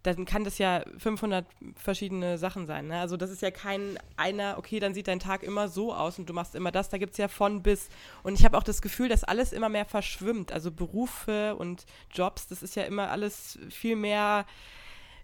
dann 0.04 0.26
kann 0.26 0.44
das 0.44 0.58
ja 0.58 0.84
500 0.98 1.46
verschiedene 1.76 2.38
Sachen 2.38 2.66
sein. 2.66 2.88
Ne? 2.88 3.00
Also 3.00 3.18
das 3.18 3.30
ist 3.30 3.42
ja 3.42 3.52
kein 3.52 4.00
einer, 4.16 4.58
okay, 4.58 4.80
dann 4.80 4.94
sieht 4.94 5.08
dein 5.08 5.20
Tag 5.20 5.44
immer 5.44 5.68
so 5.68 5.94
aus 5.94 6.18
und 6.18 6.30
du 6.30 6.34
machst 6.34 6.56
immer 6.56 6.72
das. 6.72 6.90
Da 6.90 6.98
gibt 6.98 7.14
es 7.14 7.18
ja 7.18 7.28
von 7.28 7.62
bis. 7.62 7.90
Und 8.24 8.40
ich 8.40 8.46
habe 8.46 8.58
auch 8.58 8.64
das 8.64 8.82
Gefühl, 8.82 9.10
dass 9.10 9.24
alles 9.24 9.52
immer 9.54 9.70
mehr 9.70 9.86
verschwimmt. 9.86 10.52
Also 10.52 10.72
Berufe 10.72 11.56
und 11.56 11.86
Jobs, 12.14 12.48
das 12.48 12.64
ist 12.64 12.76
ja 12.76 12.84
immer 12.84 13.10
alles 13.10 13.60
viel 13.70 13.96
mehr 13.96 14.46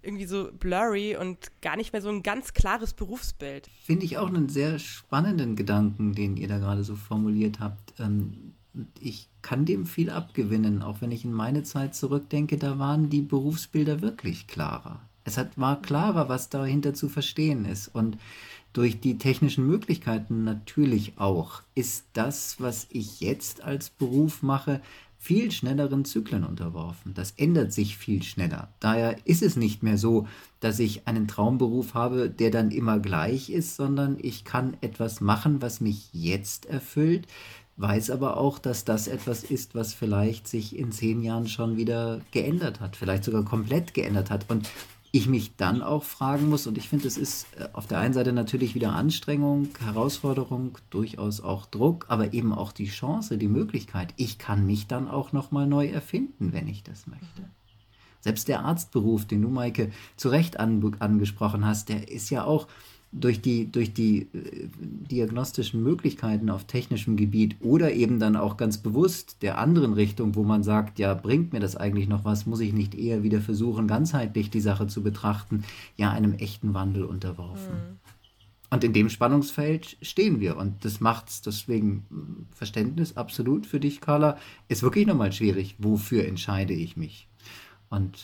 irgendwie 0.04 0.26
so 0.26 0.50
blurry 0.52 1.16
und 1.16 1.38
gar 1.62 1.76
nicht 1.78 1.94
mehr 1.94 2.02
so 2.02 2.10
ein 2.10 2.24
ganz 2.24 2.54
klares 2.54 2.94
Berufsbild. 2.94 3.70
Finde 3.84 4.06
ich 4.06 4.18
auch 4.18 4.28
einen 4.28 4.50
sehr 4.50 4.80
spannenden 4.80 5.56
Gedanken, 5.56 6.14
den 6.14 6.38
ihr 6.38 6.48
da 6.48 6.60
gerade 6.60 6.84
so 6.84 6.96
formuliert 6.96 7.60
habt. 7.60 7.94
Ähm, 8.00 8.54
ich 9.00 9.30
kann 9.42 9.66
dem 9.66 9.86
viel 9.86 10.10
abgewinnen, 10.10 10.82
auch 10.82 11.02
wenn 11.02 11.12
ich 11.12 11.26
in 11.26 11.34
meine 11.34 11.64
Zeit 11.64 11.96
zurückdenke, 11.96 12.58
da 12.58 12.80
waren 12.80 13.10
die 13.10 13.22
Berufsbilder 13.22 14.02
wirklich 14.02 14.48
klarer. 14.48 15.02
Es 15.26 15.38
hat, 15.38 15.58
war 15.58 15.82
klarer, 15.82 16.28
was 16.28 16.50
dahinter 16.50 16.94
zu 16.94 17.08
verstehen 17.08 17.66
ist. 17.66 17.88
Und 17.88 18.18
durch 18.74 19.00
die 19.00 19.18
technischen 19.18 19.68
Möglichkeiten 19.68 20.44
natürlich 20.44 21.14
auch, 21.18 21.62
ist 21.76 22.06
das, 22.14 22.60
was 22.60 22.88
ich 22.90 23.22
jetzt 23.22 23.64
als 23.64 23.90
Beruf 23.90 24.42
mache, 24.42 24.82
viel 25.24 25.52
schnelleren 25.52 26.04
Zyklen 26.04 26.44
unterworfen. 26.44 27.14
Das 27.14 27.32
ändert 27.32 27.72
sich 27.72 27.96
viel 27.96 28.24
schneller. 28.24 28.74
Daher 28.82 29.16
ist 29.26 29.42
es 29.42 29.56
nicht 29.56 29.82
mehr 29.82 29.98
so, 29.98 30.28
dass 30.60 30.80
ich 30.80 31.08
einen 31.08 31.30
Traumberuf 31.30 31.94
habe, 31.94 32.30
der 32.30 32.52
dann 32.52 32.72
immer 32.72 33.00
gleich 33.00 33.50
ist, 33.50 33.78
sondern 33.78 34.18
ich 34.22 34.44
kann 34.44 34.76
etwas 34.82 35.22
machen, 35.22 35.62
was 35.62 35.80
mich 35.80 36.10
jetzt 36.12 36.66
erfüllt, 36.66 37.26
weiß 37.78 38.10
aber 38.10 38.36
auch, 38.36 38.60
dass 38.60 38.84
das 38.84 39.08
etwas 39.08 39.46
ist, 39.46 39.76
was 39.76 39.94
vielleicht 39.94 40.46
sich 40.50 40.78
in 40.78 40.92
zehn 40.92 41.22
Jahren 41.22 41.48
schon 41.48 41.78
wieder 41.78 42.20
geändert 42.32 42.82
hat, 42.82 42.98
vielleicht 42.98 43.24
sogar 43.24 43.46
komplett 43.46 43.94
geändert 43.94 44.30
hat. 44.30 44.50
Und 44.50 44.70
ich 45.16 45.28
mich 45.28 45.56
dann 45.56 45.84
auch 45.84 46.04
fragen 46.04 46.50
muss, 46.50 46.66
und 46.66 46.76
ich 46.76 46.90
finde, 46.90 47.08
es 47.08 47.18
ist 47.18 47.46
äh, 47.60 47.70
auf 47.74 47.86
der 47.86 48.00
einen 48.00 48.16
Seite 48.16 48.34
natürlich 48.34 48.74
wieder 48.74 48.94
Anstrengung, 48.94 49.70
Herausforderung, 49.80 50.80
durchaus 50.90 51.40
auch 51.40 51.68
Druck, 51.68 52.08
aber 52.10 52.34
eben 52.34 52.52
auch 52.52 52.72
die 52.72 52.88
Chance, 52.88 53.38
die 53.38 53.48
Möglichkeit. 53.48 54.12
Ich 54.18 54.40
kann 54.40 54.66
mich 54.66 54.88
dann 54.88 55.08
auch 55.08 55.32
nochmal 55.32 55.68
neu 55.68 55.88
erfinden, 55.88 56.52
wenn 56.52 56.68
ich 56.68 56.82
das 56.82 57.06
möchte. 57.06 57.48
Selbst 58.22 58.48
der 58.48 58.66
Arztberuf, 58.66 59.26
den 59.26 59.44
du, 59.44 59.50
Maike, 59.50 59.92
zu 60.18 60.30
Recht 60.30 60.60
an, 60.60 60.96
angesprochen 60.98 61.64
hast, 61.64 61.90
der 61.90 62.10
ist 62.10 62.32
ja 62.32 62.44
auch 62.44 62.68
durch 63.14 63.42
die, 63.42 63.72
durch 63.72 63.94
die 63.94 64.24
äh, 64.34 64.68
diagnostischen 64.80 65.84
Möglichkeiten 65.84 66.50
auf 66.50 66.66
technischem 66.66 67.16
Gebiet 67.16 67.56
oder 67.62 67.94
eben 67.94 68.20
dann 68.20 68.36
auch 68.36 68.58
ganz 68.58 68.80
bewusst 68.80 69.38
der 69.42 69.58
anderen 69.58 69.94
Richtung, 69.94 70.36
wo 70.36 70.44
man 70.44 70.64
sagt, 70.64 71.00
ja, 71.00 71.14
bringt 71.14 71.54
mir 71.54 71.60
das 71.60 71.76
eigentlich 71.76 72.08
noch 72.08 72.26
was, 72.26 72.46
muss 72.46 72.60
ich 72.60 72.74
nicht 72.74 72.96
eher 72.96 73.24
wieder 73.24 73.42
versuchen, 73.42 73.88
ganzheitlich 73.88 74.50
die 74.50 74.62
Sache 74.62 74.88
zu 74.88 75.04
betrachten, 75.04 75.64
ja, 75.96 76.12
einem 76.12 76.34
echten 76.34 76.74
Wandel 76.74 77.06
unterworfen. 77.06 77.74
Mhm. 77.74 78.00
Und 78.74 78.84
in 78.84 78.94
dem 78.94 79.10
Spannungsfeld 79.10 79.98
stehen 80.02 80.40
wir. 80.40 80.58
Und 80.58 80.84
das 80.84 81.00
macht 81.00 81.30
es 81.30 81.44
deswegen 81.44 82.08
hm, 82.10 82.48
Verständnis 82.56 83.16
absolut 83.16 83.68
für 83.68 83.80
dich, 83.80 84.02
Carla. 84.02 84.40
Ist 84.68 84.82
wirklich 84.82 85.06
nochmal 85.06 85.32
schwierig. 85.32 85.76
Wofür 85.78 86.26
entscheide 86.26 86.74
ich 86.74 86.98
mich? 86.98 87.28
Und 87.90 88.18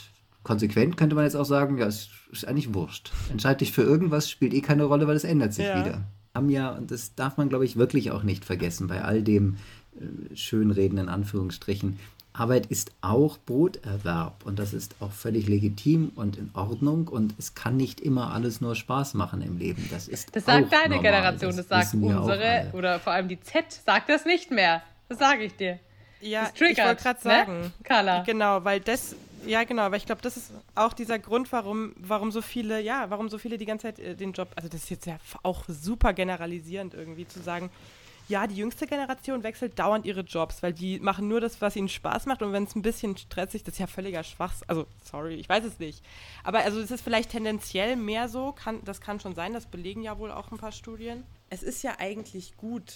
konsequent 0.43 0.97
könnte 0.97 1.15
man 1.15 1.25
jetzt 1.25 1.35
auch 1.35 1.45
sagen, 1.45 1.77
ja, 1.77 1.85
es 1.87 2.09
ist 2.31 2.47
eigentlich 2.47 2.73
wurscht. 2.73 3.11
Entscheide 3.29 3.59
dich 3.59 3.71
für 3.71 3.83
irgendwas, 3.83 4.29
spielt 4.29 4.53
eh 4.53 4.61
keine 4.61 4.83
Rolle, 4.83 5.07
weil 5.07 5.15
es 5.15 5.23
ändert 5.23 5.53
sich 5.53 5.65
ja. 5.65 5.85
wieder. 5.85 6.03
Haben 6.33 6.49
ja, 6.49 6.71
und 6.71 6.91
das 6.91 7.15
darf 7.15 7.37
man, 7.37 7.49
glaube 7.49 7.65
ich, 7.65 7.75
wirklich 7.75 8.11
auch 8.11 8.23
nicht 8.23 8.45
vergessen, 8.45 8.87
bei 8.87 9.03
all 9.03 9.23
dem 9.23 9.57
äh, 9.99 10.35
Schönreden 10.35 10.97
in 10.97 11.09
Anführungsstrichen. 11.09 11.99
Arbeit 12.31 12.67
ist 12.67 12.91
auch 13.01 13.37
Broterwerb 13.39 14.45
und 14.45 14.59
das 14.59 14.73
ist 14.73 14.95
auch 15.01 15.11
völlig 15.11 15.47
legitim 15.47 16.11
und 16.15 16.37
in 16.37 16.51
Ordnung 16.53 17.07
und 17.07 17.33
es 17.37 17.55
kann 17.55 17.75
nicht 17.75 17.99
immer 17.99 18.31
alles 18.31 18.61
nur 18.61 18.75
Spaß 18.75 19.15
machen 19.15 19.41
im 19.41 19.57
Leben. 19.57 19.85
Das 19.91 20.07
ist 20.07 20.35
Das 20.35 20.45
sagt 20.45 20.71
deine 20.71 20.95
normal. 20.95 21.01
Generation, 21.01 21.57
das, 21.57 21.67
das 21.67 21.91
sagt 21.91 22.01
unsere 22.01 22.69
oder 22.73 22.99
vor 22.99 23.13
allem 23.13 23.27
die 23.27 23.39
Z 23.41 23.65
sagt 23.85 24.09
das 24.09 24.25
nicht 24.25 24.51
mehr. 24.51 24.83
Das 25.09 25.17
sage 25.17 25.43
ich 25.43 25.55
dir. 25.55 25.79
Ja, 26.21 26.49
ich 26.53 26.61
wollte 26.61 27.01
gerade 27.01 27.21
sagen, 27.21 27.61
ne? 27.61 27.71
Carla. 27.83 28.23
Genau, 28.23 28.63
weil 28.63 28.79
das 28.79 29.15
ja, 29.45 29.63
genau, 29.63 29.83
aber 29.83 29.97
ich 29.97 30.05
glaube, 30.05 30.21
das 30.21 30.37
ist 30.37 30.51
auch 30.75 30.93
dieser 30.93 31.17
Grund, 31.17 31.51
warum, 31.51 31.93
warum 31.97 32.31
so 32.31 32.41
viele, 32.41 32.81
ja, 32.81 33.09
warum 33.09 33.29
so 33.29 33.37
viele 33.37 33.57
die 33.57 33.65
ganze 33.65 33.83
Zeit 33.83 33.99
äh, 33.99 34.15
den 34.15 34.33
Job, 34.33 34.49
also 34.55 34.67
das 34.67 34.83
ist 34.83 34.89
jetzt 34.89 35.05
ja 35.05 35.17
auch 35.43 35.63
super 35.67 36.13
generalisierend 36.13 36.93
irgendwie 36.93 37.27
zu 37.27 37.41
sagen, 37.41 37.69
ja, 38.27 38.45
die 38.45 38.55
jüngste 38.55 38.85
Generation 38.85 39.41
wechselt 39.41 39.79
dauernd 39.79 40.05
ihre 40.05 40.21
Jobs, 40.21 40.61
weil 40.61 40.71
die 40.71 40.99
machen 40.99 41.27
nur 41.27 41.41
das, 41.41 41.61
was 41.61 41.75
ihnen 41.75 41.89
Spaß 41.89 42.27
macht 42.27 42.43
und 42.43 42.53
wenn 42.53 42.65
es 42.65 42.75
ein 42.75 42.83
bisschen 42.83 43.17
stressig, 43.17 43.63
das 43.63 43.73
ist 43.73 43.79
ja 43.79 43.87
völliger 43.87 44.23
Schwachs. 44.23 44.61
Also, 44.67 44.85
sorry, 45.03 45.33
ich 45.33 45.49
weiß 45.49 45.63
es 45.63 45.79
nicht. 45.79 46.03
Aber 46.43 46.59
also 46.59 46.79
es 46.79 46.91
ist 46.91 47.01
vielleicht 47.01 47.31
tendenziell 47.31 47.95
mehr 47.95 48.29
so, 48.29 48.51
kann, 48.51 48.83
das 48.85 49.01
kann 49.01 49.19
schon 49.19 49.33
sein, 49.33 49.53
das 49.53 49.65
belegen 49.65 50.03
ja 50.03 50.19
wohl 50.19 50.31
auch 50.31 50.51
ein 50.51 50.59
paar 50.59 50.71
Studien. 50.71 51.23
Es 51.49 51.63
ist 51.63 51.81
ja 51.81 51.95
eigentlich 51.97 52.55
gut, 52.55 52.93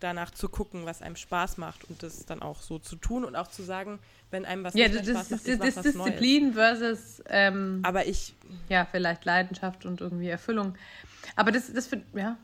danach 0.00 0.30
zu 0.30 0.48
gucken, 0.48 0.86
was 0.86 1.02
einem 1.02 1.16
Spaß 1.16 1.58
macht 1.58 1.84
und 1.84 2.02
das 2.02 2.26
dann 2.26 2.42
auch 2.42 2.60
so 2.62 2.78
zu 2.78 2.96
tun 2.96 3.24
und 3.24 3.36
auch 3.36 3.48
zu 3.48 3.62
sagen, 3.62 3.98
wenn 4.30 4.44
einem 4.44 4.64
was 4.64 4.74
ja, 4.74 4.88
nicht 4.88 5.00
das, 5.00 5.08
Spaß 5.08 5.30
macht, 5.30 5.48
das, 5.48 5.58
das, 5.58 5.74
das 5.74 5.84
Disziplin 5.84 6.44
Neues. 6.44 6.54
versus 6.54 7.22
ähm, 7.28 7.80
aber 7.82 8.06
ich 8.06 8.34
ja 8.68 8.86
vielleicht 8.90 9.24
Leidenschaft 9.24 9.86
und 9.86 10.00
irgendwie 10.00 10.28
Erfüllung. 10.28 10.74
Aber 11.36 11.52
das 11.52 11.72
das 11.72 11.90
ja 12.14 12.36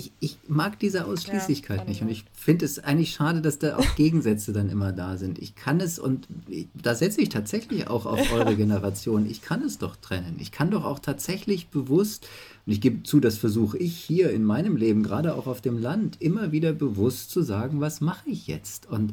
ich, 0.00 0.12
ich 0.20 0.38
mag 0.48 0.78
diese 0.78 1.04
Ausschließlichkeit 1.04 1.80
ja, 1.80 1.84
nicht. 1.84 2.00
Und 2.02 2.08
ich 2.08 2.24
finde 2.32 2.64
es 2.64 2.78
eigentlich 2.78 3.12
schade, 3.12 3.42
dass 3.42 3.58
da 3.58 3.76
auch 3.76 3.94
Gegensätze 3.96 4.52
dann 4.52 4.70
immer 4.70 4.92
da 4.92 5.18
sind. 5.18 5.38
Ich 5.38 5.54
kann 5.54 5.80
es, 5.80 5.98
und 5.98 6.26
ich, 6.48 6.68
da 6.74 6.94
setze 6.94 7.20
ich 7.20 7.28
tatsächlich 7.28 7.88
auch 7.88 8.06
auf 8.06 8.32
eure 8.32 8.56
Generation, 8.56 9.26
ich 9.26 9.42
kann 9.42 9.62
es 9.62 9.78
doch 9.78 9.96
trennen. 9.96 10.36
Ich 10.40 10.52
kann 10.52 10.70
doch 10.70 10.84
auch 10.84 10.98
tatsächlich 10.98 11.68
bewusst, 11.68 12.26
und 12.66 12.72
ich 12.72 12.80
gebe 12.80 13.02
zu, 13.02 13.20
das 13.20 13.36
versuche 13.36 13.76
ich 13.76 13.96
hier 13.96 14.30
in 14.30 14.44
meinem 14.44 14.76
Leben, 14.76 15.02
gerade 15.02 15.34
auch 15.34 15.46
auf 15.46 15.60
dem 15.60 15.78
Land, 15.78 16.16
immer 16.20 16.50
wieder 16.50 16.72
bewusst 16.72 17.30
zu 17.30 17.42
sagen, 17.42 17.80
was 17.80 18.00
mache 18.00 18.30
ich 18.30 18.46
jetzt? 18.46 18.88
Und 18.88 19.12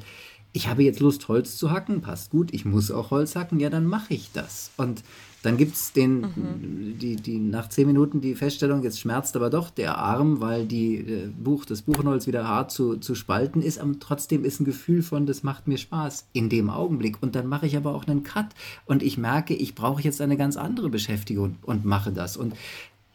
ich 0.53 0.67
habe 0.69 0.83
jetzt 0.83 1.01
Lust, 1.01 1.27
Holz 1.27 1.57
zu 1.57 1.71
hacken, 1.71 2.01
passt 2.01 2.31
gut, 2.31 2.53
ich 2.53 2.63
muss 2.63 2.91
auch 2.91 3.11
Holz 3.11 3.35
hacken, 3.35 3.59
ja, 3.59 3.69
dann 3.69 3.85
mache 3.85 4.13
ich 4.13 4.31
das. 4.31 4.71
Und 4.77 5.03
dann 5.47 5.55
gibt 5.55 5.75
es 5.75 5.93
den, 5.93 6.19
mhm. 6.19 6.99
die, 6.99 7.15
die 7.15 7.39
nach 7.39 7.69
zehn 7.69 7.87
Minuten 7.87 8.19
die 8.19 8.35
Feststellung, 8.35 8.83
jetzt 8.83 8.99
schmerzt 8.99 9.33
aber 9.37 9.49
doch 9.49 9.69
der 9.69 9.97
Arm, 9.97 10.41
weil 10.41 10.65
die 10.65 10.97
äh, 10.97 11.29
Buch, 11.29 11.63
das 11.63 11.83
Buchenholz 11.83 12.27
wieder 12.27 12.45
hart 12.45 12.69
zu, 12.69 12.97
zu 12.97 13.15
spalten 13.15 13.61
ist, 13.61 13.79
aber 13.79 13.93
trotzdem 13.97 14.43
ist 14.43 14.59
ein 14.59 14.65
Gefühl 14.65 15.01
von, 15.01 15.25
das 15.25 15.43
macht 15.43 15.65
mir 15.65 15.77
Spaß 15.77 16.27
in 16.33 16.49
dem 16.49 16.69
Augenblick. 16.69 17.23
Und 17.23 17.33
dann 17.35 17.47
mache 17.47 17.65
ich 17.65 17.77
aber 17.77 17.95
auch 17.95 18.07
einen 18.07 18.23
Cut 18.23 18.47
und 18.85 19.01
ich 19.01 19.17
merke, 19.17 19.53
ich 19.53 19.73
brauche 19.73 20.01
jetzt 20.01 20.19
eine 20.19 20.35
ganz 20.35 20.57
andere 20.57 20.89
Beschäftigung 20.89 21.55
und 21.61 21.85
mache 21.85 22.11
das. 22.11 22.35
Und 22.35 22.53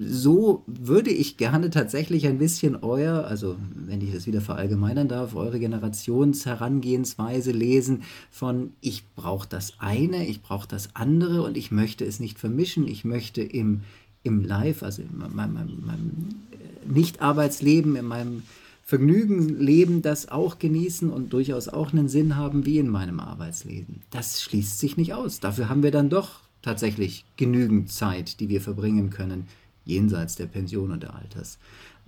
so 0.04 0.64
würde 0.66 1.10
ich 1.10 1.36
gerne 1.36 1.70
tatsächlich 1.70 2.26
ein 2.26 2.38
bisschen 2.38 2.76
euer, 2.76 3.24
also 3.24 3.56
wenn 3.74 4.00
ich 4.00 4.12
das 4.12 4.26
wieder 4.26 4.40
verallgemeinern 4.40 5.08
darf, 5.08 5.34
eure 5.34 5.58
Generationsherangehensweise 5.58 7.52
lesen 7.52 8.02
von 8.30 8.70
ich 8.80 9.04
brauche 9.14 9.48
das 9.48 9.74
eine, 9.78 10.26
ich 10.26 10.42
brauche 10.42 10.68
das 10.68 10.94
andere 10.94 11.42
und 11.42 11.56
ich 11.56 11.70
möchte 11.70 12.04
es 12.04 12.20
nicht 12.20 12.38
vermischen, 12.38 12.86
ich 12.86 13.04
möchte 13.04 13.42
im, 13.42 13.82
im 14.22 14.44
Live, 14.44 14.82
also 14.82 15.02
in 15.02 15.18
meinem, 15.18 15.34
meinem, 15.34 15.86
meinem 15.86 16.28
äh, 16.52 16.92
Nicht-Arbeitsleben, 16.92 17.96
in 17.96 18.06
meinem 18.06 18.42
Vergnügen 18.84 19.58
leben, 19.58 20.02
das 20.02 20.28
auch 20.28 20.58
genießen 20.58 21.10
und 21.10 21.32
durchaus 21.32 21.68
auch 21.68 21.92
einen 21.92 22.08
Sinn 22.08 22.36
haben 22.36 22.66
wie 22.66 22.78
in 22.78 22.88
meinem 22.88 23.20
Arbeitsleben. 23.20 24.02
Das 24.10 24.42
schließt 24.42 24.78
sich 24.78 24.96
nicht 24.96 25.14
aus. 25.14 25.40
Dafür 25.40 25.68
haben 25.68 25.82
wir 25.82 25.92
dann 25.92 26.10
doch 26.10 26.40
tatsächlich 26.62 27.24
genügend 27.36 27.90
Zeit, 27.90 28.40
die 28.40 28.48
wir 28.48 28.60
verbringen 28.60 29.10
können 29.10 29.46
jenseits 29.84 30.36
der 30.36 30.46
Pension 30.46 30.90
und 30.90 31.02
der 31.02 31.14
Alters. 31.14 31.58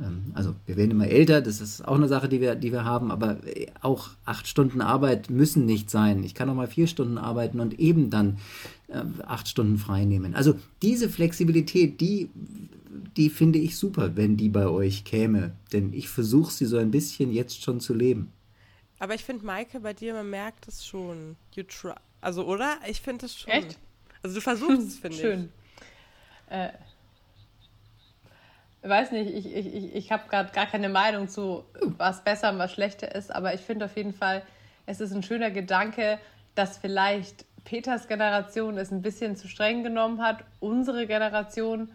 Ähm, 0.01 0.33
also 0.35 0.55
wir 0.67 0.77
werden 0.77 0.91
immer 0.91 1.09
älter, 1.09 1.41
das 1.41 1.61
ist 1.61 1.87
auch 1.87 1.97
eine 1.97 2.09
Sache, 2.09 2.29
die 2.29 2.41
wir, 2.41 2.55
die 2.55 2.73
wir 2.73 2.85
haben, 2.85 3.11
aber 3.11 3.39
auch 3.81 4.11
acht 4.25 4.47
Stunden 4.47 4.81
Arbeit 4.81 5.31
müssen 5.31 5.67
nicht 5.67 5.91
sein. 5.91 6.25
Ich 6.25 6.35
kann 6.35 6.49
auch 6.51 6.55
mal 6.55 6.69
vier 6.69 6.87
Stunden 6.87 7.19
arbeiten 7.19 7.61
und 7.61 7.79
eben 7.79 8.11
dann 8.11 8.39
äh, 8.89 9.03
acht 9.27 9.49
Stunden 9.49 9.79
frei 9.79 10.05
nehmen. 10.05 10.35
Also 10.35 10.55
diese 10.83 11.09
Flexibilität, 11.09 12.01
die, 12.01 12.31
die 13.17 13.31
finde 13.31 13.59
ich 13.59 13.77
super, 13.77 14.17
wenn 14.17 14.37
die 14.37 14.49
bei 14.49 14.67
euch 14.67 15.05
käme. 15.05 15.53
Denn 15.73 15.93
ich 15.93 16.09
versuche 16.09 16.53
sie 16.53 16.67
so 16.67 16.79
ein 16.79 16.91
bisschen 16.91 17.33
jetzt 17.33 17.63
schon 17.63 17.81
zu 17.81 17.95
leben. 17.95 18.33
Aber 18.99 19.15
ich 19.15 19.25
finde, 19.25 19.45
Maike, 19.45 19.81
bei 19.81 19.93
dir, 19.93 20.15
man 20.15 20.31
merkt 20.31 20.69
es 20.69 20.87
schon. 20.87 21.37
You 21.55 21.65
try. 21.65 21.95
Also, 22.21 22.47
oder? 22.47 22.79
Ich 22.89 23.01
finde 23.01 23.27
es 23.27 23.37
schon. 23.37 23.53
Echt? 23.53 23.79
Also 24.23 24.37
du 24.37 24.41
versuchst 24.41 24.89
es, 24.89 24.97
finde 25.01 25.17
ich. 25.17 25.23
Schön. 25.23 25.49
Äh, 26.49 26.69
ich 26.69 26.94
weiß 28.89 29.13
nicht, 29.13 29.35
ich, 29.35 29.55
ich, 29.55 29.95
ich 29.95 30.13
habe 30.13 30.29
gerade 30.29 30.53
gar 30.53 30.67
keine 30.67 30.89
Meinung 30.89 31.29
zu, 31.29 31.65
was 31.81 32.23
besser 32.23 32.51
und 32.51 32.59
was 32.59 32.73
schlechter 32.73 33.15
ist, 33.15 33.35
aber 33.35 33.55
ich 33.55 33.61
finde 33.61 33.87
auf 33.87 33.97
jeden 33.97 34.13
Fall, 34.13 34.43
es 34.87 35.01
ist 35.01 35.13
ein 35.13 35.23
schöner 35.23 35.51
Gedanke, 35.51 36.19
dass 36.55 36.79
vielleicht 36.79 37.45
Peters 37.65 38.09
Generation 38.09 38.77
es 38.77 38.91
ein 38.91 39.03
bisschen 39.03 39.37
zu 39.37 39.49
streng 39.49 39.83
genommen 39.83 40.23
hat, 40.23 40.45
unsere 40.61 41.07
Generation 41.07 41.91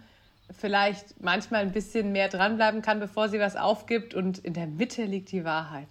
vielleicht 0.58 1.22
manchmal 1.22 1.62
ein 1.62 1.72
bisschen 1.72 2.12
mehr 2.12 2.28
dranbleiben 2.28 2.82
kann, 2.82 3.00
bevor 3.00 3.30
sie 3.30 3.40
was 3.40 3.56
aufgibt 3.56 4.16
und 4.16 4.40
in 4.40 4.54
der 4.54 4.68
Mitte 4.68 5.04
liegt 5.04 5.32
die 5.32 5.46
Wahrheit. 5.46 5.88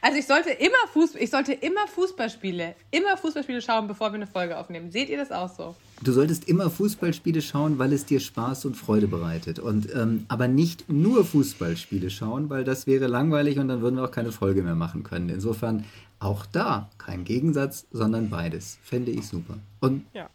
Also 0.00 0.18
ich 0.18 0.26
sollte 0.26 0.50
immer 0.50 0.86
Fußball, 0.92 1.22
ich 1.22 1.30
sollte 1.30 1.52
immer 1.52 1.86
Fußballspiele, 1.86 2.74
immer 2.90 3.16
Fußballspiele 3.16 3.60
schauen, 3.60 3.86
bevor 3.86 4.10
wir 4.12 4.16
eine 4.16 4.26
Folge 4.26 4.56
aufnehmen. 4.56 4.90
Seht 4.90 5.10
ihr 5.10 5.18
das 5.18 5.30
auch 5.30 5.48
so? 5.48 5.76
Du 6.02 6.12
solltest 6.12 6.48
immer 6.48 6.70
Fußballspiele 6.70 7.42
schauen, 7.42 7.78
weil 7.78 7.92
es 7.92 8.06
dir 8.06 8.20
Spaß 8.20 8.64
und 8.64 8.74
Freude 8.74 9.06
bereitet. 9.06 9.58
Und, 9.58 9.94
ähm, 9.94 10.24
aber 10.28 10.48
nicht 10.48 10.90
nur 10.90 11.26
Fußballspiele 11.26 12.08
schauen, 12.08 12.48
weil 12.48 12.64
das 12.64 12.86
wäre 12.86 13.06
langweilig 13.06 13.58
und 13.58 13.68
dann 13.68 13.82
würden 13.82 13.96
wir 13.96 14.04
auch 14.04 14.10
keine 14.10 14.32
Folge 14.32 14.62
mehr 14.62 14.74
machen 14.74 15.02
können. 15.02 15.28
Insofern 15.28 15.84
auch 16.18 16.46
da 16.46 16.88
kein 16.96 17.24
Gegensatz, 17.24 17.86
sondern 17.90 18.30
beides. 18.30 18.78
Fände 18.82 19.10
ich 19.10 19.26
super. 19.26 19.58
Und 19.80 20.06
ja. 20.14 20.30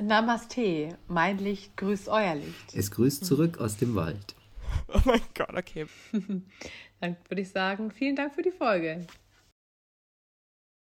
Namaste, 0.00 0.96
mein 1.06 1.38
Licht 1.38 1.76
grüßt 1.76 2.08
euer 2.08 2.34
Licht. 2.34 2.74
Es 2.74 2.90
grüßt 2.90 3.26
zurück 3.26 3.58
aus 3.58 3.76
dem 3.76 3.94
Wald. 3.94 4.34
Oh 4.88 5.00
mein 5.04 5.20
Gott, 5.34 5.54
okay. 5.54 5.86
Dann 7.00 7.16
würde 7.28 7.42
ich 7.42 7.50
sagen, 7.50 7.90
vielen 7.90 8.16
Dank 8.16 8.34
für 8.34 8.42
die 8.42 8.50
Folge. 8.50 9.06